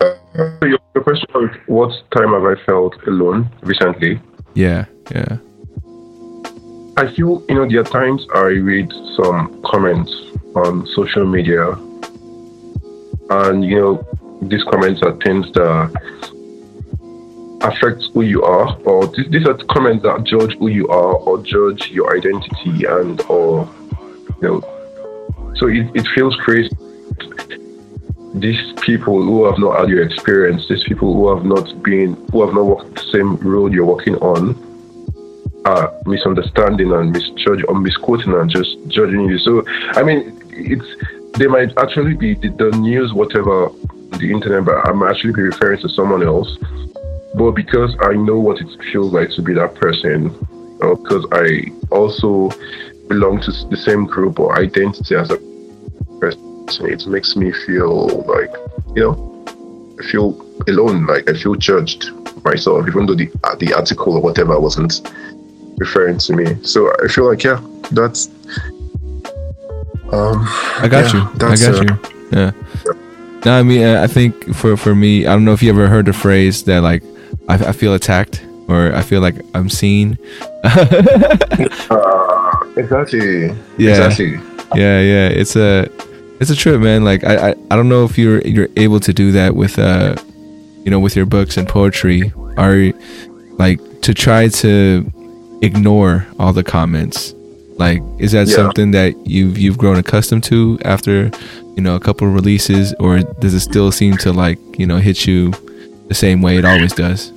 uh, 0.00 0.14
your, 0.34 0.78
your 0.94 1.02
question 1.02 1.26
was 1.34 1.50
what 1.66 2.10
time 2.12 2.32
have 2.32 2.44
I 2.44 2.54
felt 2.64 2.94
alone 3.06 3.50
recently? 3.62 4.20
Yeah, 4.54 4.84
yeah, 5.10 5.38
I 6.96 7.12
feel 7.14 7.42
you 7.48 7.54
know 7.54 7.68
there 7.68 7.80
are 7.80 7.84
times 7.84 8.26
I 8.34 8.46
read 8.70 8.92
some 9.16 9.60
comments 9.64 10.14
on 10.54 10.86
social 10.94 11.26
media, 11.26 11.72
and 13.30 13.64
you 13.64 13.80
know 13.80 14.06
these 14.42 14.62
comments 14.64 15.02
are 15.02 15.16
things 15.18 15.50
that 15.52 15.90
affect 17.62 18.04
who 18.14 18.22
you 18.22 18.42
are, 18.42 18.76
or 18.84 19.12
th- 19.12 19.28
these 19.30 19.46
are 19.46 19.54
comments 19.70 20.04
that 20.04 20.22
judge 20.24 20.56
who 20.58 20.68
you 20.68 20.86
are 20.88 21.14
or 21.14 21.42
judge 21.42 21.90
your 21.90 22.16
identity 22.16 22.84
and 22.84 23.20
or 23.22 23.68
you 24.40 24.48
know. 24.48 25.54
So 25.56 25.66
it, 25.66 25.90
it 25.94 26.06
feels 26.14 26.36
crazy. 26.36 26.70
These 28.34 28.72
people 28.80 29.22
who 29.22 29.44
have 29.44 29.58
not 29.58 29.78
had 29.78 29.88
your 29.88 30.02
experience, 30.02 30.66
these 30.68 30.84
people 30.84 31.12
who 31.12 31.34
have 31.34 31.44
not 31.44 31.82
been, 31.82 32.14
who 32.32 32.44
have 32.44 32.54
not 32.54 32.64
walked 32.64 32.94
the 32.94 33.02
same 33.12 33.36
road 33.36 33.72
you're 33.72 33.84
walking 33.84 34.16
on, 34.16 34.56
are 35.64 35.92
misunderstanding 36.06 36.92
and 36.92 37.12
misjudging 37.12 37.66
or 37.66 37.78
misquoting 37.78 38.32
and 38.32 38.50
just 38.50 38.76
judging 38.88 39.28
you. 39.28 39.38
So, 39.38 39.64
I 39.92 40.02
mean, 40.02 40.40
it's 40.50 41.38
they 41.38 41.46
might 41.46 41.76
actually 41.78 42.14
be 42.14 42.34
the, 42.34 42.48
the 42.48 42.70
news, 42.76 43.12
whatever, 43.12 43.70
the 44.18 44.30
internet, 44.30 44.64
but 44.64 44.86
I'm 44.86 45.02
actually 45.02 45.32
be 45.32 45.42
referring 45.42 45.80
to 45.80 45.88
someone 45.88 46.22
else. 46.22 46.58
But 47.34 47.52
because 47.52 47.96
I 48.00 48.12
know 48.12 48.38
what 48.38 48.60
it 48.60 48.68
feels 48.92 49.12
like 49.12 49.30
to 49.30 49.42
be 49.42 49.54
that 49.54 49.74
person, 49.74 50.28
because 50.78 51.26
I 51.32 51.72
also 51.90 52.50
belong 53.08 53.40
to 53.42 53.52
the 53.68 53.76
same 53.76 54.04
group 54.06 54.38
or 54.38 54.58
identity 54.58 55.14
as 55.14 55.30
a 55.30 55.38
person, 56.20 56.51
it 56.68 57.06
makes 57.06 57.36
me 57.36 57.52
feel 57.52 58.24
like, 58.24 58.50
you 58.94 59.02
know, 59.02 59.14
I 59.98 60.02
feel 60.04 60.40
alone, 60.68 61.06
like 61.06 61.28
I 61.28 61.34
feel 61.34 61.54
judged 61.54 62.10
myself, 62.44 62.86
even 62.88 63.06
though 63.06 63.14
the 63.14 63.30
uh, 63.44 63.54
the 63.56 63.74
article 63.74 64.14
or 64.14 64.20
whatever 64.20 64.58
wasn't 64.58 65.00
referring 65.78 66.18
to 66.18 66.32
me. 66.34 66.56
So 66.62 66.92
I 67.02 67.08
feel 67.08 67.28
like 67.28 67.44
yeah, 67.44 67.60
that's. 67.90 68.28
Um, 70.12 70.46
I 70.78 70.88
got 70.90 71.12
yeah, 71.12 71.12
you. 71.12 71.20
I 71.46 71.56
got 71.56 71.62
uh, 71.62 71.82
you. 71.82 71.98
Yeah. 72.32 72.52
No, 73.44 73.58
I 73.58 73.62
mean, 73.62 73.84
I 73.84 74.06
think 74.06 74.54
for 74.54 74.76
for 74.76 74.94
me, 74.94 75.26
I 75.26 75.32
don't 75.32 75.44
know 75.44 75.52
if 75.52 75.62
you 75.62 75.70
ever 75.70 75.88
heard 75.88 76.06
the 76.06 76.12
phrase 76.12 76.62
that 76.64 76.82
like 76.82 77.02
I, 77.48 77.54
I 77.54 77.72
feel 77.72 77.94
attacked 77.94 78.44
or 78.68 78.94
I 78.94 79.02
feel 79.02 79.20
like 79.20 79.34
I'm 79.54 79.68
seen. 79.68 80.16
uh, 80.64 80.78
exactly. 82.76 83.48
Yeah. 83.78 84.06
Exactly. 84.06 84.40
Yeah, 84.74 85.00
yeah. 85.00 85.28
It's 85.28 85.56
a 85.56 85.88
it's 86.42 86.50
a 86.50 86.56
trip, 86.56 86.80
man. 86.80 87.04
Like 87.04 87.22
I, 87.24 87.50
I 87.50 87.54
I 87.70 87.76
don't 87.76 87.88
know 87.88 88.04
if 88.04 88.18
you're 88.18 88.40
you're 88.42 88.68
able 88.76 89.00
to 89.00 89.12
do 89.12 89.30
that 89.32 89.54
with 89.54 89.78
uh 89.78 90.16
you 90.84 90.90
know 90.90 90.98
with 90.98 91.14
your 91.16 91.24
books 91.26 91.56
and 91.56 91.68
poetry. 91.68 92.32
Are 92.58 92.92
like 93.58 93.78
to 94.02 94.12
try 94.12 94.48
to 94.48 95.58
ignore 95.62 96.26
all 96.38 96.52
the 96.52 96.64
comments. 96.64 97.32
Like 97.78 98.02
is 98.18 98.32
that 98.32 98.48
Yeah. 98.48 98.56
something 98.56 98.90
that 98.90 99.14
you've 99.26 99.56
you've 99.56 99.78
grown 99.78 99.96
accustomed 99.96 100.44
to 100.44 100.78
after 100.84 101.30
you 101.76 101.82
know 101.82 101.94
a 101.94 102.00
couple 102.00 102.26
of 102.26 102.34
releases, 102.34 102.92
or 102.94 103.20
does 103.40 103.54
it 103.54 103.60
still 103.60 103.92
seem 103.92 104.16
to 104.18 104.32
like 104.32 104.58
you 104.78 104.86
know 104.86 104.98
hit 104.98 105.26
you 105.26 105.52
the 106.08 106.14
same 106.14 106.42
way 106.42 106.56
it 106.58 106.64
always 106.64 106.92
does? 106.92 107.32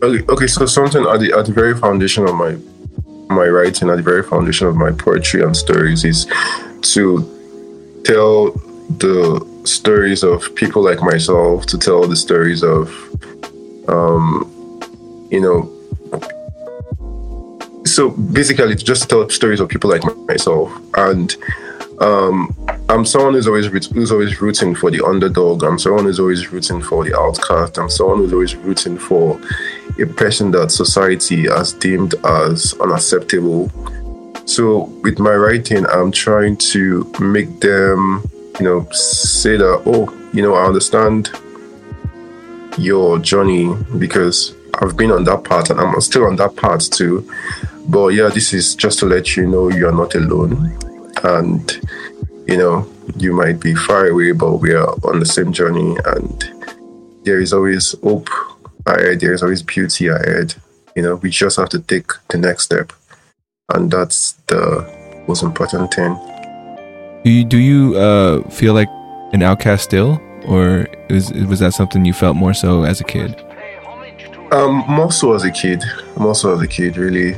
Okay, 0.00 0.24
okay, 0.32 0.46
so 0.46 0.64
something 0.64 1.04
at 1.06 1.18
the 1.20 1.32
at 1.36 1.46
the 1.46 1.52
very 1.52 1.76
foundation 1.76 2.24
of 2.28 2.34
my 2.36 2.56
my 3.28 3.46
writing, 3.46 3.90
at 3.90 3.96
the 3.96 4.02
very 4.02 4.22
foundation 4.22 4.66
of 4.68 4.76
my 4.76 4.92
poetry 4.92 5.42
and 5.42 5.56
stories 5.56 6.04
is 6.04 6.26
to 6.94 7.28
tell 8.08 8.52
the 9.04 9.46
stories 9.64 10.22
of 10.22 10.54
people 10.54 10.82
like 10.82 11.02
myself, 11.02 11.66
to 11.66 11.76
tell 11.76 12.06
the 12.08 12.16
stories 12.16 12.62
of 12.62 12.88
um 13.88 14.44
you 15.30 15.40
know 15.40 15.60
so 17.84 18.10
basically 18.10 18.74
to 18.76 18.84
just 18.84 19.08
tell 19.08 19.28
stories 19.30 19.60
of 19.60 19.68
people 19.68 19.90
like 19.90 20.02
myself 20.26 20.70
and 20.96 21.36
um 22.00 22.54
I'm 22.90 23.04
someone 23.04 23.34
who's 23.34 23.46
always 23.46 23.66
who's 23.66 24.10
always 24.10 24.40
rooting 24.40 24.74
for 24.74 24.90
the 24.90 25.04
underdog. 25.04 25.62
I'm 25.62 25.78
someone 25.78 26.04
who's 26.04 26.18
always 26.18 26.50
rooting 26.50 26.80
for 26.80 27.04
the 27.04 27.14
outcast. 27.14 27.76
I'm 27.76 27.90
someone 27.90 28.18
who's 28.18 28.32
always 28.32 28.56
rooting 28.56 28.96
for 28.96 29.38
a 30.00 30.06
person 30.06 30.50
that 30.52 30.70
society 30.70 31.42
has 31.48 31.74
deemed 31.74 32.14
as 32.24 32.72
unacceptable. 32.80 33.70
So 34.48 34.84
with 35.02 35.18
my 35.18 35.34
writing, 35.34 35.86
I'm 35.86 36.10
trying 36.10 36.56
to 36.72 37.04
make 37.20 37.60
them, 37.60 38.24
you 38.58 38.64
know, 38.64 38.88
say 38.90 39.58
that, 39.58 39.82
oh, 39.84 40.30
you 40.32 40.40
know, 40.40 40.54
I 40.54 40.64
understand 40.64 41.30
your 42.78 43.18
journey 43.18 43.74
because 43.98 44.54
I've 44.80 44.96
been 44.96 45.10
on 45.10 45.24
that 45.24 45.44
path 45.44 45.68
and 45.68 45.78
I'm 45.78 46.00
still 46.00 46.24
on 46.24 46.36
that 46.36 46.56
path 46.56 46.90
too. 46.90 47.30
But 47.88 48.08
yeah, 48.08 48.30
this 48.30 48.54
is 48.54 48.74
just 48.74 48.98
to 49.00 49.06
let 49.06 49.36
you 49.36 49.46
know 49.46 49.68
you're 49.68 49.92
not 49.92 50.14
alone. 50.14 50.76
And 51.22 51.70
you 52.46 52.56
know, 52.56 52.90
you 53.18 53.34
might 53.34 53.60
be 53.60 53.74
far 53.74 54.06
away, 54.06 54.32
but 54.32 54.56
we 54.56 54.72
are 54.72 54.88
on 55.04 55.20
the 55.20 55.26
same 55.26 55.52
journey, 55.52 55.94
and 56.06 56.72
there 57.24 57.40
is 57.40 57.52
always 57.52 57.94
hope 58.00 58.30
ahead. 58.86 59.20
There 59.20 59.34
is 59.34 59.42
always 59.42 59.62
beauty 59.62 60.08
ahead. 60.08 60.54
You 60.96 61.02
know, 61.02 61.16
we 61.16 61.28
just 61.28 61.58
have 61.58 61.68
to 61.70 61.80
take 61.80 62.10
the 62.30 62.38
next 62.38 62.64
step, 62.64 62.92
and 63.74 63.90
that's 63.90 64.32
the 64.46 65.24
most 65.26 65.42
important 65.42 65.92
thing. 65.92 66.14
Do 67.24 67.30
you 67.30 67.44
do 67.44 67.58
you 67.58 67.96
uh, 67.96 68.48
feel 68.48 68.72
like 68.72 68.88
an 69.32 69.42
outcast 69.42 69.84
still, 69.84 70.20
or 70.46 70.86
is, 71.10 71.32
was 71.32 71.60
that 71.60 71.74
something 71.74 72.04
you 72.04 72.14
felt 72.14 72.36
more 72.36 72.54
so 72.54 72.84
as 72.84 73.00
a 73.00 73.04
kid? 73.04 73.36
Um, 74.52 74.84
more 74.88 75.12
so 75.12 75.34
as 75.34 75.44
a 75.44 75.50
kid, 75.50 75.84
more 76.16 76.34
so 76.34 76.54
as 76.54 76.62
a 76.62 76.66
kid, 76.66 76.96
really. 76.96 77.34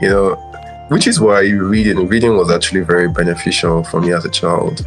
You 0.00 0.08
know, 0.08 0.34
which 0.88 1.06
is 1.06 1.20
why 1.20 1.40
reading 1.42 2.08
reading 2.08 2.36
was 2.36 2.50
actually 2.50 2.80
very 2.80 3.08
beneficial 3.08 3.84
for 3.84 4.00
me 4.00 4.12
as 4.12 4.24
a 4.24 4.30
child. 4.30 4.84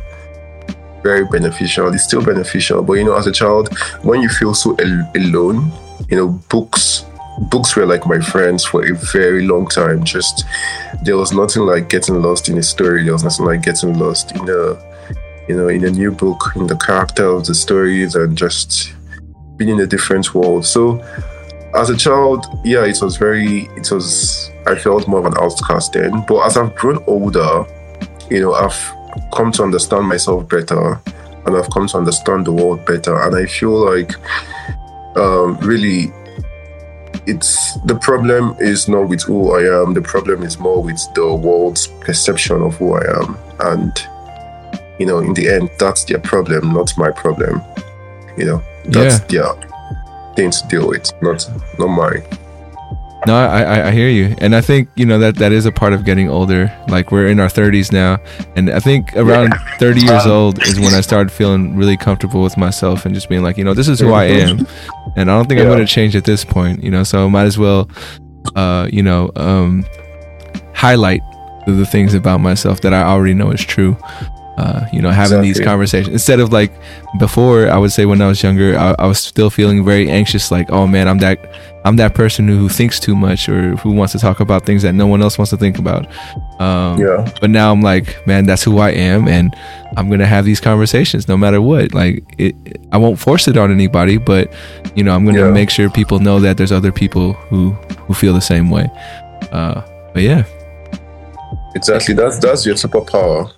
Very 1.03 1.25
beneficial. 1.25 1.93
It's 1.93 2.03
still 2.03 2.23
beneficial, 2.23 2.83
but 2.83 2.93
you 2.93 3.05
know, 3.05 3.15
as 3.15 3.27
a 3.27 3.31
child, 3.31 3.77
when 4.03 4.21
you 4.21 4.29
feel 4.29 4.53
so 4.53 4.75
al- 4.79 5.11
alone, 5.15 5.71
you 6.09 6.17
know, 6.17 6.27
books 6.49 7.05
books 7.49 7.75
were 7.75 7.85
like 7.85 8.05
my 8.05 8.19
friends 8.19 8.65
for 8.65 8.83
a 8.83 8.95
very 8.95 9.45
long 9.45 9.67
time. 9.67 10.03
Just 10.03 10.45
there 11.03 11.17
was 11.17 11.33
nothing 11.33 11.63
like 11.63 11.89
getting 11.89 12.21
lost 12.21 12.49
in 12.49 12.57
a 12.57 12.63
story. 12.63 13.03
There 13.03 13.13
was 13.13 13.23
nothing 13.23 13.45
like 13.45 13.63
getting 13.63 13.97
lost 13.97 14.35
in 14.35 14.49
a 14.49 14.91
you 15.47 15.55
know 15.57 15.67
in 15.67 15.85
a 15.85 15.89
new 15.91 16.11
book, 16.11 16.51
in 16.55 16.67
the 16.67 16.77
character 16.77 17.25
of 17.25 17.45
the 17.45 17.55
stories, 17.55 18.15
and 18.15 18.37
just 18.37 18.93
being 19.57 19.69
in 19.69 19.79
a 19.79 19.87
different 19.87 20.33
world. 20.33 20.65
So 20.65 21.03
as 21.73 21.89
a 21.89 21.97
child, 21.97 22.45
yeah, 22.63 22.85
it 22.85 23.01
was 23.01 23.17
very, 23.17 23.69
it 23.77 23.91
was, 23.91 24.49
I 24.65 24.75
felt 24.75 25.07
more 25.07 25.19
of 25.19 25.25
an 25.25 25.33
outcast 25.37 25.93
then. 25.93 26.25
But 26.27 26.45
as 26.45 26.57
I've 26.57 26.75
grown 26.75 27.03
older, 27.07 27.65
you 28.29 28.41
know, 28.41 28.53
I've 28.53 28.77
come 29.33 29.51
to 29.53 29.63
understand 29.63 30.07
myself 30.07 30.47
better 30.49 30.99
and 31.45 31.55
I've 31.55 31.69
come 31.69 31.87
to 31.87 31.97
understand 31.97 32.45
the 32.45 32.51
world 32.51 32.85
better. 32.85 33.19
And 33.21 33.35
I 33.35 33.45
feel 33.45 33.71
like, 33.71 34.13
um, 35.15 35.57
really, 35.59 36.11
it's 37.27 37.79
the 37.81 37.95
problem 37.95 38.55
is 38.59 38.87
not 38.87 39.07
with 39.07 39.23
who 39.23 39.53
I 39.55 39.81
am, 39.81 39.93
the 39.93 40.01
problem 40.01 40.43
is 40.43 40.59
more 40.59 40.81
with 40.81 41.01
the 41.13 41.33
world's 41.33 41.87
perception 41.87 42.61
of 42.61 42.75
who 42.75 42.93
I 42.93 43.21
am. 43.21 43.37
And, 43.59 44.07
you 44.99 45.05
know, 45.05 45.19
in 45.19 45.33
the 45.33 45.49
end, 45.49 45.69
that's 45.77 46.03
their 46.05 46.19
problem, 46.19 46.73
not 46.73 46.97
my 46.97 47.11
problem. 47.11 47.61
You 48.37 48.45
know, 48.45 48.63
that's 48.85 49.19
their 49.31 49.53
thing 50.35 50.51
to 50.51 50.67
deal 50.67 50.87
with, 50.87 51.11
not 51.21 51.49
not 51.77 51.87
mine. 51.87 52.23
No, 53.27 53.35
I, 53.35 53.61
I 53.61 53.87
I 53.87 53.91
hear 53.91 54.09
you, 54.09 54.35
and 54.39 54.55
I 54.55 54.61
think 54.61 54.89
you 54.95 55.05
know 55.05 55.19
that 55.19 55.35
that 55.35 55.51
is 55.51 55.67
a 55.67 55.71
part 55.71 55.93
of 55.93 56.03
getting 56.05 56.27
older. 56.29 56.71
Like 56.87 57.11
we're 57.11 57.27
in 57.27 57.39
our 57.39 57.49
thirties 57.49 57.91
now, 57.91 58.17
and 58.55 58.69
I 58.71 58.79
think 58.79 59.15
around 59.15 59.53
thirty 59.79 60.01
years 60.01 60.25
old 60.25 60.59
is 60.67 60.79
when 60.79 60.95
I 60.95 61.01
started 61.01 61.31
feeling 61.31 61.75
really 61.77 61.97
comfortable 61.97 62.41
with 62.41 62.57
myself 62.57 63.05
and 63.05 63.13
just 63.13 63.29
being 63.29 63.43
like, 63.43 63.57
you 63.57 63.63
know, 63.63 63.75
this 63.75 63.87
is 63.87 63.99
who 63.99 64.11
I 64.13 64.23
am, 64.25 64.65
and 65.15 65.29
I 65.29 65.35
don't 65.37 65.47
think 65.47 65.59
I'm 65.59 65.67
Yeah. 65.67 65.73
going 65.75 65.85
to 65.85 65.93
change 65.93 66.15
at 66.15 66.23
this 66.25 66.43
point. 66.43 66.83
You 66.83 66.89
know, 66.89 67.03
so 67.03 67.25
I 67.25 67.29
might 67.29 67.45
as 67.45 67.59
well, 67.59 67.87
uh, 68.55 68.87
you 68.91 69.03
know, 69.03 69.31
um, 69.35 69.85
highlight 70.73 71.21
the, 71.67 71.73
the 71.73 71.85
things 71.85 72.15
about 72.15 72.39
myself 72.41 72.81
that 72.81 72.91
I 72.93 73.03
already 73.03 73.35
know 73.35 73.51
is 73.51 73.61
true. 73.61 73.95
Uh, 74.57 74.85
you 74.91 75.01
know, 75.01 75.09
having 75.09 75.41
these 75.41 75.59
conversations 75.61 76.11
instead 76.13 76.39
of 76.39 76.51
like 76.51 76.71
before. 77.19 77.69
I 77.69 77.77
would 77.77 77.91
say 77.91 78.05
when 78.05 78.21
I 78.21 78.27
was 78.27 78.43
younger, 78.43 78.77
I, 78.77 78.95
I 78.99 79.07
was 79.07 79.17
still 79.19 79.49
feeling 79.49 79.83
very 79.85 80.09
anxious. 80.09 80.51
Like, 80.51 80.69
oh 80.71 80.85
man, 80.87 81.07
I'm 81.07 81.19
that 81.19 81.39
I'm 81.85 81.95
that 81.95 82.13
person 82.13 82.47
who, 82.47 82.57
who 82.57 82.69
thinks 82.69 82.99
too 82.99 83.15
much 83.15 83.47
or 83.49 83.75
who 83.77 83.91
wants 83.91 84.11
to 84.11 84.19
talk 84.19 84.39
about 84.41 84.65
things 84.65 84.83
that 84.83 84.93
no 84.93 85.07
one 85.07 85.21
else 85.21 85.37
wants 85.37 85.49
to 85.51 85.57
think 85.57 85.79
about. 85.79 86.05
Um, 86.59 86.99
Yeah, 86.99 87.27
But 87.39 87.49
now 87.49 87.71
I'm 87.71 87.81
like, 87.81 88.27
man, 88.27 88.45
that's 88.45 88.61
who 88.61 88.77
I 88.79 88.89
am, 88.91 89.27
and 89.27 89.55
I'm 89.97 90.09
gonna 90.09 90.27
have 90.27 90.43
these 90.45 90.59
conversations 90.59 91.27
no 91.29 91.37
matter 91.37 91.61
what. 91.61 91.93
Like, 91.93 92.21
it, 92.37 92.53
I 92.91 92.97
won't 92.97 93.17
force 93.19 93.47
it 93.47 93.57
on 93.57 93.71
anybody, 93.71 94.17
but 94.17 94.51
you 94.95 95.03
know, 95.03 95.15
I'm 95.15 95.25
gonna 95.25 95.39
Yeah. 95.45 95.51
make 95.51 95.69
sure 95.69 95.89
people 95.89 96.19
know 96.19 96.39
that 96.41 96.57
there's 96.57 96.73
other 96.73 96.91
people 96.91 97.33
who 97.49 97.71
who 98.05 98.13
feel 98.13 98.33
the 98.33 98.41
same 98.41 98.69
way. 98.69 98.91
Uh, 99.51 99.81
but 100.13 100.23
yeah, 100.23 100.43
exactly. 101.73 102.13
That's 102.13 102.37
that's 102.37 102.65
your 102.65 102.75
superpower. 102.75 103.49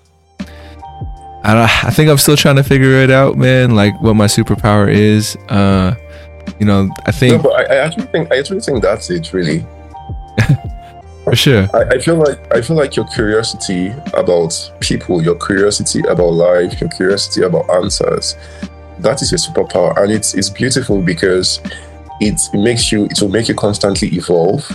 I, 1.44 1.54
don't- 1.54 1.86
I 1.86 1.90
think 1.90 2.10
I'm 2.10 2.18
still 2.18 2.38
trying 2.38 2.56
to 2.58 2.64
figure 2.64 2.92
it 3.04 3.12
out, 3.12 3.38
man. 3.38 3.76
Like 3.76 4.00
what 4.02 4.14
my 4.16 4.28
superpower 4.28 4.92
is. 4.92 5.36
Uh, 5.50 5.96
you 6.60 6.66
know, 6.66 6.90
I 7.06 7.12
No, 7.12 7.12
think 7.12 7.44
but 7.44 7.52
I, 7.54 7.64
I 7.64 7.78
actually 7.86 8.06
think 8.08 8.32
I 8.32 8.38
actually 8.40 8.60
think 8.62 8.82
that's 8.82 9.10
it. 9.10 9.32
Really, 9.34 9.66
for 11.24 11.36
sure. 11.36 11.68
I, 11.74 11.96
I 11.96 12.00
feel 12.00 12.16
like 12.16 12.40
I 12.54 12.62
feel 12.62 12.76
like 12.76 12.96
your 12.96 13.06
curiosity 13.08 13.94
about 14.14 14.54
people, 14.82 15.22
your 15.22 15.36
curiosity 15.36 16.02
about 16.08 16.32
life, 16.34 16.80
your 16.82 16.90
curiosity 16.90 17.44
about 17.44 17.70
answers, 17.70 18.36
that 19.00 19.22
is 19.22 19.32
your 19.32 19.40
superpower, 19.40 19.98
and 20.02 20.12
it's 20.12 20.34
it's 20.34 20.50
beautiful 20.50 21.02
because 21.02 21.60
it 22.20 22.40
makes 22.54 22.92
you 22.92 23.06
it 23.06 23.22
will 23.22 23.30
make 23.30 23.48
you 23.48 23.56
constantly 23.56 24.10
evolve. 24.10 24.70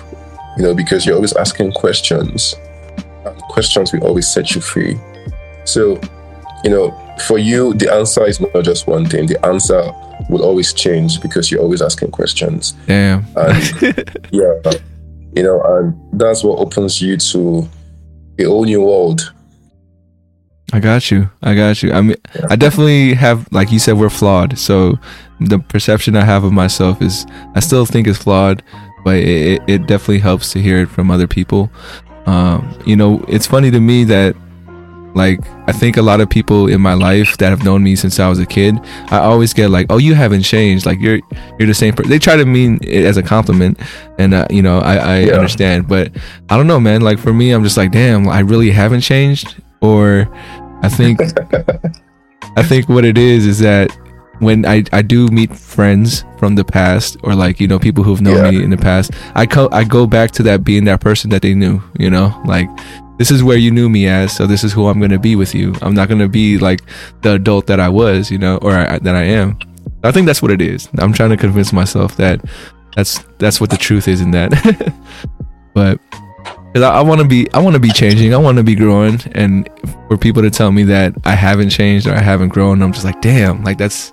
You 0.56 0.64
know, 0.64 0.74
because 0.74 1.06
you're 1.06 1.14
always 1.14 1.34
asking 1.36 1.72
questions, 1.72 2.56
and 3.24 3.36
questions 3.42 3.92
will 3.92 4.04
always 4.04 4.26
set 4.26 4.54
you 4.54 4.60
free. 4.60 4.98
So, 5.64 6.00
you 6.64 6.70
know, 6.70 6.90
for 7.26 7.38
you, 7.38 7.74
the 7.74 7.92
answer 7.92 8.26
is 8.26 8.40
not 8.40 8.64
just 8.64 8.86
one 8.86 9.06
thing. 9.06 9.26
The 9.26 9.44
answer 9.44 9.92
will 10.28 10.42
always 10.42 10.72
change 10.72 11.20
because 11.20 11.50
you're 11.50 11.60
always 11.60 11.82
asking 11.82 12.10
questions. 12.10 12.72
Damn. 12.86 13.24
And 13.36 14.28
yeah, 14.32 14.54
you 15.34 15.42
know, 15.42 15.60
and 15.62 16.20
that's 16.20 16.42
what 16.42 16.58
opens 16.58 17.00
you 17.00 17.16
to 17.16 17.68
a 18.38 18.44
whole 18.44 18.64
new 18.64 18.82
world. 18.82 19.32
I 20.72 20.80
got 20.80 21.10
you. 21.10 21.30
I 21.42 21.54
got 21.54 21.82
you. 21.82 21.92
I 21.92 22.02
mean, 22.02 22.16
I 22.50 22.56
definitely 22.56 23.14
have, 23.14 23.50
like 23.52 23.72
you 23.72 23.78
said, 23.78 23.98
we're 23.98 24.10
flawed. 24.10 24.58
So 24.58 24.98
the 25.40 25.58
perception 25.58 26.14
I 26.14 26.24
have 26.24 26.44
of 26.44 26.52
myself 26.52 27.00
is, 27.00 27.26
I 27.54 27.60
still 27.60 27.86
think 27.86 28.06
is 28.06 28.18
flawed, 28.18 28.62
but 29.02 29.16
it, 29.16 29.62
it 29.66 29.86
definitely 29.86 30.18
helps 30.18 30.52
to 30.52 30.60
hear 30.60 30.80
it 30.82 30.90
from 30.90 31.10
other 31.10 31.26
people. 31.26 31.70
Um, 32.26 32.78
you 32.84 32.96
know, 32.96 33.24
it's 33.28 33.46
funny 33.46 33.70
to 33.70 33.80
me 33.80 34.04
that 34.04 34.36
like 35.14 35.40
I 35.66 35.72
think 35.72 35.96
a 35.96 36.02
lot 36.02 36.20
of 36.20 36.28
people 36.28 36.68
in 36.68 36.80
my 36.80 36.94
life 36.94 37.36
that 37.38 37.50
have 37.50 37.64
known 37.64 37.82
me 37.82 37.96
since 37.96 38.18
I 38.20 38.28
was 38.28 38.38
a 38.38 38.46
kid, 38.46 38.78
I 39.10 39.18
always 39.18 39.52
get 39.52 39.70
like, 39.70 39.86
"Oh, 39.90 39.98
you 39.98 40.14
haven't 40.14 40.42
changed. 40.42 40.86
Like 40.86 41.00
you're 41.00 41.20
you're 41.58 41.66
the 41.66 41.74
same 41.74 41.94
person." 41.94 42.10
They 42.10 42.18
try 42.18 42.36
to 42.36 42.44
mean 42.44 42.78
it 42.82 43.04
as 43.04 43.16
a 43.16 43.22
compliment, 43.22 43.78
and 44.18 44.34
uh, 44.34 44.46
you 44.50 44.62
know 44.62 44.78
I, 44.78 44.96
I 44.96 45.18
yeah. 45.20 45.34
understand, 45.34 45.88
but 45.88 46.12
I 46.50 46.56
don't 46.56 46.66
know, 46.66 46.80
man. 46.80 47.00
Like 47.00 47.18
for 47.18 47.32
me, 47.32 47.50
I'm 47.52 47.62
just 47.62 47.76
like, 47.76 47.92
damn, 47.92 48.28
I 48.28 48.40
really 48.40 48.70
haven't 48.70 49.00
changed, 49.00 49.60
or 49.80 50.28
I 50.82 50.88
think 50.88 51.20
I 52.56 52.62
think 52.62 52.88
what 52.88 53.04
it 53.04 53.18
is 53.18 53.46
is 53.46 53.58
that 53.60 53.90
when 54.40 54.64
I, 54.66 54.84
I 54.92 55.02
do 55.02 55.26
meet 55.28 55.54
friends 55.56 56.24
from 56.38 56.54
the 56.54 56.64
past 56.64 57.16
or 57.22 57.34
like 57.34 57.60
you 57.60 57.66
know 57.66 57.78
people 57.78 58.04
who've 58.04 58.20
known 58.20 58.36
yeah. 58.36 58.50
me 58.50 58.62
in 58.62 58.70
the 58.70 58.76
past 58.76 59.10
I 59.34 59.46
co- 59.46 59.68
I 59.72 59.84
go 59.84 60.06
back 60.06 60.30
to 60.32 60.42
that 60.44 60.64
being 60.64 60.84
that 60.84 61.00
person 61.00 61.30
that 61.30 61.42
they 61.42 61.54
knew 61.54 61.82
you 61.98 62.10
know 62.10 62.40
like 62.44 62.68
this 63.18 63.30
is 63.30 63.42
where 63.42 63.56
you 63.56 63.70
knew 63.70 63.88
me 63.88 64.06
as 64.06 64.34
so 64.34 64.46
this 64.46 64.64
is 64.64 64.72
who 64.72 64.86
i'm 64.86 64.98
going 64.98 65.10
to 65.10 65.18
be 65.18 65.36
with 65.36 65.54
you. 65.54 65.74
I'm 65.82 65.94
not 65.94 66.08
going 66.08 66.20
to 66.20 66.28
be 66.28 66.58
like 66.58 66.80
the 67.22 67.34
adult 67.34 67.66
that 67.66 67.80
i 67.80 67.88
was 67.88 68.30
you 68.30 68.38
know 68.38 68.58
or 68.58 68.72
I, 68.72 68.98
that 68.98 69.14
i 69.14 69.22
am. 69.22 69.58
I 70.04 70.12
think 70.12 70.26
that's 70.26 70.40
what 70.40 70.52
it 70.52 70.62
is. 70.62 70.88
I'm 70.98 71.12
trying 71.12 71.30
to 71.30 71.36
convince 71.36 71.72
myself 71.72 72.16
that 72.16 72.40
that's 72.94 73.18
that's 73.38 73.60
what 73.60 73.70
the 73.70 73.76
truth 73.76 74.08
is 74.08 74.20
in 74.20 74.30
that. 74.32 74.52
But 75.74 76.00
because 76.72 76.82
I, 76.82 76.98
I 76.98 77.02
want 77.02 77.20
to 77.20 77.26
be 77.26 77.46
i 77.54 77.58
want 77.60 77.74
to 77.74 77.80
be 77.80 77.90
changing. 77.90 78.34
I 78.34 78.36
want 78.36 78.58
to 78.58 78.64
be 78.64 78.74
growing. 78.74 79.20
And 79.32 79.68
for 80.08 80.16
people 80.16 80.42
to 80.42 80.50
tell 80.50 80.72
me 80.72 80.82
that 80.84 81.14
i 81.24 81.34
haven't 81.34 81.70
changed 81.70 82.06
or 82.06 82.14
i 82.14 82.20
haven't 82.20 82.48
grown 82.48 82.82
i'm 82.82 82.92
just 82.92 83.04
like 83.04 83.20
damn 83.20 83.62
like 83.62 83.78
that's 83.78 84.12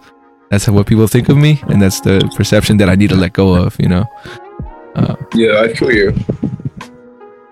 that's 0.51 0.67
what 0.67 0.85
people 0.85 1.07
think 1.07 1.29
of 1.29 1.37
me 1.37 1.61
and 1.69 1.81
that's 1.81 2.01
the 2.01 2.29
perception 2.35 2.77
that 2.77 2.89
i 2.89 2.95
need 2.95 3.09
to 3.09 3.15
let 3.15 3.33
go 3.33 3.55
of 3.55 3.75
you 3.79 3.87
know? 3.87 4.05
Uh, 4.95 5.15
yeah 5.33 5.61
i 5.61 5.73
feel 5.73 5.91
you 5.91 6.13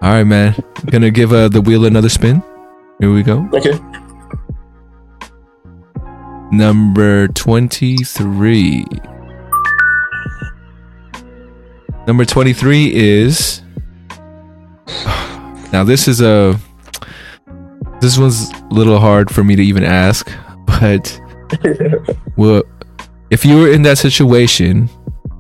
all 0.04 0.12
right, 0.12 0.26
man. 0.26 0.54
Gonna 0.88 1.12
give 1.12 1.32
uh, 1.32 1.48
the 1.48 1.62
wheel 1.62 1.86
another 1.86 2.10
spin. 2.10 2.44
Here 3.00 3.14
we 3.14 3.24
go. 3.24 3.48
Okay. 3.54 3.80
Number 6.52 7.30
23. 7.30 8.86
Number 12.06 12.26
23 12.26 12.94
is. 12.94 13.62
Now, 15.72 15.84
this 15.84 16.08
is 16.08 16.22
a. 16.22 16.60
This 18.00 18.20
one's 18.20 18.52
a 18.52 18.68
little 18.70 19.00
hard 19.00 19.34
for 19.34 19.44
me 19.44 19.56
to 19.56 19.64
even 19.64 19.84
ask, 19.84 20.30
but. 20.68 21.20
well, 22.38 22.62
if 23.32 23.44
you 23.44 23.58
were 23.58 23.72
in 23.72 23.82
that 23.84 23.98
situation 23.98 24.88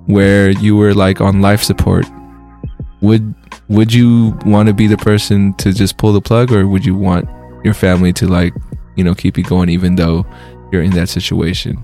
where 0.07 0.49
you 0.49 0.76
were 0.76 0.95
like 0.95 1.22
on 1.22 1.41
life 1.41 1.61
support, 1.61 2.07
would 3.01 3.36
would 3.70 3.93
you 3.93 4.38
want 4.45 4.68
to 4.68 4.74
be 4.74 4.88
the 4.88 4.97
person 4.97 5.54
to 5.56 5.72
just 5.74 5.97
pull 5.97 6.14
the 6.14 6.22
plug 6.22 6.51
or 6.51 6.68
would 6.68 6.86
you 6.86 6.95
want 6.95 7.28
your 7.64 7.74
family 7.74 8.12
to 8.14 8.28
like 8.28 8.54
you 8.95 9.04
know 9.04 9.16
keep 9.16 9.38
you 9.38 9.43
going 9.43 9.70
even 9.70 9.95
though 9.95 10.26
you're 10.72 10.82
in 10.82 10.91
that 10.91 11.10
situation? 11.10 11.78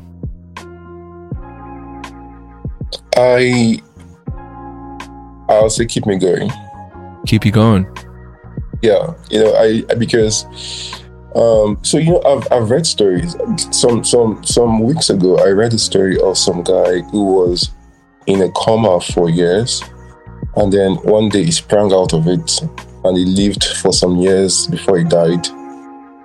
I 3.15 3.82
i'll 5.49 5.70
say 5.70 5.86
keep 5.86 6.05
me 6.05 6.17
going. 6.17 6.51
Keep 7.26 7.45
you 7.45 7.51
going? 7.51 7.88
Yeah 8.82 9.13
you 9.30 9.43
know 9.43 9.53
i 9.55 9.82
because 9.95 10.45
um 11.36 11.78
so 11.84 11.97
you 11.97 12.11
know 12.11 12.22
i've, 12.24 12.47
I've 12.51 12.70
read 12.70 12.86
stories. 12.86 13.36
Some 13.72 14.03
some 14.03 14.43
some 14.43 14.82
weeks 14.82 15.09
ago 15.09 15.38
i 15.39 15.49
read 15.49 15.74
a 15.74 15.80
story 15.80 16.20
of 16.20 16.38
some 16.38 16.63
guy 16.63 16.99
who 17.11 17.24
was 17.26 17.72
in 18.28 18.41
a 18.41 18.51
coma 18.51 18.99
for 19.01 19.30
years 19.30 19.84
and 20.56 20.72
then 20.74 20.95
one 20.95 21.30
day 21.30 21.43
he 21.43 21.52
sprang 21.52 21.93
out 21.93 22.14
of 22.14 22.28
it 22.28 22.62
and 23.04 23.18
he 23.18 23.26
lived 23.26 23.64
for 23.64 23.93
some 23.93 24.18
years 24.18 24.68
before 24.68 24.97
he 24.97 25.04
died. 25.04 25.47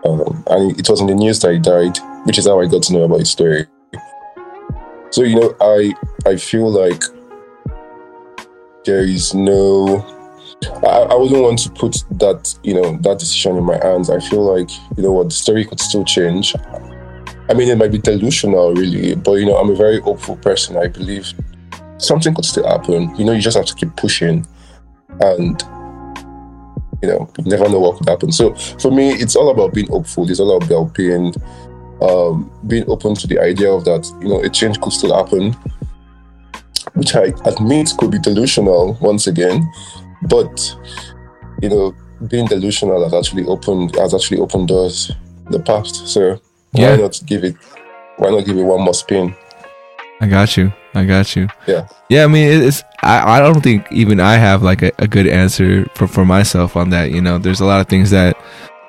Um, 0.05 0.45
and 0.49 0.79
it 0.79 0.89
was 0.89 1.01
in 1.01 1.07
the 1.07 1.15
news 1.15 1.41
that 1.41 1.53
he 1.53 1.59
died, 1.59 1.97
which 2.25 2.39
is 2.39 2.47
how 2.47 2.61
I 2.61 2.67
got 2.67 2.83
to 2.85 2.93
know 2.93 3.05
about 3.05 3.21
his 3.21 3.31
story. 3.31 3.67
So, 5.11 5.23
you 5.23 5.41
know, 5.41 5.55
I 5.61 5.95
I 6.27 6.37
feel 6.37 6.69
like 6.71 7.03
there 8.85 9.03
is 9.03 9.35
no 9.35 10.05
I, 10.83 11.07
I 11.11 11.15
wouldn't 11.15 11.43
want 11.43 11.59
to 11.61 11.71
put 11.71 12.05
that, 12.19 12.55
you 12.63 12.75
know, 12.75 12.97
that 12.99 13.19
decision 13.19 13.57
in 13.57 13.65
my 13.65 13.79
hands. 13.83 14.11
I 14.11 14.21
feel 14.21 14.43
like, 14.43 14.71
you 14.97 15.03
know 15.03 15.13
what, 15.13 15.29
the 15.29 15.35
story 15.35 15.65
could 15.65 15.81
still 15.81 16.05
change. 16.05 16.55
I 17.49 17.55
mean, 17.55 17.69
it 17.69 17.77
might 17.77 17.93
be 17.93 17.99
delusional, 17.99 18.75
really, 18.75 19.15
but 19.15 19.33
you 19.35 19.47
know, 19.47 19.57
I'm 19.57 19.71
a 19.71 19.75
very 19.75 20.01
hopeful 20.01 20.37
person. 20.37 20.77
I 20.77 20.89
believe 20.89 21.33
something 22.05 22.35
could 22.35 22.45
still 22.45 22.67
happen. 22.67 23.15
You 23.17 23.25
know, 23.25 23.33
you 23.33 23.41
just 23.41 23.57
have 23.57 23.67
to 23.67 23.75
keep 23.75 23.95
pushing, 23.97 24.47
and 25.21 25.63
you 27.03 27.09
know, 27.09 27.31
you 27.39 27.45
never 27.45 27.69
know 27.69 27.81
what 27.81 27.99
could 27.99 28.09
happen. 28.09 28.33
So 28.33 28.55
for 28.55 28.91
me, 28.91 29.11
it's 29.11 29.37
all 29.37 29.51
about 29.51 29.75
being 29.75 29.89
hopeful. 29.89 30.29
It's 30.31 30.41
all 30.41 30.57
about 30.57 30.95
being 30.95 31.35
um, 32.01 32.51
being 32.67 32.85
open 32.89 33.15
to 33.15 33.27
the 33.27 33.39
idea 33.39 33.71
of 33.71 33.85
that. 33.85 34.11
You 34.21 34.29
know, 34.29 34.41
a 34.43 34.49
change 34.49 34.81
could 34.81 34.93
still 34.93 35.15
happen, 35.15 35.53
which 36.95 37.15
I 37.15 37.33
admit 37.45 37.93
could 37.99 38.11
be 38.11 38.19
delusional 38.19 38.97
once 39.01 39.27
again, 39.27 39.71
but 40.23 40.77
you 41.63 41.69
know, 41.69 41.95
being 42.29 42.47
delusional 42.47 43.03
has 43.05 43.15
actually 43.15 43.45
opened 43.45 43.97
has 43.97 44.15
actually 44.15 44.41
opened 44.41 44.69
doors 44.69 45.11
in 45.47 45.53
the 45.53 45.61
past. 45.61 46.09
So 46.09 46.41
yeah. 46.73 46.91
why 46.91 47.03
not 47.03 47.21
give 47.27 47.45
it? 47.45 47.57
Why 48.17 48.31
not 48.31 48.47
give 48.47 48.57
it 48.57 48.63
one 48.63 48.83
more 48.83 48.95
spin? 48.95 49.35
I 50.21 50.27
got 50.27 50.57
you. 50.57 50.73
I 50.95 51.05
got 51.05 51.35
you. 51.35 51.49
Yeah. 51.67 51.89
Yeah. 52.09 52.25
I 52.25 52.27
mean, 52.29 52.63
it's. 52.63 52.83
I, 53.03 53.37
I 53.37 53.41
don't 53.41 53.61
think 53.63 53.91
even 53.91 54.21
I 54.21 54.35
have 54.35 54.63
like 54.63 54.83
a, 54.83 54.93
a 54.99 55.09
good 55.09 55.27
answer 55.27 55.85
for, 55.95 56.07
for 56.07 56.25
myself 56.25 56.77
on 56.77 56.91
that. 56.91 57.11
You 57.11 57.21
know, 57.21 57.39
there's 57.39 57.61
a 57.61 57.65
lot 57.65 57.81
of 57.81 57.89
things 57.89 58.11
that 58.11 58.37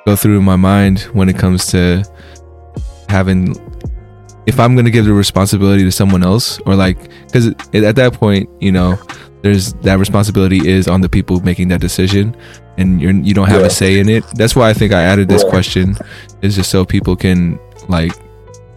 go 0.06 0.16
through 0.16 0.41
my 0.41 0.56
mind 0.56 1.01
when 1.14 1.30
it 1.30 1.38
comes 1.38 1.68
to 1.68 2.03
having. 3.10 3.56
If 4.45 4.60
I'm 4.60 4.76
gonna 4.76 4.91
give 4.91 5.06
the 5.06 5.14
responsibility 5.14 5.84
to 5.84 5.91
someone 5.91 6.24
else, 6.24 6.60
or 6.68 6.76
like, 6.76 6.97
because 7.26 7.47
at 7.74 7.95
that 7.95 8.14
point, 8.14 8.47
you 8.62 8.72
know, 8.72 8.95
there's 9.41 9.74
that 9.82 9.97
responsibility 9.97 10.68
is 10.68 10.88
on 10.88 11.01
the 11.01 11.10
people 11.10 11.39
making 11.39 11.70
that 11.70 11.82
decision, 11.82 12.38
and 12.78 13.01
you're 13.01 13.12
you 13.12 13.34
don't 13.34 13.47
have 13.47 13.62
yeah. 13.62 13.68
a 13.68 13.70
say 13.72 13.99
in 13.99 14.08
it. 14.08 14.24
That's 14.36 14.56
why 14.56 14.70
I 14.70 14.74
think 14.74 14.93
I 14.93 15.01
added 15.01 15.28
this 15.28 15.43
yeah. 15.43 15.49
question, 15.49 15.95
is 16.43 16.56
just 16.56 16.70
so 16.70 16.86
people 16.86 17.16
can 17.16 17.60
like 17.89 18.14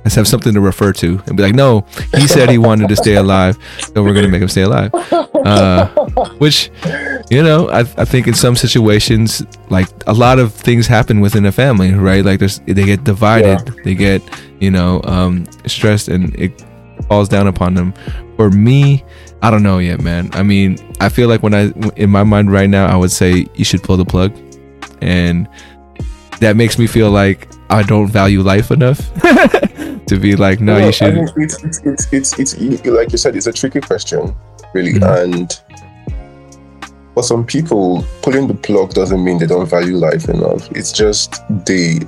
Let's 0.08 0.14
have 0.14 0.26
something 0.26 0.54
to 0.54 0.60
refer 0.62 0.94
to 0.94 1.22
and 1.26 1.36
be 1.36 1.42
like, 1.42 1.54
no, 1.54 1.84
he 2.14 2.26
said 2.26 2.48
he 2.48 2.56
wanted 2.56 2.88
to 2.88 2.96
stay 2.96 3.16
alive, 3.16 3.58
so 3.78 4.02
we're 4.02 4.14
gonna 4.14 4.28
make 4.28 4.40
him 4.40 4.48
stay 4.48 4.62
alive. 4.62 4.90
Uh, 4.94 5.86
which, 6.38 6.70
you 7.28 7.42
know, 7.42 7.68
I, 7.68 7.80
I 7.80 8.06
think 8.06 8.26
in 8.26 8.32
some 8.32 8.56
situations, 8.56 9.44
like 9.68 9.86
a 10.06 10.14
lot 10.14 10.38
of 10.38 10.54
things 10.54 10.86
happen 10.86 11.20
within 11.20 11.44
a 11.44 11.52
family, 11.52 11.92
right? 11.92 12.24
Like 12.24 12.38
there's 12.38 12.60
they 12.60 12.86
get 12.86 13.04
divided, 13.04 13.60
yeah. 13.66 13.82
they 13.84 13.94
get 13.94 14.22
you 14.60 14.70
know 14.70 15.02
um, 15.04 15.44
stressed, 15.66 16.08
and 16.08 16.34
it 16.36 16.64
falls 17.06 17.28
down 17.28 17.46
upon 17.46 17.74
them. 17.74 17.92
For 18.36 18.50
me, 18.50 19.04
I 19.42 19.50
don't 19.50 19.62
know 19.62 19.78
yet, 19.78 20.00
man. 20.00 20.30
I 20.32 20.42
mean, 20.42 20.78
I 21.00 21.10
feel 21.10 21.28
like 21.28 21.42
when 21.42 21.52
I 21.52 21.70
in 21.96 22.08
my 22.08 22.24
mind 22.24 22.50
right 22.50 22.70
now, 22.70 22.86
I 22.86 22.96
would 22.96 23.12
say 23.12 23.46
you 23.56 23.64
should 23.66 23.82
pull 23.82 23.98
the 23.98 24.06
plug, 24.06 24.34
and 25.02 25.46
that 26.40 26.56
makes 26.56 26.78
me 26.78 26.86
feel 26.86 27.10
like 27.10 27.46
I 27.68 27.82
don't 27.82 28.08
value 28.08 28.40
life 28.40 28.70
enough 28.70 29.10
to 30.08 30.18
be 30.18 30.36
like, 30.36 30.60
no, 30.60 30.78
you 30.78 30.92
should. 30.92 31.16
It's, 31.36 31.62
it's, 31.62 32.12
it's, 32.12 32.38
it's, 32.38 32.54
it's, 32.54 32.86
like 32.86 33.12
you 33.12 33.18
said, 33.18 33.36
it's 33.36 33.46
a 33.46 33.52
tricky 33.52 33.80
question, 33.80 34.34
really. 34.74 34.94
Mm-hmm. 34.94 35.34
And 35.34 35.60
for 37.14 37.22
some 37.22 37.44
people, 37.44 38.04
pulling 38.22 38.46
the 38.46 38.54
plug 38.54 38.94
doesn't 38.94 39.22
mean 39.22 39.38
they 39.38 39.46
don't 39.46 39.68
value 39.68 39.96
life 39.96 40.28
enough. 40.28 40.70
It's 40.72 40.92
just 40.92 41.42
they, 41.66 41.98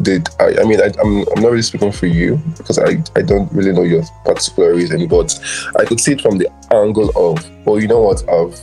they. 0.00 0.20
I, 0.40 0.60
I 0.60 0.64
mean, 0.64 0.80
I, 0.80 0.86
am 0.86 0.92
I'm, 1.00 1.24
I'm 1.34 1.42
not 1.42 1.50
really 1.50 1.62
speaking 1.62 1.92
for 1.92 2.06
you 2.06 2.40
because 2.56 2.78
I, 2.78 3.02
I 3.16 3.22
don't 3.22 3.52
really 3.52 3.72
know 3.72 3.82
your 3.82 4.02
particular 4.24 4.74
reason, 4.74 5.06
but 5.08 5.38
I 5.78 5.84
could 5.84 6.00
see 6.00 6.12
it 6.12 6.20
from 6.20 6.38
the 6.38 6.48
angle 6.72 7.10
of, 7.16 7.48
well, 7.66 7.80
you 7.80 7.88
know 7.88 8.00
what, 8.00 8.28
I've, 8.28 8.58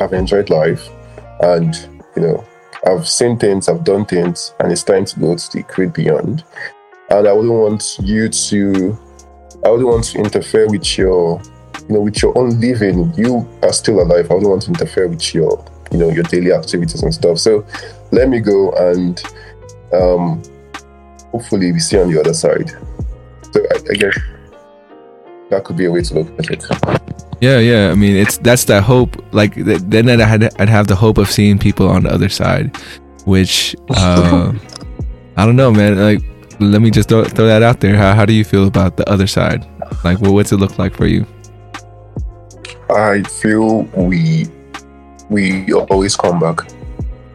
I've 0.00 0.12
enjoyed 0.12 0.48
life, 0.48 0.88
and 1.42 1.74
you 2.16 2.22
know, 2.22 2.44
I've 2.86 3.08
seen 3.08 3.38
things, 3.38 3.68
I've 3.68 3.84
done 3.84 4.06
things, 4.06 4.54
and 4.60 4.72
it's 4.72 4.82
time 4.82 5.04
to 5.04 5.20
go 5.20 5.36
to 5.36 5.52
the 5.52 5.62
great 5.64 5.92
beyond. 5.92 6.44
And 7.10 7.26
I 7.26 7.32
wouldn't 7.32 7.52
want 7.52 7.98
you 8.02 8.28
to, 8.28 8.98
I 9.64 9.70
wouldn't 9.70 9.88
want 9.88 10.04
to 10.04 10.18
interfere 10.18 10.68
with 10.68 10.96
your, 10.96 11.42
you 11.88 11.94
know, 11.94 12.00
with 12.02 12.22
your 12.22 12.36
own 12.38 12.60
living. 12.60 13.12
You 13.16 13.48
are 13.62 13.72
still 13.72 14.00
alive. 14.00 14.30
I 14.30 14.34
wouldn't 14.34 14.50
want 14.50 14.62
to 14.62 14.68
interfere 14.68 15.08
with 15.08 15.34
your, 15.34 15.64
you 15.90 15.98
know, 15.98 16.10
your 16.10 16.22
daily 16.24 16.52
activities 16.52 17.02
and 17.02 17.12
stuff. 17.12 17.38
So 17.38 17.66
let 18.12 18.28
me 18.28 18.40
go 18.40 18.72
and 18.72 19.20
um, 19.92 20.42
hopefully 21.32 21.72
we 21.72 21.80
see 21.80 21.98
on 21.98 22.10
the 22.12 22.20
other 22.20 22.34
side. 22.34 22.70
So 23.52 23.60
I, 23.60 23.78
I 23.90 23.94
guess 23.94 24.18
that 25.50 25.64
could 25.64 25.76
be 25.76 25.86
a 25.86 25.90
way 25.90 26.02
to 26.02 26.14
look 26.14 26.38
at 26.38 26.50
it. 26.50 26.64
Yeah, 27.40 27.58
yeah. 27.58 27.90
I 27.90 27.94
mean, 27.94 28.16
it's 28.16 28.38
that's 28.38 28.64
that 28.66 28.82
hope. 28.82 29.16
Like 29.32 29.54
th- 29.54 29.80
then 29.84 30.08
I'd 30.08 30.20
had, 30.20 30.60
I'd 30.60 30.68
have 30.68 30.86
the 30.86 30.94
hope 30.94 31.18
of 31.18 31.30
seeing 31.30 31.58
people 31.58 31.88
on 31.88 32.04
the 32.04 32.12
other 32.12 32.28
side, 32.28 32.76
which 33.24 33.74
uh, 33.90 34.52
I 35.36 35.46
don't 35.46 35.56
know, 35.56 35.72
man. 35.72 35.98
Like, 35.98 36.22
let 36.60 36.80
me 36.82 36.90
just 36.90 37.08
throw, 37.08 37.24
throw 37.24 37.46
that 37.46 37.62
out 37.62 37.80
there. 37.80 37.96
How 37.96 38.14
how 38.14 38.24
do 38.24 38.32
you 38.32 38.44
feel 38.44 38.66
about 38.66 38.96
the 38.96 39.08
other 39.08 39.26
side? 39.26 39.66
Like, 40.04 40.20
well, 40.20 40.34
what's 40.34 40.52
it 40.52 40.56
look 40.58 40.78
like 40.78 40.94
for 40.94 41.06
you? 41.06 41.26
I 42.90 43.22
feel 43.22 43.82
we 43.96 44.46
we 45.28 45.72
always 45.72 46.16
come 46.16 46.38
back. 46.40 46.60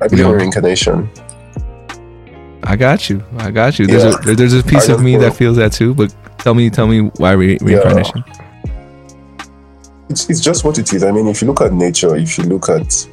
I 0.02 0.08
believe 0.08 0.26
Yeah. 0.26 0.32
in 0.32 0.38
reincarnation. 0.38 1.10
I 2.64 2.76
got 2.76 3.10
you. 3.10 3.24
I 3.38 3.52
got 3.52 3.80
you. 3.80 3.88
There's 3.88 4.04
Yeah. 4.04 4.32
a 4.32 4.36
there's 4.36 4.54
a 4.54 4.64
piece 4.64 4.90
of 4.90 5.02
me 5.02 5.18
that 5.18 5.36
feels 5.36 5.58
that 5.58 5.72
too. 5.72 5.94
But 5.94 6.14
tell 6.40 6.54
me, 6.54 6.70
tell 6.70 6.88
me 6.88 7.12
why 7.18 7.32
re- 7.34 7.58
reincarnation? 7.62 8.24
It's, 10.10 10.30
it's 10.30 10.40
just 10.40 10.64
what 10.64 10.78
it 10.78 10.92
is. 10.94 11.04
I 11.04 11.12
mean, 11.12 11.28
if 11.28 11.42
you 11.42 11.48
look 11.48 11.62
at 11.62 11.74
nature, 11.74 12.16
if 12.16 12.38
you 12.38 12.44
look 12.46 12.70
at 12.70 13.08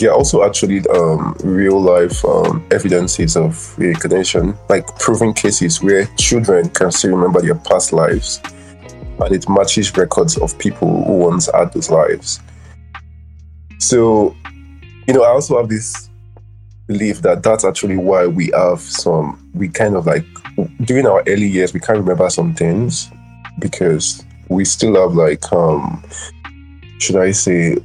there 0.00 0.10
are 0.10 0.16
also 0.16 0.42
actually 0.42 0.80
um, 0.88 1.36
real 1.44 1.78
life 1.78 2.24
um, 2.24 2.66
evidences 2.70 3.36
of 3.36 3.78
reincarnation, 3.78 4.56
like 4.68 4.86
proven 4.98 5.32
cases 5.34 5.82
where 5.82 6.06
children 6.16 6.70
can 6.70 6.90
still 6.90 7.14
remember 7.14 7.42
their 7.42 7.54
past 7.54 7.92
lives, 7.92 8.40
and 8.44 9.34
it 9.34 9.46
matches 9.48 9.94
records 9.96 10.38
of 10.38 10.58
people 10.58 11.04
who 11.04 11.18
once 11.18 11.50
had 11.54 11.72
those 11.74 11.90
lives. 11.90 12.40
So, 13.78 14.34
you 15.06 15.14
know, 15.14 15.22
I 15.22 15.28
also 15.28 15.58
have 15.58 15.68
this 15.68 16.08
belief 16.86 17.20
that 17.22 17.42
that's 17.42 17.64
actually 17.64 17.96
why 17.96 18.26
we 18.26 18.50
have 18.54 18.80
some, 18.80 19.50
we 19.54 19.68
kind 19.68 19.96
of 19.96 20.06
like, 20.06 20.24
during 20.82 21.06
our 21.06 21.22
early 21.26 21.46
years, 21.46 21.74
we 21.74 21.80
can't 21.80 21.98
remember 21.98 22.28
some 22.30 22.54
things 22.54 23.10
because 23.58 24.24
we 24.48 24.64
still 24.64 25.00
have 25.00 25.14
like, 25.14 25.52
um, 25.52 26.02
should 26.98 27.16
I 27.16 27.32
say, 27.32 27.76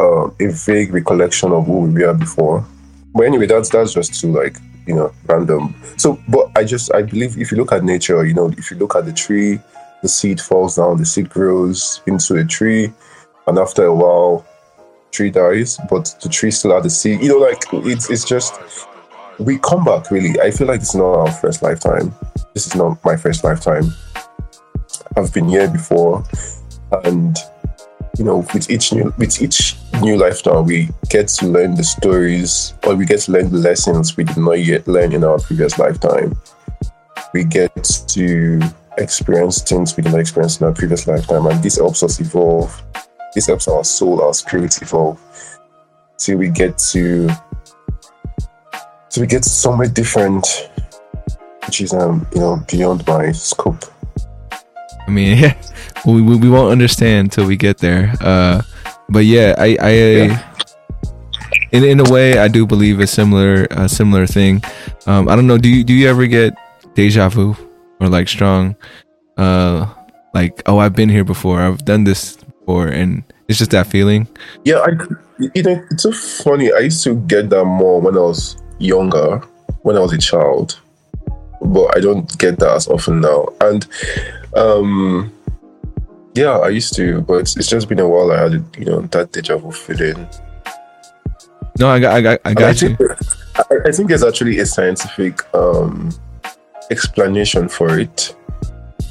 uh, 0.00 0.28
a 0.40 0.48
vague 0.48 0.92
recollection 0.92 1.52
of 1.52 1.66
who 1.66 1.80
we 1.80 2.04
were 2.04 2.14
before. 2.14 2.66
But 3.14 3.22
anyway, 3.22 3.46
that's 3.46 3.70
that's 3.70 3.94
just 3.94 4.20
too 4.20 4.32
like 4.32 4.56
you 4.86 4.94
know 4.94 5.12
random. 5.26 5.74
So, 5.96 6.20
but 6.28 6.50
I 6.56 6.64
just 6.64 6.94
I 6.94 7.02
believe 7.02 7.38
if 7.38 7.50
you 7.50 7.56
look 7.56 7.72
at 7.72 7.84
nature, 7.84 8.24
you 8.26 8.34
know, 8.34 8.50
if 8.50 8.70
you 8.70 8.76
look 8.76 8.94
at 8.94 9.06
the 9.06 9.12
tree, 9.12 9.58
the 10.02 10.08
seed 10.08 10.40
falls 10.40 10.76
down, 10.76 10.98
the 10.98 11.06
seed 11.06 11.30
grows 11.30 12.02
into 12.06 12.36
a 12.36 12.44
tree, 12.44 12.92
and 13.46 13.58
after 13.58 13.84
a 13.84 13.94
while, 13.94 14.46
tree 15.12 15.30
dies, 15.30 15.78
but 15.88 16.14
the 16.22 16.28
tree 16.28 16.50
still 16.50 16.74
had 16.74 16.82
the 16.82 16.90
seed. 16.90 17.22
You 17.22 17.28
know, 17.30 17.38
like 17.38 17.62
it's 17.72 18.10
it's 18.10 18.24
just 18.24 18.60
we 19.38 19.58
come 19.58 19.84
back 19.84 20.10
really. 20.10 20.38
I 20.40 20.50
feel 20.50 20.66
like 20.66 20.80
it's 20.80 20.94
not 20.94 21.14
our 21.14 21.32
first 21.32 21.62
lifetime. 21.62 22.14
This 22.54 22.66
is 22.66 22.74
not 22.74 23.02
my 23.04 23.16
first 23.16 23.44
lifetime. 23.44 23.94
I've 25.16 25.32
been 25.32 25.48
here 25.48 25.68
before, 25.68 26.24
and 27.04 27.36
you 28.18 28.24
know, 28.24 28.46
with 28.54 28.70
each 28.70 28.92
new 28.92 29.12
with 29.18 29.40
each 29.42 29.76
new 30.00 30.16
lifetime, 30.16 30.64
we 30.64 30.88
get 31.10 31.28
to 31.28 31.46
learn 31.46 31.74
the 31.74 31.84
stories, 31.84 32.74
or 32.86 32.94
we 32.94 33.04
get 33.04 33.20
to 33.20 33.32
learn 33.32 33.50
the 33.50 33.58
lessons 33.58 34.16
we 34.16 34.24
did 34.24 34.36
not 34.36 34.52
yet 34.52 34.86
learn 34.88 35.12
in 35.12 35.24
our 35.24 35.38
previous 35.38 35.78
lifetime. 35.78 36.36
We 37.34 37.44
get 37.44 37.74
to 38.08 38.60
experience 38.98 39.62
things 39.62 39.96
we 39.96 40.02
did 40.02 40.12
not 40.12 40.20
experience 40.20 40.60
in 40.60 40.66
our 40.66 40.72
previous 40.72 41.06
lifetime, 41.06 41.46
and 41.46 41.62
this 41.62 41.76
helps 41.76 42.02
us 42.02 42.20
evolve. 42.20 42.82
This 43.34 43.46
helps 43.46 43.68
our 43.68 43.84
soul, 43.84 44.22
our 44.22 44.32
spirit 44.32 44.80
evolve. 44.80 45.20
Till 46.18 46.38
we 46.38 46.48
get 46.48 46.78
to, 46.92 47.28
till 49.10 49.20
we 49.20 49.26
get 49.26 49.44
somewhere 49.44 49.88
different, 49.88 50.70
which 51.66 51.82
is 51.82 51.92
um, 51.92 52.26
you 52.34 52.40
know, 52.40 52.64
beyond 52.66 53.06
my 53.06 53.32
scope. 53.32 53.84
I 55.06 55.10
mean, 55.10 55.38
yeah, 55.42 55.54
we, 56.06 56.22
we 56.22 56.36
we 56.36 56.48
won't 56.50 56.72
understand 56.72 57.32
till 57.32 57.46
we 57.46 57.56
get 57.56 57.78
there. 57.78 58.12
Uh, 58.20 58.62
but 59.08 59.24
yeah, 59.24 59.54
I 59.58 59.76
I 59.80 59.90
Yeah. 59.92 60.52
in 61.72 61.84
in 61.84 62.00
a 62.00 62.10
way 62.10 62.38
I 62.38 62.48
do 62.48 62.66
believe 62.66 63.00
a 63.00 63.06
similar 63.06 63.66
a 63.70 63.88
similar 63.88 64.26
thing. 64.26 64.62
Um, 65.06 65.28
I 65.28 65.36
don't 65.36 65.46
know. 65.46 65.58
Do 65.58 65.68
you 65.68 65.84
do 65.84 65.92
you 65.94 66.08
ever 66.08 66.26
get 66.26 66.54
deja 66.94 67.28
vu 67.28 67.54
or 68.00 68.08
like 68.08 68.28
strong, 68.28 68.76
uh, 69.38 69.86
like 70.34 70.62
oh 70.66 70.78
I've 70.78 70.94
been 70.94 71.08
here 71.08 71.24
before, 71.24 71.60
I've 71.60 71.84
done 71.84 72.04
this 72.04 72.36
before, 72.36 72.88
and 72.88 73.22
it's 73.48 73.58
just 73.58 73.70
that 73.70 73.86
feeling. 73.86 74.26
Yeah, 74.64 74.78
I 74.82 74.90
you 75.54 75.62
know 75.62 75.82
it's 75.90 76.02
so 76.02 76.12
funny. 76.12 76.72
I 76.72 76.78
used 76.90 77.04
to 77.04 77.14
get 77.26 77.50
that 77.50 77.64
more 77.64 78.00
when 78.00 78.16
I 78.16 78.20
was 78.20 78.56
younger, 78.78 79.38
when 79.82 79.96
I 79.96 80.00
was 80.00 80.12
a 80.12 80.18
child, 80.18 80.80
but 81.60 81.96
I 81.96 82.00
don't 82.00 82.36
get 82.38 82.58
that 82.58 82.70
as 82.70 82.88
often 82.88 83.20
now. 83.20 83.48
And 83.60 83.86
um, 84.54 85.32
yeah, 86.34 86.58
I 86.58 86.68
used 86.68 86.94
to, 86.96 87.20
but 87.22 87.34
it's, 87.34 87.56
it's 87.56 87.68
just 87.68 87.88
been 87.88 87.98
a 88.00 88.08
while. 88.08 88.32
I 88.32 88.42
had 88.42 88.52
you 88.78 88.84
know 88.84 89.00
that 89.02 89.32
deja 89.32 89.56
vu 89.56 89.72
feeling. 89.72 90.28
No, 91.78 91.88
I 91.88 91.98
got 91.98 92.14
I 92.14 92.20
got 92.22 92.40
I 92.44 92.54
got 92.54 92.80
you. 92.82 92.96
think, 92.96 93.10
I, 93.56 93.88
I 93.88 93.92
think 93.92 94.08
there's 94.08 94.22
actually 94.24 94.58
a 94.60 94.66
scientific 94.66 95.42
um, 95.54 96.10
explanation 96.90 97.68
for 97.68 97.98
it, 97.98 98.34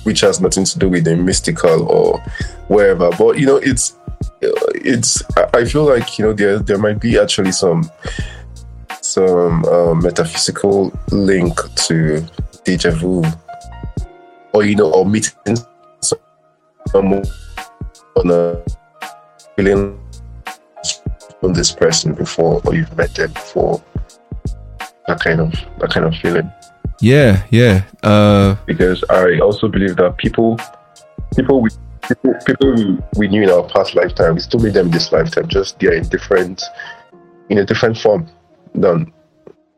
which 0.04 0.22
has 0.22 0.42
nothing 0.42 0.66
to 0.66 0.80
do 0.80 0.90
with 0.90 1.04
the 1.04 1.16
mystical 1.16 1.88
or 1.90 2.20
wherever. 2.68 3.10
But 3.18 3.40
you 3.40 3.46
know, 3.46 3.58
it's 3.58 3.96
it's. 4.42 5.22
I- 5.38 5.50
I 5.60 5.66
feel 5.66 5.86
like 5.86 6.18
you 6.18 6.26
know 6.26 6.34
there 6.34 6.60
there 6.60 6.78
might 6.78 7.00
be 7.00 7.18
actually 7.20 7.52
some 7.52 7.90
some 9.16 9.64
uh, 9.64 9.94
metaphysical 9.96 10.92
link 11.12 11.56
to 11.88 12.22
deja 12.66 12.92
vu, 12.92 13.24
or 14.54 14.66
you 14.66 14.76
know, 14.76 14.92
or 14.92 15.06
meeting 15.06 15.56
someone 16.92 17.24
on 18.18 18.30
a 18.30 18.62
feeling 19.56 19.98
on 21.44 21.54
this 21.54 21.72
person 21.72 22.14
before 22.14 22.62
or 22.66 22.76
you've 22.76 22.96
met 22.98 23.16
them 23.16 23.32
before. 23.32 23.82
That 25.08 25.22
kind 25.22 25.40
of 25.40 25.52
that 25.80 25.92
kind 25.92 26.06
of 26.06 26.14
feeling. 26.16 26.52
Yeah, 27.00 27.44
yeah. 27.52 27.84
Uh, 28.04 28.56
because 28.66 29.04
i 29.10 29.40
also 29.40 29.68
believe 29.68 29.96
that 29.96 30.18
people 30.18 30.60
people 31.36 31.62
we 31.62 31.70
people, 32.08 32.34
people 32.46 33.00
we 33.16 33.28
knew 33.28 33.44
in 33.44 33.50
our 33.50 33.64
past 33.64 33.96
lifetime 33.96 34.36
we 34.36 34.42
still 34.42 34.60
meet 34.60 34.74
them 34.74 34.88
in 34.88 34.92
this 34.92 35.12
lifetime 35.12 35.48
just 35.48 35.80
they're 35.80 35.94
in 35.94 36.08
different 36.10 36.64
in 37.50 37.60
a 37.60 37.66
different 37.66 37.98
form 37.98 38.28
than 38.82 39.12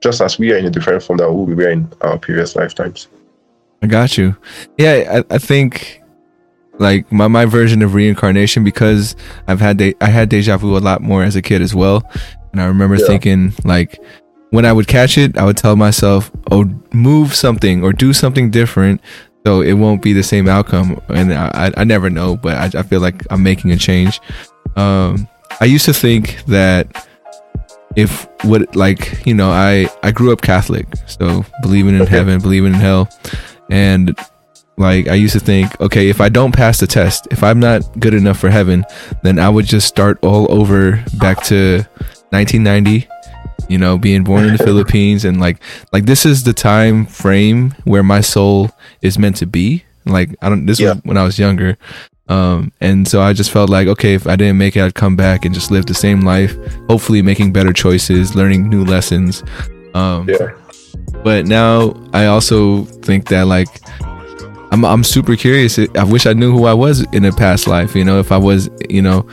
just 0.02 0.22
as 0.22 0.38
we 0.38 0.52
are 0.52 0.58
in 0.58 0.66
a 0.66 0.70
different 0.70 1.02
form 1.04 1.18
that 1.18 1.32
we 1.32 1.54
were 1.56 1.70
in 1.70 1.92
our 2.02 2.18
previous 2.18 2.56
lifetimes 2.56 3.08
I 3.82 3.88
got 3.88 4.18
you. 4.18 4.36
Yeah, 4.78 5.22
I, 5.30 5.36
I 5.36 5.38
think 5.38 6.02
like 6.80 7.12
my, 7.12 7.28
my 7.28 7.46
version 7.46 7.82
of 7.82 7.94
reincarnation 7.94 8.64
because 8.64 9.16
I've 9.48 9.60
had 9.60 9.78
de- 9.78 9.96
I 10.02 10.08
had 10.10 10.30
deja 10.30 10.58
vu 10.58 10.78
a 10.78 10.80
lot 10.80 11.02
more 11.02 11.24
as 11.24 11.36
a 11.36 11.42
kid 11.42 11.62
as 11.62 11.76
well, 11.76 12.04
and 12.52 12.62
I 12.62 12.66
remember 12.66 12.96
Yeah. 12.96 13.06
thinking 13.08 13.54
like 13.66 14.00
when 14.50 14.66
I 14.66 14.74
would 14.74 14.88
catch 14.88 15.18
it, 15.18 15.38
I 15.38 15.46
would 15.46 15.58
tell 15.58 15.76
myself, 15.76 16.32
"Oh, 16.52 16.66
move 16.92 17.36
something 17.36 17.84
or 17.84 17.94
do 17.94 18.14
something 18.14 18.50
different." 18.50 19.02
So 19.46 19.62
it 19.62 19.74
won't 19.74 20.02
be 20.02 20.12
the 20.12 20.24
same 20.24 20.48
outcome, 20.48 21.00
and 21.10 21.34
I, 21.34 21.68
I, 21.68 21.72
I 21.78 21.84
never 21.84 22.10
know, 22.10 22.36
but 22.36 22.76
I, 22.76 22.80
I 22.80 22.84
feel 22.84 23.00
like 23.00 23.24
I'm 23.30 23.44
making 23.44 23.72
a 23.72 23.78
change. 23.78 24.20
Um, 24.76 25.28
I 25.62 25.66
used 25.66 25.86
to 25.86 25.94
think 25.94 26.44
that 26.48 27.07
if 27.98 28.28
what 28.46 28.76
like 28.76 29.26
you 29.26 29.34
know 29.34 29.50
I 29.52 29.88
I 30.04 30.12
grew 30.12 30.32
up 30.32 30.42
Catholic, 30.42 30.86
so 31.08 31.44
believing 31.62 31.96
in 31.96 32.02
Okay. 32.04 32.12
heaven, 32.12 32.40
believing 32.40 32.74
in 32.74 32.80
hell, 32.80 33.10
and 33.70 34.16
like 34.78 35.08
I 35.08 35.16
used 35.16 35.34
to 35.34 35.40
think, 35.40 35.68
okay, 35.82 36.08
if 36.08 36.22
I 36.22 36.30
don't 36.30 36.52
pass 36.54 36.80
the 36.80 36.86
test, 36.88 37.28
if 37.32 37.44
I'm 37.44 37.60
not 37.60 37.82
good 38.00 38.14
enough 38.14 38.38
for 38.40 38.50
heaven, 38.52 38.86
then 39.24 39.40
I 39.40 39.50
would 39.50 39.66
just 39.66 39.88
start 39.88 40.20
all 40.24 40.46
over 40.54 41.04
back 41.20 41.44
to 41.46 41.84
1990. 42.30 43.08
You 43.70 43.78
know, 43.78 43.98
being 43.98 44.24
born 44.24 44.46
in 44.46 44.56
the 44.56 44.64
Philippines 44.70 45.26
and 45.26 45.42
like 45.42 45.58
like 45.92 46.06
this 46.06 46.26
is 46.26 46.44
the 46.44 46.54
time 46.54 47.06
frame 47.06 47.74
where 47.84 48.04
my 48.04 48.22
soul 48.22 48.70
is 49.02 49.18
meant 49.20 49.36
to 49.38 49.46
be. 49.48 49.84
Like 50.06 50.30
I 50.42 50.48
don't 50.48 50.66
this 50.68 50.80
Yeah. 50.80 50.94
was 50.94 51.02
when 51.04 51.18
I 51.18 51.24
was 51.24 51.38
younger. 51.38 51.78
Um 52.30 52.72
and 52.82 53.08
so 53.08 53.22
I 53.22 53.34
just 53.34 53.52
felt 53.52 53.70
like 53.70 53.88
okay, 53.88 54.14
if 54.14 54.28
I 54.28 54.36
didn't 54.36 54.58
make 54.58 54.76
it, 54.76 54.82
I'd 54.84 54.96
come 54.96 55.16
back 55.16 55.46
and 55.46 55.54
just 55.54 55.72
live 55.72 55.86
the 55.86 55.94
same 55.94 56.22
life, 56.22 56.56
hopefully 56.90 57.22
making 57.22 57.54
better 57.54 57.74
choices, 57.74 58.36
learning 58.36 58.70
new 58.70 58.84
lessons. 58.86 59.44
Um 59.94 60.28
yeah 60.30 60.50
but 61.24 61.46
now 61.46 61.94
I 62.14 62.26
also 62.26 62.84
think 63.04 63.30
that 63.30 63.48
like 63.48 63.68
I'm 64.72 64.84
I'm 64.84 65.04
super 65.04 65.36
curious. 65.36 65.80
I 65.80 66.04
wish 66.04 66.26
I 66.26 66.34
knew 66.34 66.52
who 66.52 66.66
I 66.66 66.74
was 66.74 67.02
in 67.14 67.24
a 67.26 67.32
past 67.32 67.68
life. 67.68 67.96
You 67.96 68.04
know, 68.04 68.20
if 68.20 68.32
I 68.34 68.38
was, 68.38 68.70
you 68.90 69.02
know, 69.02 69.26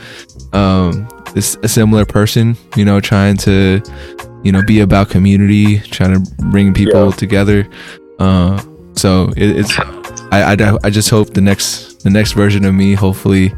um, 0.53 1.07
this 1.33 1.57
a 1.63 1.67
similar 1.67 2.05
person. 2.05 2.55
You 2.77 2.85
know, 2.85 3.01
trying 3.01 3.35
to, 3.37 3.81
you 4.43 4.51
know, 4.53 4.61
be 4.63 4.79
about 4.79 5.09
community, 5.09 5.79
trying 5.79 6.23
to 6.23 6.31
bring 6.45 6.73
people 6.73 7.09
Yeah. 7.09 7.15
together. 7.15 7.67
Uh, 8.19 8.61
so 8.93 9.33
it, 9.35 9.57
it's 9.59 9.77
I, 10.31 10.53
I 10.55 10.77
I 10.85 10.89
just 10.89 11.09
hope 11.09 11.33
the 11.33 11.41
next 11.41 11.94
the 12.05 12.11
next 12.11 12.33
version 12.33 12.65
of 12.65 12.73
me 12.75 12.93
hopefully 12.93 13.51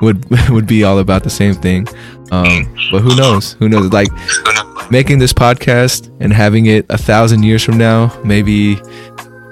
would 0.00 0.28
would 0.50 0.66
be 0.66 0.82
all 0.84 0.98
about 0.98 1.22
the 1.22 1.30
same 1.30 1.54
thing. 1.54 1.86
Um, 2.32 2.74
but 2.90 3.00
who 3.00 3.14
knows? 3.16 3.52
Who 3.54 3.68
knows? 3.68 3.92
Like 3.92 4.08
making 4.90 5.20
this 5.20 5.32
podcast 5.32 6.14
and 6.20 6.32
having 6.32 6.66
it 6.66 6.84
a 6.90 6.98
thousand 6.98 7.44
years 7.44 7.62
from 7.62 7.78
now, 7.78 8.12
maybe 8.24 8.76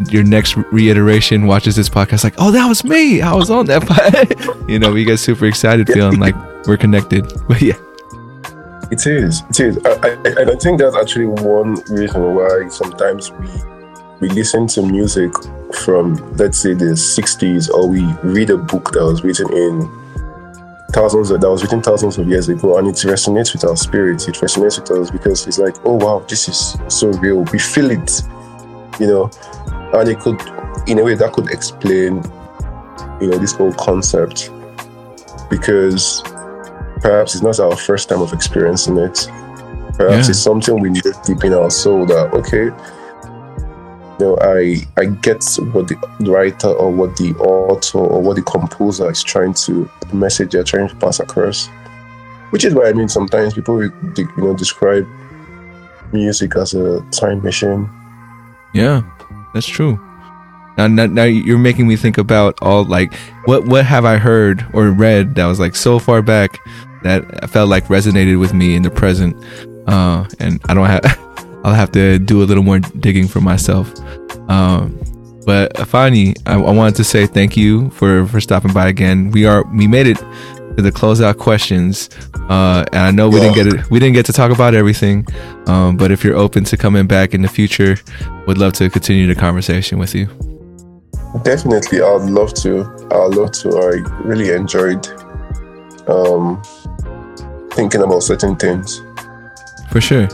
your 0.08 0.24
next 0.24 0.56
reiteration 0.72 1.46
watches 1.46 1.76
this 1.76 1.88
podcast 1.88 2.24
like, 2.24 2.34
oh, 2.38 2.50
that 2.50 2.66
was 2.66 2.82
me. 2.84 3.20
I 3.22 3.34
was 3.34 3.50
on 3.50 3.66
that. 3.66 3.80
You 4.68 4.78
know, 4.78 4.92
we 4.92 5.04
get 5.04 5.18
super 5.18 5.46
excited, 5.46 5.88
feeling 5.88 6.20
like 6.20 6.34
we're 6.66 6.76
connected. 6.76 7.24
But 7.48 7.60
yeah. 7.62 7.78
It 8.90 9.06
is. 9.06 9.42
It 9.50 9.60
is. 9.60 9.78
I, 9.84 9.90
I, 9.90 10.52
I 10.52 10.56
think 10.56 10.80
that's 10.80 10.96
actually 10.96 11.26
one 11.26 11.74
reason 11.88 12.34
why 12.34 12.68
sometimes 12.68 13.30
we 13.32 13.48
we 14.20 14.28
listen 14.28 14.66
to 14.66 14.82
music 14.82 15.32
from 15.72 16.14
let's 16.36 16.58
say 16.58 16.74
the 16.74 16.92
60s 16.92 17.70
or 17.70 17.88
we 17.88 18.02
read 18.22 18.50
a 18.50 18.56
book 18.56 18.92
that 18.92 19.02
was 19.04 19.24
written 19.24 19.50
in 19.52 19.80
thousands 20.92 21.30
of, 21.30 21.40
that 21.40 21.50
was 21.50 21.62
written 21.62 21.80
thousands 21.80 22.18
of 22.18 22.28
years 22.28 22.48
ago 22.48 22.76
and 22.76 22.86
it 22.88 22.96
resonates 22.96 23.52
with 23.52 23.64
our 23.64 23.76
spirit. 23.76 24.28
It 24.28 24.34
resonates 24.34 24.78
with 24.78 24.90
us 24.90 25.10
because 25.10 25.46
it's 25.46 25.58
like 25.58 25.74
oh 25.84 25.94
wow 25.94 26.18
this 26.28 26.48
is 26.48 26.76
so 26.88 27.08
real. 27.14 27.44
We 27.44 27.58
feel 27.58 27.90
it 27.90 28.22
you 28.98 29.06
know? 29.06 29.30
And 29.94 30.08
it 30.08 30.20
could 30.20 30.40
in 30.86 30.98
a 30.98 31.04
way 31.04 31.14
that 31.14 31.32
could 31.32 31.50
explain 31.50 32.22
you 33.20 33.28
know 33.28 33.38
this 33.38 33.52
whole 33.52 33.72
concept 33.72 34.50
because 35.48 36.22
perhaps 37.00 37.34
it's 37.34 37.42
not 37.42 37.58
our 37.58 37.76
first 37.76 38.10
time 38.10 38.20
of 38.20 38.32
experiencing 38.32 38.98
it. 38.98 39.30
Perhaps 39.96 40.26
yeah. 40.26 40.30
it's 40.30 40.38
something 40.38 40.78
we 40.78 40.90
need 40.90 41.02
to 41.04 41.18
deep 41.24 41.42
in 41.44 41.54
our 41.54 41.70
soul 41.70 42.04
that 42.06 42.34
okay 42.34 42.68
know, 42.68 42.99
I 44.22 44.76
I 44.96 45.06
get 45.06 45.44
what 45.72 45.88
the 45.88 45.96
writer 46.20 46.68
or 46.68 46.90
what 46.90 47.16
the 47.16 47.34
author 47.36 47.98
or 47.98 48.20
what 48.20 48.36
the 48.36 48.42
composer 48.42 49.10
is 49.10 49.22
trying 49.22 49.54
to 49.54 49.90
the 50.08 50.14
message 50.14 50.52
they're 50.52 50.64
trying 50.64 50.88
to 50.88 50.96
pass 50.96 51.20
across. 51.20 51.68
Which 52.50 52.64
is 52.64 52.74
why 52.74 52.88
I 52.88 52.92
mean 52.92 53.08
sometimes 53.08 53.54
people 53.54 53.82
you 53.82 53.92
know 54.36 54.54
describe 54.54 55.06
music 56.12 56.56
as 56.56 56.74
a 56.74 57.00
time 57.10 57.42
machine. 57.42 57.88
Yeah, 58.74 59.02
that's 59.54 59.66
true. 59.66 59.98
Now, 60.78 60.86
now, 60.86 61.06
now 61.06 61.24
you're 61.24 61.58
making 61.58 61.88
me 61.88 61.96
think 61.96 62.16
about 62.16 62.58
all 62.62 62.84
like 62.84 63.12
what 63.44 63.66
what 63.66 63.84
have 63.84 64.04
I 64.04 64.16
heard 64.16 64.64
or 64.72 64.90
read 64.90 65.34
that 65.34 65.46
was 65.46 65.60
like 65.60 65.76
so 65.76 65.98
far 65.98 66.22
back 66.22 66.58
that 67.02 67.50
felt 67.50 67.68
like 67.68 67.86
resonated 67.86 68.38
with 68.38 68.54
me 68.54 68.74
in 68.74 68.82
the 68.82 68.90
present, 68.90 69.36
uh, 69.86 70.26
and 70.38 70.60
I 70.68 70.74
don't 70.74 70.86
have. 70.86 71.20
I'll 71.64 71.74
have 71.74 71.92
to 71.92 72.18
do 72.18 72.42
a 72.42 72.44
little 72.44 72.62
more 72.62 72.78
digging 72.78 73.28
for 73.28 73.40
myself. 73.40 73.92
Um, 74.48 74.98
but 75.46 75.74
Afani, 75.74 76.36
I, 76.46 76.54
I, 76.54 76.70
wanted 76.70 76.96
to 76.96 77.04
say 77.04 77.26
thank 77.26 77.56
you 77.56 77.90
for 77.90 78.26
for 78.26 78.40
stopping 78.40 78.72
by 78.72 78.88
again. 78.88 79.30
We 79.30 79.46
are 79.46 79.64
we 79.74 79.86
made 79.86 80.06
it 80.06 80.18
to 80.76 80.82
the 80.82 80.92
closeout 80.92 81.38
questions, 81.38 82.10
uh, 82.48 82.84
and 82.92 83.02
I 83.02 83.10
know 83.10 83.28
we 83.28 83.40
didn't 83.40 83.54
get 83.54 83.66
it. 83.66 83.90
We 83.90 83.98
didn't 83.98 84.14
get 84.14 84.26
to 84.26 84.32
talk 84.32 84.50
about 84.50 84.74
everything, 84.74 85.26
um, 85.66 85.96
but 85.96 86.10
if 86.10 86.22
you're 86.22 86.36
open 86.36 86.64
to 86.64 86.76
coming 86.76 87.06
back 87.06 87.34
in 87.34 87.42
the 87.42 87.48
future, 87.48 87.96
would 88.46 88.58
love 88.58 88.74
to 88.74 88.90
continue 88.90 89.26
the 89.26 89.34
conversation 89.34 89.98
with 89.98 90.14
you. 90.14 90.26
Definitely, 91.42 92.02
I'd 92.02 92.22
love 92.22 92.54
to. 92.54 92.84
I'd 93.10 93.34
love 93.34 93.52
to. 93.52 93.68
I 93.78 94.22
really 94.22 94.50
enjoyed 94.50 95.06
um, 96.08 96.62
thinking 97.70 98.02
about 98.02 98.22
certain 98.22 98.56
things. 98.56 99.00
For 99.90 100.00
sure. 100.00 100.28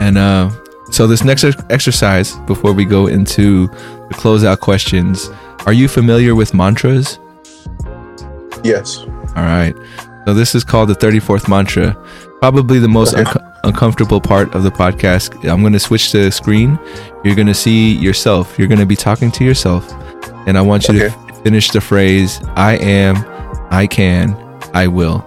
And 0.00 0.16
uh, 0.16 0.50
so, 0.90 1.06
this 1.06 1.22
next 1.22 1.44
exercise, 1.70 2.36
before 2.46 2.72
we 2.72 2.84
go 2.84 3.06
into 3.06 3.68
the 3.68 4.14
closeout 4.14 4.58
questions, 4.60 5.30
are 5.66 5.72
you 5.72 5.86
familiar 5.86 6.34
with 6.34 6.52
mantras? 6.54 7.20
Yes. 8.64 8.98
All 9.36 9.44
right. 9.44 9.74
So, 10.26 10.34
this 10.34 10.54
is 10.54 10.64
called 10.64 10.88
the 10.88 10.94
34th 10.94 11.48
mantra. 11.48 11.96
Probably 12.40 12.78
the 12.78 12.88
most 12.88 13.14
okay. 13.14 13.30
un- 13.30 13.52
uncomfortable 13.64 14.20
part 14.20 14.54
of 14.54 14.62
the 14.62 14.70
podcast. 14.70 15.34
I'm 15.48 15.60
going 15.60 15.74
to 15.74 15.78
switch 15.78 16.12
the 16.12 16.32
screen. 16.32 16.78
You're 17.22 17.36
going 17.36 17.46
to 17.46 17.54
see 17.54 17.94
yourself. 17.94 18.58
You're 18.58 18.68
going 18.68 18.80
to 18.80 18.86
be 18.86 18.96
talking 18.96 19.30
to 19.32 19.44
yourself. 19.44 19.86
And 20.46 20.56
I 20.56 20.62
want 20.62 20.88
you 20.88 20.96
okay. 20.96 21.14
to 21.14 21.34
f- 21.34 21.42
finish 21.42 21.68
the 21.70 21.80
phrase 21.80 22.40
I 22.56 22.76
am, 22.78 23.16
I 23.70 23.86
can, 23.86 24.34
I 24.72 24.86
will. 24.86 25.24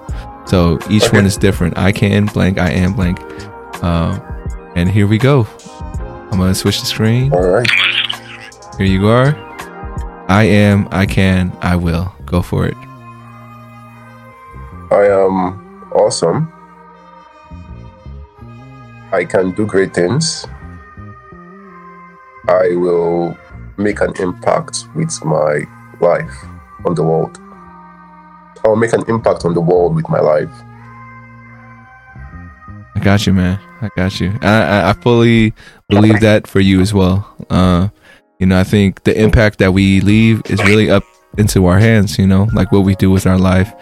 So 0.47 0.80
each 0.89 1.05
okay. 1.05 1.17
one 1.17 1.26
is 1.26 1.38
different. 1.38 1.78
I 1.78 1.91
can 1.91 2.26
blank, 2.26 2.57
I 2.57 2.71
am 2.71 2.93
blank. 2.93 3.19
Uh, 3.84 4.19
and 4.76 4.89
here 4.89 5.07
we 5.07 5.17
go. 5.17 5.47
I'm 6.32 6.38
going 6.38 6.51
to 6.51 6.55
switch 6.55 6.80
the 6.80 6.86
screen. 6.86 7.32
All 7.34 7.47
right. 7.47 7.69
Here 8.78 8.88
you 8.88 9.07
are. 9.07 9.36
I 10.30 10.43
am, 10.43 10.88
I 10.91 11.05
can, 11.05 11.55
I 11.61 11.76
will. 11.76 12.13
Go 12.26 12.41
for 12.41 12.65
it. 12.65 12.78
I 14.91 15.05
am 15.07 15.91
awesome. 15.91 16.51
I 19.11 19.26
can 19.26 19.51
do 19.51 19.65
great 19.67 19.93
things. 19.93 20.47
I 22.47 22.76
will 22.76 23.38
make 23.78 24.01
an 24.01 24.13
impact 24.19 24.88
with 24.95 25.13
my 25.24 25.65
life 25.99 26.34
on 26.86 26.95
the 26.95 27.03
world. 27.03 27.38
I'll 28.65 28.76
make 28.76 28.93
an 28.93 29.03
impact 29.07 29.45
on 29.45 29.53
the 29.53 29.61
world 29.61 29.95
with 29.95 30.09
my 30.09 30.19
life. 30.19 30.51
I 32.95 32.99
got 33.01 33.28
you, 33.28 33.34
man. 33.34 33.59
I 33.84 33.89
got 33.97 34.19
you. 34.21 34.31
I, 34.41 34.91
I 34.91 34.93
fully 34.93 35.53
believe 35.89 36.21
that 36.21 36.47
for 36.47 36.61
you 36.61 36.79
as 36.79 36.93
well. 36.93 37.27
Uh, 37.49 37.89
you 38.39 38.45
know, 38.45 38.57
I 38.57 38.63
think 38.63 39.03
the 39.03 39.19
impact 39.19 39.59
that 39.59 39.73
we 39.73 39.99
leave 39.99 40.41
is 40.45 40.63
really 40.63 40.89
up 40.89 41.03
into 41.38 41.65
our 41.65 41.79
hands. 41.79 42.17
You 42.17 42.25
know, 42.25 42.47
like 42.53 42.71
what 42.71 42.86
we 42.86 42.95
do 42.95 43.11
with 43.11 43.27
our 43.27 43.38
life 43.38 43.73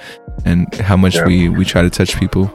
and 0.44 0.74
how 0.76 0.98
much 0.98 1.16
yeah. 1.16 1.28
we 1.28 1.50
we 1.50 1.66
try 1.66 1.84
to 1.84 1.90
touch 1.90 2.20
people. 2.20 2.52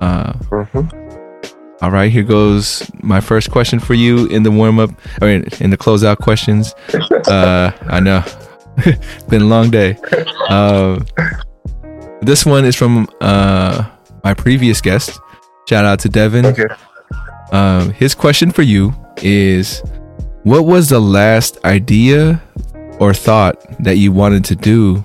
Uh, 0.00 0.32
mm-hmm. 0.32 1.84
all 1.84 1.90
right, 1.90 2.10
here 2.10 2.22
goes 2.22 2.90
my 3.02 3.20
first 3.20 3.50
question 3.50 3.78
for 3.78 3.92
you 3.92 4.26
in 4.28 4.42
the 4.42 4.50
warm 4.50 4.78
up. 4.78 4.90
I 5.20 5.26
mean, 5.26 5.44
in 5.60 5.68
the 5.68 5.76
closeout 5.76 6.18
questions. 6.18 6.74
Uh, 7.28 7.72
I 7.88 8.00
know, 8.00 8.24
been 9.28 9.42
a 9.42 9.46
long 9.46 9.70
day. 9.70 9.98
Uh, 10.48 11.00
this 12.22 12.46
one 12.46 12.64
is 12.64 12.74
from 12.74 13.06
uh, 13.20 13.84
my 14.24 14.32
previous 14.32 14.80
guest. 14.80 15.20
Shout 15.68 15.84
out 15.84 16.00
to 16.00 16.08
Devin. 16.08 16.46
Okay. 16.46 16.66
Um, 17.52 17.90
his 17.90 18.14
question 18.14 18.50
for 18.50 18.62
you 18.62 18.94
is 19.18 19.82
What 20.42 20.66
was 20.66 20.88
the 20.88 21.00
last 21.00 21.64
idea 21.64 22.42
or 22.98 23.14
thought 23.14 23.56
that 23.82 23.96
you 23.96 24.12
wanted 24.12 24.44
to 24.46 24.56
do, 24.56 25.04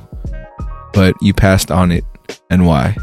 but 0.93 1.15
you 1.21 1.33
passed 1.33 1.71
on 1.71 1.91
it, 1.91 2.03
and 2.49 2.65
why? 2.65 2.95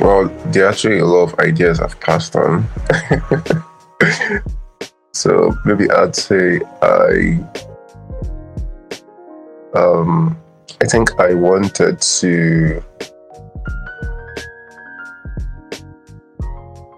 well, 0.00 0.28
there 0.46 0.64
are 0.64 0.68
actually 0.70 0.98
a 0.98 1.04
lot 1.04 1.32
of 1.32 1.38
ideas 1.38 1.80
I've 1.80 1.98
passed 2.00 2.34
on. 2.34 2.66
so 5.12 5.54
maybe 5.64 5.90
I'd 5.90 6.16
say 6.16 6.60
I 6.80 7.38
um 9.74 10.39
I 10.82 10.86
think 10.86 11.20
I 11.20 11.34
wanted 11.34 12.00
to. 12.00 12.82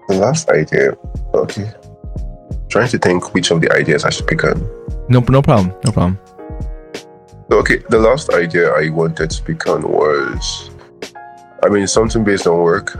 The 0.07 0.15
last 0.15 0.49
idea, 0.49 0.95
okay. 1.33 1.71
Trying 2.69 2.89
to 2.89 2.97
think 2.97 3.33
which 3.33 3.51
of 3.51 3.61
the 3.61 3.71
ideas 3.73 4.05
I 4.05 4.09
should 4.09 4.27
pick 4.27 4.43
on. 4.43 4.61
No, 5.09 5.19
no 5.19 5.41
problem. 5.41 5.73
No 5.83 5.91
problem. 5.91 6.19
Okay, 7.51 7.83
the 7.89 7.99
last 7.99 8.33
idea 8.33 8.71
I 8.71 8.89
wanted 8.89 9.29
to 9.29 9.43
pick 9.43 9.67
on 9.67 9.81
was, 9.83 10.71
I 11.63 11.69
mean, 11.69 11.85
something 11.87 12.23
based 12.23 12.47
on 12.47 12.57
work. 12.59 12.93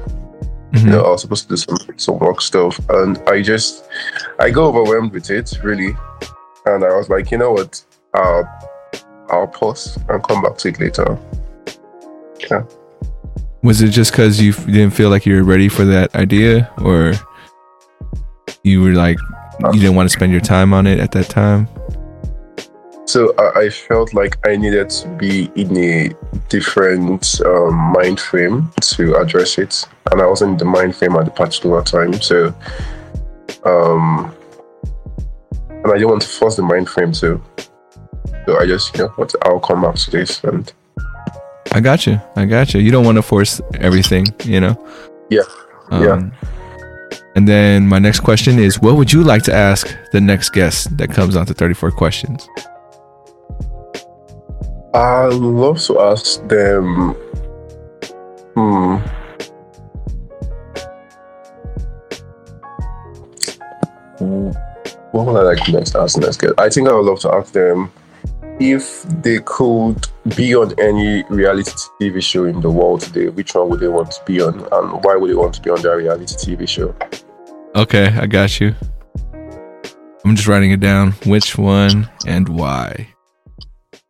Mm-hmm. 0.73 0.87
You 0.87 0.91
know, 0.93 1.03
I 1.05 1.09
was 1.09 1.21
supposed 1.21 1.43
to 1.43 1.49
do 1.49 1.57
some 1.57 1.77
some 1.97 2.19
work 2.19 2.41
stuff, 2.41 2.79
and 2.89 3.17
I 3.27 3.41
just, 3.41 3.85
I 4.39 4.49
got 4.49 4.65
overwhelmed 4.65 5.13
with 5.13 5.29
it 5.29 5.57
really, 5.63 5.95
and 6.65 6.83
I 6.83 6.95
was 6.95 7.09
like, 7.09 7.31
you 7.31 7.37
know 7.37 7.51
what, 7.53 7.83
uh, 8.13 8.43
I'll 9.29 9.47
pause 9.47 9.97
and 10.09 10.23
come 10.23 10.41
back 10.41 10.57
to 10.59 10.69
it 10.69 10.79
later. 10.79 11.17
Yeah. 12.49 12.63
Was 13.61 13.81
it 13.81 13.89
just 13.89 14.11
because 14.11 14.41
you 14.41 14.53
didn't 14.53 14.91
feel 14.91 15.09
like 15.09 15.25
you 15.25 15.35
were 15.35 15.43
ready 15.43 15.69
for 15.69 15.85
that 15.85 16.13
idea, 16.15 16.69
or 16.79 17.13
you 18.63 18.81
were 18.81 18.91
like 18.91 19.17
you 19.71 19.79
didn't 19.79 19.95
want 19.95 20.09
to 20.09 20.13
spend 20.13 20.31
your 20.31 20.41
time 20.41 20.73
on 20.73 20.85
it 20.85 20.99
at 20.99 21.11
that 21.13 21.29
time? 21.29 21.67
So 23.05 23.33
I, 23.37 23.61
I 23.61 23.69
felt 23.69 24.13
like 24.13 24.37
I 24.47 24.55
needed 24.55 24.89
to 24.89 25.07
be 25.09 25.51
in 25.55 25.77
a 25.77 26.11
different 26.49 27.39
um, 27.45 27.75
mind 27.93 28.19
frame 28.19 28.71
to 28.81 29.15
address 29.15 29.57
it, 29.57 29.85
and 30.11 30.21
I 30.21 30.25
wasn't 30.25 30.53
in 30.53 30.57
the 30.57 30.65
mind 30.65 30.95
frame 30.95 31.15
at 31.15 31.25
the 31.25 31.31
particular 31.31 31.81
time. 31.83 32.13
So, 32.21 32.47
um, 33.63 34.33
and 35.69 35.87
I 35.87 35.93
didn't 35.93 36.09
want 36.09 36.21
to 36.23 36.27
force 36.27 36.55
the 36.55 36.63
mind 36.63 36.89
frame 36.89 37.11
to 37.13 37.41
so 38.45 38.59
I 38.59 38.65
just, 38.65 38.95
you 38.95 39.03
know, 39.03 39.09
what 39.09 39.33
I'll 39.43 39.59
come 39.59 39.85
after 39.85 40.11
this 40.11 40.43
and 40.43 40.71
I 41.71 41.79
got 41.79 42.05
you. 42.05 42.19
I 42.35 42.45
got 42.45 42.73
you. 42.73 42.79
You 42.79 42.91
don't 42.91 43.05
want 43.05 43.17
to 43.17 43.21
force 43.21 43.61
everything, 43.75 44.27
you 44.43 44.59
know? 44.59 44.75
Yeah. 45.29 45.41
Um, 45.91 46.03
yeah. 46.03 46.49
And 47.35 47.47
then 47.47 47.87
my 47.87 47.99
next 47.99 48.19
question 48.19 48.59
is 48.59 48.79
what 48.79 48.95
would 48.95 49.11
you 49.11 49.23
like 49.23 49.43
to 49.43 49.53
ask 49.53 49.87
the 50.11 50.21
next 50.21 50.49
guest 50.49 50.95
that 50.97 51.09
comes 51.09 51.35
on 51.35 51.45
to 51.47 51.53
34 51.53 51.91
questions? 51.91 52.47
I 54.93 55.25
love 55.25 55.81
to 55.83 55.99
ask 55.99 56.47
them 56.47 57.15
hmm 58.55 58.97
what 65.11 65.25
would 65.25 65.35
I 65.35 65.43
like 65.43 65.63
to 65.65 65.71
next 65.71 65.95
ask 65.95 66.17
next 66.17 66.37
guest. 66.37 66.53
I 66.57 66.69
think 66.69 66.87
I 66.87 66.93
would 66.93 67.05
love 67.05 67.19
to 67.21 67.33
ask 67.33 67.51
them 67.51 67.91
if 68.59 69.03
they 69.21 69.39
could 69.39 70.07
be 70.35 70.55
on 70.55 70.73
any 70.79 71.23
reality 71.29 71.71
TV 71.99 72.21
show 72.21 72.45
in 72.45 72.61
the 72.61 72.69
world 72.69 73.01
today, 73.01 73.29
which 73.29 73.55
one 73.55 73.69
would 73.69 73.79
they 73.79 73.87
want 73.87 74.11
to 74.11 74.21
be 74.25 74.41
on, 74.41 74.59
and 74.59 75.03
why 75.03 75.15
would 75.15 75.29
they 75.29 75.35
want 75.35 75.53
to 75.55 75.61
be 75.61 75.69
on 75.69 75.81
that 75.81 75.95
reality 75.95 76.35
TV 76.35 76.67
show? 76.67 76.95
Okay, 77.75 78.07
I 78.07 78.27
got 78.27 78.59
you. 78.59 78.75
I'm 80.25 80.35
just 80.35 80.47
writing 80.47 80.71
it 80.71 80.79
down. 80.79 81.11
Which 81.25 81.57
one 81.57 82.09
and 82.25 82.47
why? 82.47 83.09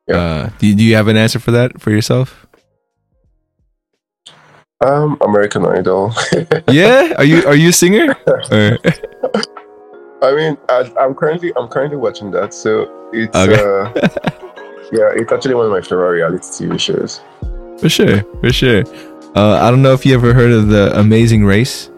Yeah. 0.07 0.15
Uh, 0.15 0.49
do, 0.59 0.75
do 0.75 0.83
you 0.83 0.95
have 0.95 1.07
an 1.07 1.17
answer 1.17 1.39
for 1.39 1.51
that 1.51 1.81
for 1.81 1.91
yourself? 1.91 2.45
Um, 4.81 5.17
American 5.21 5.65
Idol. 5.65 6.13
yeah, 6.69 7.13
are 7.17 7.23
you 7.23 7.45
are 7.45 7.55
you 7.55 7.69
a 7.69 7.73
singer? 7.73 8.15
I 10.23 10.33
mean, 10.33 10.57
I, 10.69 10.89
I'm 10.99 11.13
currently 11.13 11.51
I'm 11.57 11.67
currently 11.67 11.97
watching 11.97 12.31
that, 12.31 12.53
so 12.53 12.89
it's 13.11 13.35
Okay. 13.35 13.53
uh, 13.59 13.91
yeah, 14.91 15.11
it's 15.19 15.31
actually 15.31 15.55
one 15.55 15.65
of 15.65 15.71
my 15.71 15.81
favorite 15.81 16.11
reality 16.11 16.37
TV 16.47 16.79
shows. 16.79 17.21
For 17.79 17.89
sure, 17.89 18.23
for 18.39 18.51
sure. 18.53 18.83
Uh, 19.35 19.59
I 19.61 19.69
don't 19.69 19.81
know 19.81 19.93
if 19.93 20.05
you 20.05 20.13
ever 20.15 20.33
heard 20.33 20.51
of 20.51 20.67
the 20.69 20.97
Amazing 20.97 21.43
Race, 21.43 21.89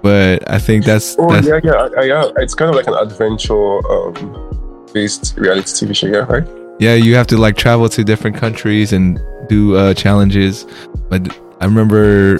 but 0.00 0.48
I 0.50 0.58
think 0.58 0.84
that's, 0.84 1.16
Oh 1.18 1.30
that's 1.30 1.46
yeah, 1.46 1.60
yeah, 1.62 2.24
I. 2.24 2.32
It's 2.42 2.54
kind 2.54 2.70
of 2.70 2.76
like 2.76 2.86
an 2.86 2.94
adventure 2.94 3.78
um, 3.92 4.86
based 4.94 5.36
reality 5.36 5.68
TV 5.86 5.94
show, 5.94 6.06
yeah, 6.06 6.18
right? 6.32 6.46
yeah. 6.78 6.94
You 6.94 7.14
have 7.16 7.26
to 7.28 7.36
like 7.36 7.56
travel 7.56 7.88
to 7.90 8.02
different 8.04 8.36
countries 8.36 8.92
and 8.94 9.20
do 9.48 9.76
uh, 9.76 9.92
challenges. 9.92 10.64
But 11.10 11.36
I 11.60 11.64
remember 11.66 12.38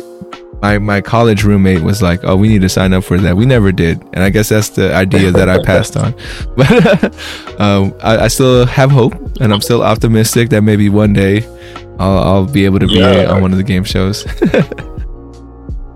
my 0.63 0.79
my 0.79 1.01
college 1.01 1.45
roommate 1.45 1.83
was 1.83 2.03
like, 2.03 2.21
"Oh, 2.25 2.37
we 2.37 2.49
need 2.49 2.63
to 2.63 2.69
sign 2.69 2.93
up 2.93 3.05
for 3.05 3.19
that." 3.19 3.37
We 3.37 3.47
never 3.47 3.71
did, 3.73 4.01
and 4.13 4.23
I 4.25 4.31
guess 4.31 4.49
that's 4.49 4.71
the 4.71 4.95
idea 4.95 5.31
that 5.33 5.49
I 5.49 5.63
passed 5.63 5.97
on. 5.97 6.15
But 6.57 7.15
um, 7.61 7.95
I, 8.03 8.25
I 8.25 8.29
still 8.29 8.67
have 8.67 8.91
hope, 8.91 9.15
and 9.41 9.53
I'm 9.53 9.61
still 9.61 9.83
optimistic 9.83 10.51
that 10.51 10.63
maybe 10.63 10.89
one 10.89 11.13
day 11.13 11.45
I'll, 11.99 12.19
I'll 12.19 12.47
be 12.47 12.65
able 12.65 12.79
to 12.81 12.87
be 12.87 12.95
Yeah. 12.99 13.31
on 13.31 13.43
one 13.43 13.53
of 13.53 13.59
the 13.59 13.65
game 13.65 13.85
shows. 13.85 14.27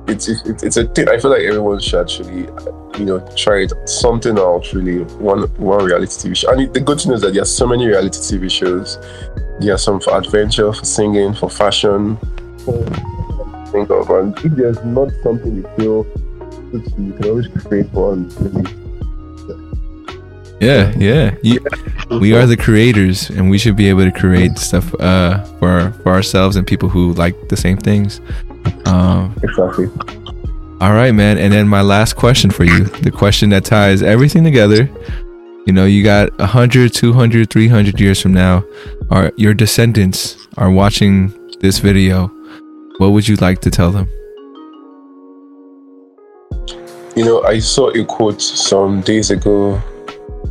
It's 0.08 0.28
it's, 0.28 0.62
it's 0.62 0.76
a 0.76 0.84
thing. 0.88 1.08
I 1.08 1.16
feel 1.18 1.30
like 1.30 1.42
everyone 1.42 1.78
should 1.78 2.00
actually, 2.00 2.40
you 2.98 3.04
know, 3.06 3.20
try 3.36 3.60
it 3.62 3.72
something 3.88 4.36
out. 4.38 4.70
Really, 4.72 5.04
one 5.14 5.42
one 5.56 5.84
reality 5.84 6.10
TV 6.28 6.36
show. 6.36 6.50
And 6.52 6.74
the 6.74 6.80
good 6.80 7.00
thing 7.00 7.12
is 7.12 7.20
that 7.22 7.32
there 7.32 7.42
are 7.42 7.46
so 7.46 7.66
many 7.66 7.86
reality 7.86 8.18
TV 8.18 8.50
shows. 8.50 8.98
There 9.60 9.72
are 9.72 9.78
some 9.78 10.00
for 10.00 10.14
adventure, 10.18 10.72
for 10.72 10.84
singing, 10.84 11.32
for 11.34 11.48
fashion. 11.48 12.18
for- 12.64 12.84
Think 13.72 13.90
of 13.90 14.10
and 14.10 14.36
if 14.44 14.52
there's 14.52 14.82
not 14.84 15.08
something 15.22 15.56
you 15.56 15.66
feel 15.76 16.04
suits 16.70 16.90
you, 16.98 17.06
you 17.06 17.12
can 17.14 17.24
always 17.30 17.48
create 17.48 17.90
one. 17.92 18.30
Yeah, 20.60 20.92
yeah. 20.96 21.34
You, 21.42 21.58
we 22.20 22.34
are 22.34 22.46
the 22.46 22.56
creators 22.56 23.30
and 23.30 23.50
we 23.50 23.58
should 23.58 23.74
be 23.74 23.88
able 23.88 24.04
to 24.04 24.12
create 24.12 24.58
stuff 24.58 24.94
uh 25.00 25.42
for 25.58 25.90
for 26.02 26.12
ourselves 26.12 26.54
and 26.56 26.66
people 26.66 26.88
who 26.88 27.12
like 27.14 27.48
the 27.48 27.56
same 27.56 27.78
things 27.78 28.20
um 28.86 29.34
Exactly. 29.42 29.86
all 30.80 30.92
right 30.92 31.12
man 31.12 31.38
and 31.38 31.52
then 31.52 31.66
my 31.66 31.80
last 31.80 32.14
question 32.14 32.50
for 32.50 32.64
you 32.64 32.84
the 32.84 33.10
question 33.10 33.50
that 33.50 33.64
ties 33.64 34.02
everything 34.02 34.44
together 34.44 34.88
you 35.66 35.72
know 35.72 35.84
you 35.86 36.04
got 36.04 36.30
100 36.38 36.92
200 36.92 37.50
300 37.50 37.98
years 38.00 38.20
from 38.20 38.34
now 38.34 38.62
are 39.10 39.32
your 39.36 39.54
descendants 39.54 40.36
are 40.58 40.70
watching 40.70 41.32
this 41.60 41.78
video 41.78 42.30
what 43.02 43.10
would 43.10 43.26
you 43.26 43.34
like 43.36 43.60
to 43.60 43.68
tell 43.68 43.90
them 43.90 44.08
You 47.14 47.26
know, 47.26 47.42
I 47.42 47.58
saw 47.58 47.90
a 47.90 48.04
quote 48.06 48.40
some 48.40 49.02
days 49.02 49.30
ago 49.30 49.74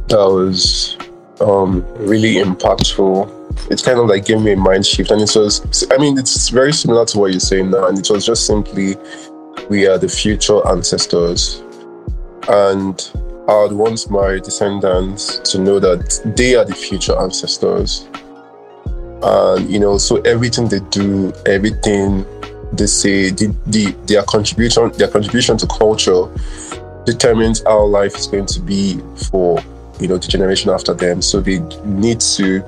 that 0.09 0.19
was 0.19 0.95
um, 1.39 1.83
really 1.97 2.35
impactful. 2.35 3.71
It 3.71 3.81
kind 3.83 3.97
of 3.97 4.05
like 4.05 4.25
gave 4.25 4.41
me 4.41 4.51
a 4.51 4.55
mind 4.55 4.85
shift, 4.85 5.09
and 5.09 5.21
it 5.21 5.35
was, 5.35 5.87
I 5.91 5.97
mean, 5.97 6.19
it's 6.19 6.49
very 6.49 6.71
similar 6.71 7.03
to 7.05 7.17
what 7.17 7.31
you're 7.31 7.39
saying 7.39 7.71
now, 7.71 7.87
and 7.87 7.97
it 7.97 8.07
was 8.11 8.27
just 8.27 8.45
simply, 8.45 8.95
we 9.69 9.87
are 9.87 9.97
the 9.97 10.07
future 10.07 10.59
ancestors. 10.67 11.63
And 12.47 13.09
I 13.47 13.63
would 13.63 13.71
want 13.71 14.07
my 14.11 14.37
descendants 14.37 15.39
to 15.51 15.57
know 15.57 15.79
that 15.79 16.21
they 16.37 16.53
are 16.55 16.65
the 16.65 16.75
future 16.75 17.17
ancestors. 17.19 18.07
And, 19.23 19.69
you 19.69 19.79
know, 19.79 19.97
so 19.97 20.17
everything 20.21 20.67
they 20.67 20.79
do, 20.89 21.31
everything 21.45 22.25
they 22.73 22.87
say 22.87 23.29
the, 23.29 23.53
the 23.67 23.91
their 24.07 24.23
contribution 24.23 24.91
their 24.93 25.09
contribution 25.09 25.57
to 25.57 25.67
culture 25.67 26.27
determines 27.05 27.61
how 27.63 27.83
life 27.83 28.15
is 28.15 28.27
going 28.27 28.45
to 28.45 28.59
be 28.61 28.99
for 29.29 29.59
you 29.99 30.07
know 30.07 30.17
the 30.17 30.27
generation 30.27 30.71
after 30.71 30.93
them. 30.93 31.21
So 31.21 31.41
they 31.41 31.59
need 31.83 32.21
to 32.21 32.63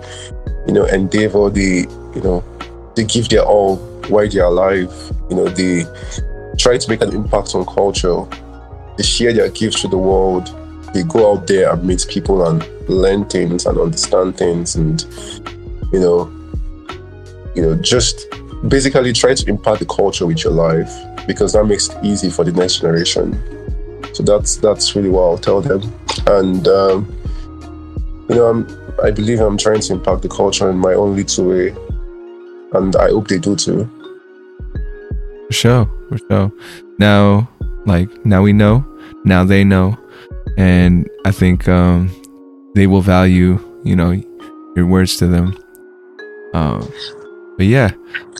you 0.68 0.74
know 0.74 0.86
endeavor 0.86 1.50
they 1.50 1.86
you 2.16 2.22
know 2.24 2.44
they 2.96 3.06
give 3.06 3.30
their 3.30 3.44
all 3.44 3.78
while 4.08 4.30
they're 4.30 4.46
alive. 4.46 4.94
You 5.30 5.38
know 5.38 5.48
they 5.48 5.86
try 6.58 6.78
to 6.78 6.90
make 6.90 7.02
an 7.02 7.14
impact 7.14 7.56
on 7.56 7.66
culture. 7.66 8.24
They 8.98 9.04
share 9.04 9.34
their 9.34 9.50
gifts 9.50 9.82
to 9.82 9.88
the 9.88 9.98
world. 9.98 10.54
They 10.94 11.04
go 11.04 11.34
out 11.34 11.48
there 11.48 11.74
and 11.74 11.84
meet 11.84 12.06
people 12.08 12.46
and 12.46 12.64
learn 12.88 13.26
things 13.26 13.66
and 13.66 13.80
understand 13.80 14.38
things 14.38 14.76
and 14.76 15.04
you 15.92 16.00
know 16.00 16.43
you 17.56 17.62
know 17.62 17.76
just 17.76 18.28
basically 18.68 19.14
try 19.14 19.34
to 19.34 19.50
impact 19.50 19.80
the 19.80 19.86
culture 19.86 20.26
with 20.26 20.44
your 20.44 20.54
life 20.54 20.92
because 21.28 21.54
that 21.54 21.66
makes 21.66 21.90
it 21.90 22.04
easy 22.04 22.30
for 22.30 22.44
the 22.44 22.52
next 22.52 22.80
generation. 22.80 23.42
So 24.14 24.24
that's 24.24 24.58
that's 24.58 24.96
really 24.96 25.10
what 25.10 25.24
I'll 25.24 25.38
tell 25.38 25.62
them. 25.62 25.82
And 26.28 26.68
um, 26.68 27.24
you 28.30 28.36
know, 28.36 28.46
I'm 28.46 28.84
I 29.04 29.12
believe 29.12 29.40
I'm 29.40 29.58
trying 29.58 29.82
to 29.82 29.94
impact 29.94 30.22
the 30.22 30.30
culture 30.30 30.70
in 30.70 30.78
my 30.78 30.94
own 30.94 31.16
little 31.16 31.46
way, 31.46 31.70
and 32.74 32.96
I 32.96 33.10
hope 33.10 33.28
they 33.28 33.40
do 33.40 33.56
too. 33.56 33.90
For 35.48 35.54
sure, 35.54 35.90
for 36.10 36.18
sure. 36.30 36.52
Now, 37.00 37.50
like 37.86 38.10
now 38.26 38.42
we 38.42 38.54
know, 38.54 38.86
now 39.26 39.44
they 39.44 39.64
know, 39.64 39.98
and 40.58 41.10
I 41.26 41.32
think 41.32 41.68
um, 41.68 42.12
they 42.76 42.88
will 42.88 43.02
value, 43.02 43.60
you 43.84 43.96
know, 43.96 44.12
your 44.76 44.86
words 44.86 45.18
to 45.18 45.28
them. 45.28 45.58
Um, 46.54 46.88
but 47.58 47.66
yeah, 47.66 47.92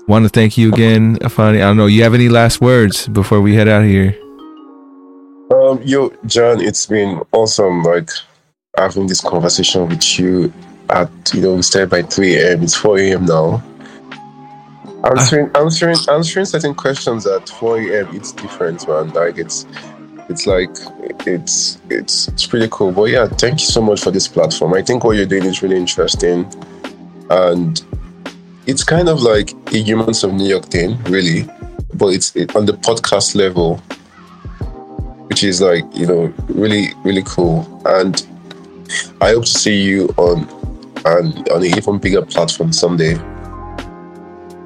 want 0.08 0.26
to 0.26 0.30
thank 0.30 0.58
you 0.58 0.72
again, 0.72 1.18
Afani. 1.18 1.58
I 1.58 1.60
don't 1.60 1.78
know, 1.78 1.86
you 1.86 2.04
have 2.04 2.14
any 2.14 2.30
last 2.30 2.62
words 2.62 3.08
before 3.08 3.42
we 3.42 3.56
head 3.56 3.68
out 3.68 3.84
of 3.84 3.88
here? 3.88 4.18
Um, 5.52 5.82
yo, 5.84 6.12
John, 6.26 6.62
it's 6.62 6.86
been 6.86 7.22
awesome. 7.32 7.84
Like 7.84 8.10
having 8.78 9.08
this 9.08 9.22
conversation 9.22 9.88
with 9.88 10.20
you 10.20 10.52
at 10.90 11.10
you 11.34 11.42
know 11.42 11.56
we 11.56 11.62
started 11.62 11.90
by 11.90 12.02
3 12.02 12.36
a.m. 12.36 12.64
It's 12.64 12.76
4 12.76 13.00
a.m. 13.00 13.26
now. 13.26 13.64
Answering 15.04 15.52
answering 15.56 15.98
answering 16.10 16.46
certain 16.46 16.74
questions 16.74 17.28
at 17.28 17.50
4 17.50 17.78
a.m. 17.80 18.16
It's 18.16 18.32
different, 18.32 18.88
man. 18.88 19.10
Like 19.10 19.38
it's 19.38 19.66
it's 20.30 20.48
like 20.48 20.70
it's 21.28 21.80
it's 21.90 22.28
it's 22.30 22.48
pretty 22.48 22.68
cool. 22.72 22.92
But 22.92 23.06
yeah, 23.06 23.28
thank 23.28 23.60
you 23.60 23.68
so 23.68 23.82
much 23.82 24.02
for 24.02 24.12
this 24.12 24.28
platform. 24.28 24.74
I 24.74 24.82
think 24.82 25.04
what 25.04 25.18
you're 25.18 25.26
doing 25.26 25.44
is 25.44 25.62
really 25.62 25.78
interesting, 25.78 26.52
and 27.30 27.84
it's 28.66 28.84
kind 28.84 29.10
of 29.10 29.22
like 29.22 29.54
a 29.74 29.78
Humans 29.78 30.24
of 30.24 30.34
New 30.34 30.48
York 30.48 30.66
thing, 30.66 31.02
really. 31.04 31.48
But 31.94 32.08
it's 32.08 32.36
it, 32.36 32.56
on 32.56 32.66
the 32.66 32.74
podcast 32.74 33.36
level 33.36 33.82
which 35.28 35.44
is 35.44 35.62
like 35.62 35.84
you 35.96 36.06
know 36.06 36.34
really 36.50 36.90
really 37.04 37.24
cool 37.24 37.82
and 37.86 38.28
i 39.22 39.32
hope 39.32 39.46
to 39.46 39.52
see 39.52 39.82
you 39.82 40.08
on 40.18 40.48
and 41.06 41.50
on 41.50 41.64
an 41.64 41.76
even 41.76 41.98
bigger 41.98 42.22
platform 42.22 42.72
someday 42.72 43.18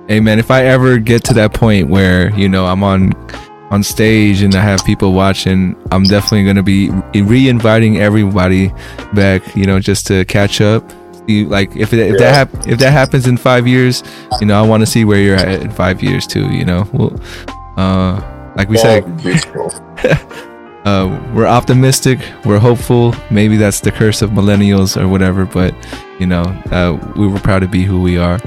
Hey 0.07 0.21
man, 0.21 0.39
if 0.39 0.51
I 0.51 0.63
ever 0.63 0.99
get 0.99 1.25
to 1.25 1.33
that 1.33 1.53
point 1.53 1.89
where 1.89 2.33
you 2.39 2.47
know 2.47 2.65
I'm 2.65 2.81
on 2.81 3.11
on 3.71 3.83
stage 3.83 4.41
and 4.41 4.55
I 4.55 4.61
have 4.61 4.85
people 4.85 5.11
watching, 5.11 5.75
I'm 5.91 6.03
definitely 6.03 6.45
gonna 6.45 6.63
be 6.63 6.89
re-inviting 7.13 7.97
everybody 7.97 8.71
back. 9.13 9.41
You 9.53 9.65
know, 9.65 9.81
just 9.81 10.07
to 10.07 10.23
catch 10.23 10.61
up. 10.61 10.89
You 11.28 11.45
like 11.47 11.75
if 11.75 11.93
it, 11.93 11.99
if 11.99 12.11
Yeah. 12.13 12.17
that 12.32 12.36
hap- 12.36 12.67
if 12.67 12.80
that 12.80 12.91
happens 12.91 13.28
in 13.28 13.38
five 13.38 13.67
years, 13.67 14.03
you 14.39 14.47
know, 14.47 14.57
I 14.63 14.65
want 14.67 14.82
to 14.82 14.86
see 14.88 15.03
where 15.05 15.19
you're 15.19 15.36
at 15.36 15.61
in 15.61 15.71
five 15.71 16.01
years 16.01 16.25
too. 16.25 16.49
You 16.51 16.65
know, 16.65 16.88
well, 16.93 17.13
uh, 17.78 18.21
like 18.55 18.69
we 18.69 18.78
said, 18.78 19.03
That'd 19.03 19.17
be 19.17 19.23
beautiful 19.23 19.71
uh, 20.86 21.32
we're 21.34 21.45
optimistic, 21.45 22.17
we're 22.45 22.59
hopeful. 22.59 23.13
Maybe 23.30 23.57
that's 23.57 23.82
the 23.82 23.91
curse 23.91 24.21
of 24.21 24.30
millennials 24.32 24.95
or 24.99 25.07
whatever, 25.09 25.45
but 25.45 25.75
you 26.17 26.25
know, 26.25 26.43
uh, 26.71 26.97
we 27.17 27.28
were 27.28 27.39
proud 27.39 27.59
to 27.59 27.67
be 27.67 27.84
who 27.84 28.01
we 28.01 28.17
are. 28.17 28.39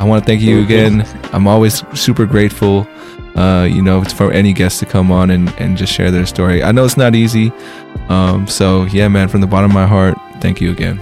I 0.00 0.04
want 0.04 0.24
to 0.24 0.26
thank 0.26 0.40
you 0.40 0.62
again. 0.62 1.06
I'm 1.32 1.46
always 1.46 1.84
super 1.94 2.24
grateful, 2.24 2.86
uh, 3.36 3.68
you 3.70 3.82
know, 3.82 4.02
for 4.04 4.32
any 4.32 4.52
guest 4.54 4.80
to 4.80 4.86
come 4.86 5.12
on 5.12 5.30
and, 5.30 5.50
and 5.58 5.76
just 5.76 5.92
share 5.92 6.10
their 6.10 6.24
story. 6.26 6.62
I 6.64 6.72
know 6.72 6.84
it's 6.84 6.96
not 6.96 7.14
easy. 7.14 7.52
Um, 8.08 8.46
so, 8.48 8.84
yeah, 8.86 9.06
man, 9.08 9.28
from 9.28 9.42
the 9.42 9.46
bottom 9.46 9.70
of 9.70 9.74
my 9.74 9.86
heart, 9.86 10.16
thank 10.40 10.60
you 10.60 10.72
again. 10.72 10.98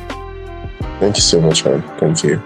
Thank 1.00 1.16
you 1.16 1.22
so 1.22 1.40
much 1.40 1.64
man 1.64 1.82
thank 1.98 2.22
you 2.22 2.40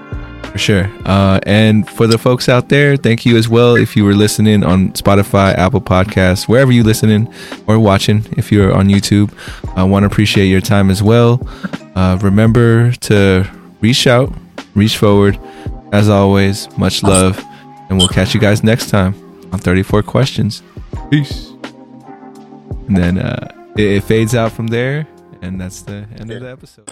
For 0.53 0.59
sure. 0.59 0.89
Uh, 1.05 1.41
and 1.47 1.89
for 1.91 2.07
the 2.07 2.17
folks 2.17 2.49
out 2.49 2.69
there, 2.69 2.97
thank 2.97 3.27
you 3.27 3.37
as 3.37 3.49
well. 3.49 3.75
If 3.75 3.97
you 3.97 4.05
were 4.05 4.15
listening 4.15 4.63
on 4.63 4.93
Spotify, 4.93 5.53
Apple 5.59 5.81
Podcasts, 5.81 6.47
wherever 6.47 6.71
you're 6.71 6.85
listening 6.85 7.27
or 7.67 7.81
watching, 7.81 8.25
if 8.37 8.53
you're 8.53 8.73
on 8.73 8.87
YouTube, 8.89 9.33
I 9.75 9.83
want 9.83 10.05
to 10.05 10.07
appreciate 10.07 10.47
your 10.47 10.61
time 10.61 10.91
as 10.91 11.03
well. 11.03 11.41
Uh, 11.97 12.19
remember 12.23 12.93
to 13.11 13.51
reach 13.81 14.07
out, 14.07 14.33
reach 14.77 14.97
forward. 14.97 15.41
As 15.93 16.09
always, 16.09 16.69
much 16.79 17.03
love, 17.03 17.37
and 17.89 17.99
we'll 17.99 18.09
catch 18.09 18.33
you 18.35 18.41
guys 18.41 18.63
next 18.63 18.91
time 18.91 19.15
on 19.53 19.59
34 19.59 20.03
Questions. 20.05 20.63
Peace. 21.11 21.51
And 22.87 22.97
then 22.97 23.19
uh, 23.19 23.73
it, 23.77 23.87
it 23.97 24.05
fades 24.05 24.35
out 24.37 24.53
from 24.53 24.69
there, 24.69 25.07
and 25.43 25.61
that's 25.61 25.83
the 25.83 26.07
end 26.19 26.31
of 26.31 26.41
the 26.43 26.51
episode. 26.51 26.83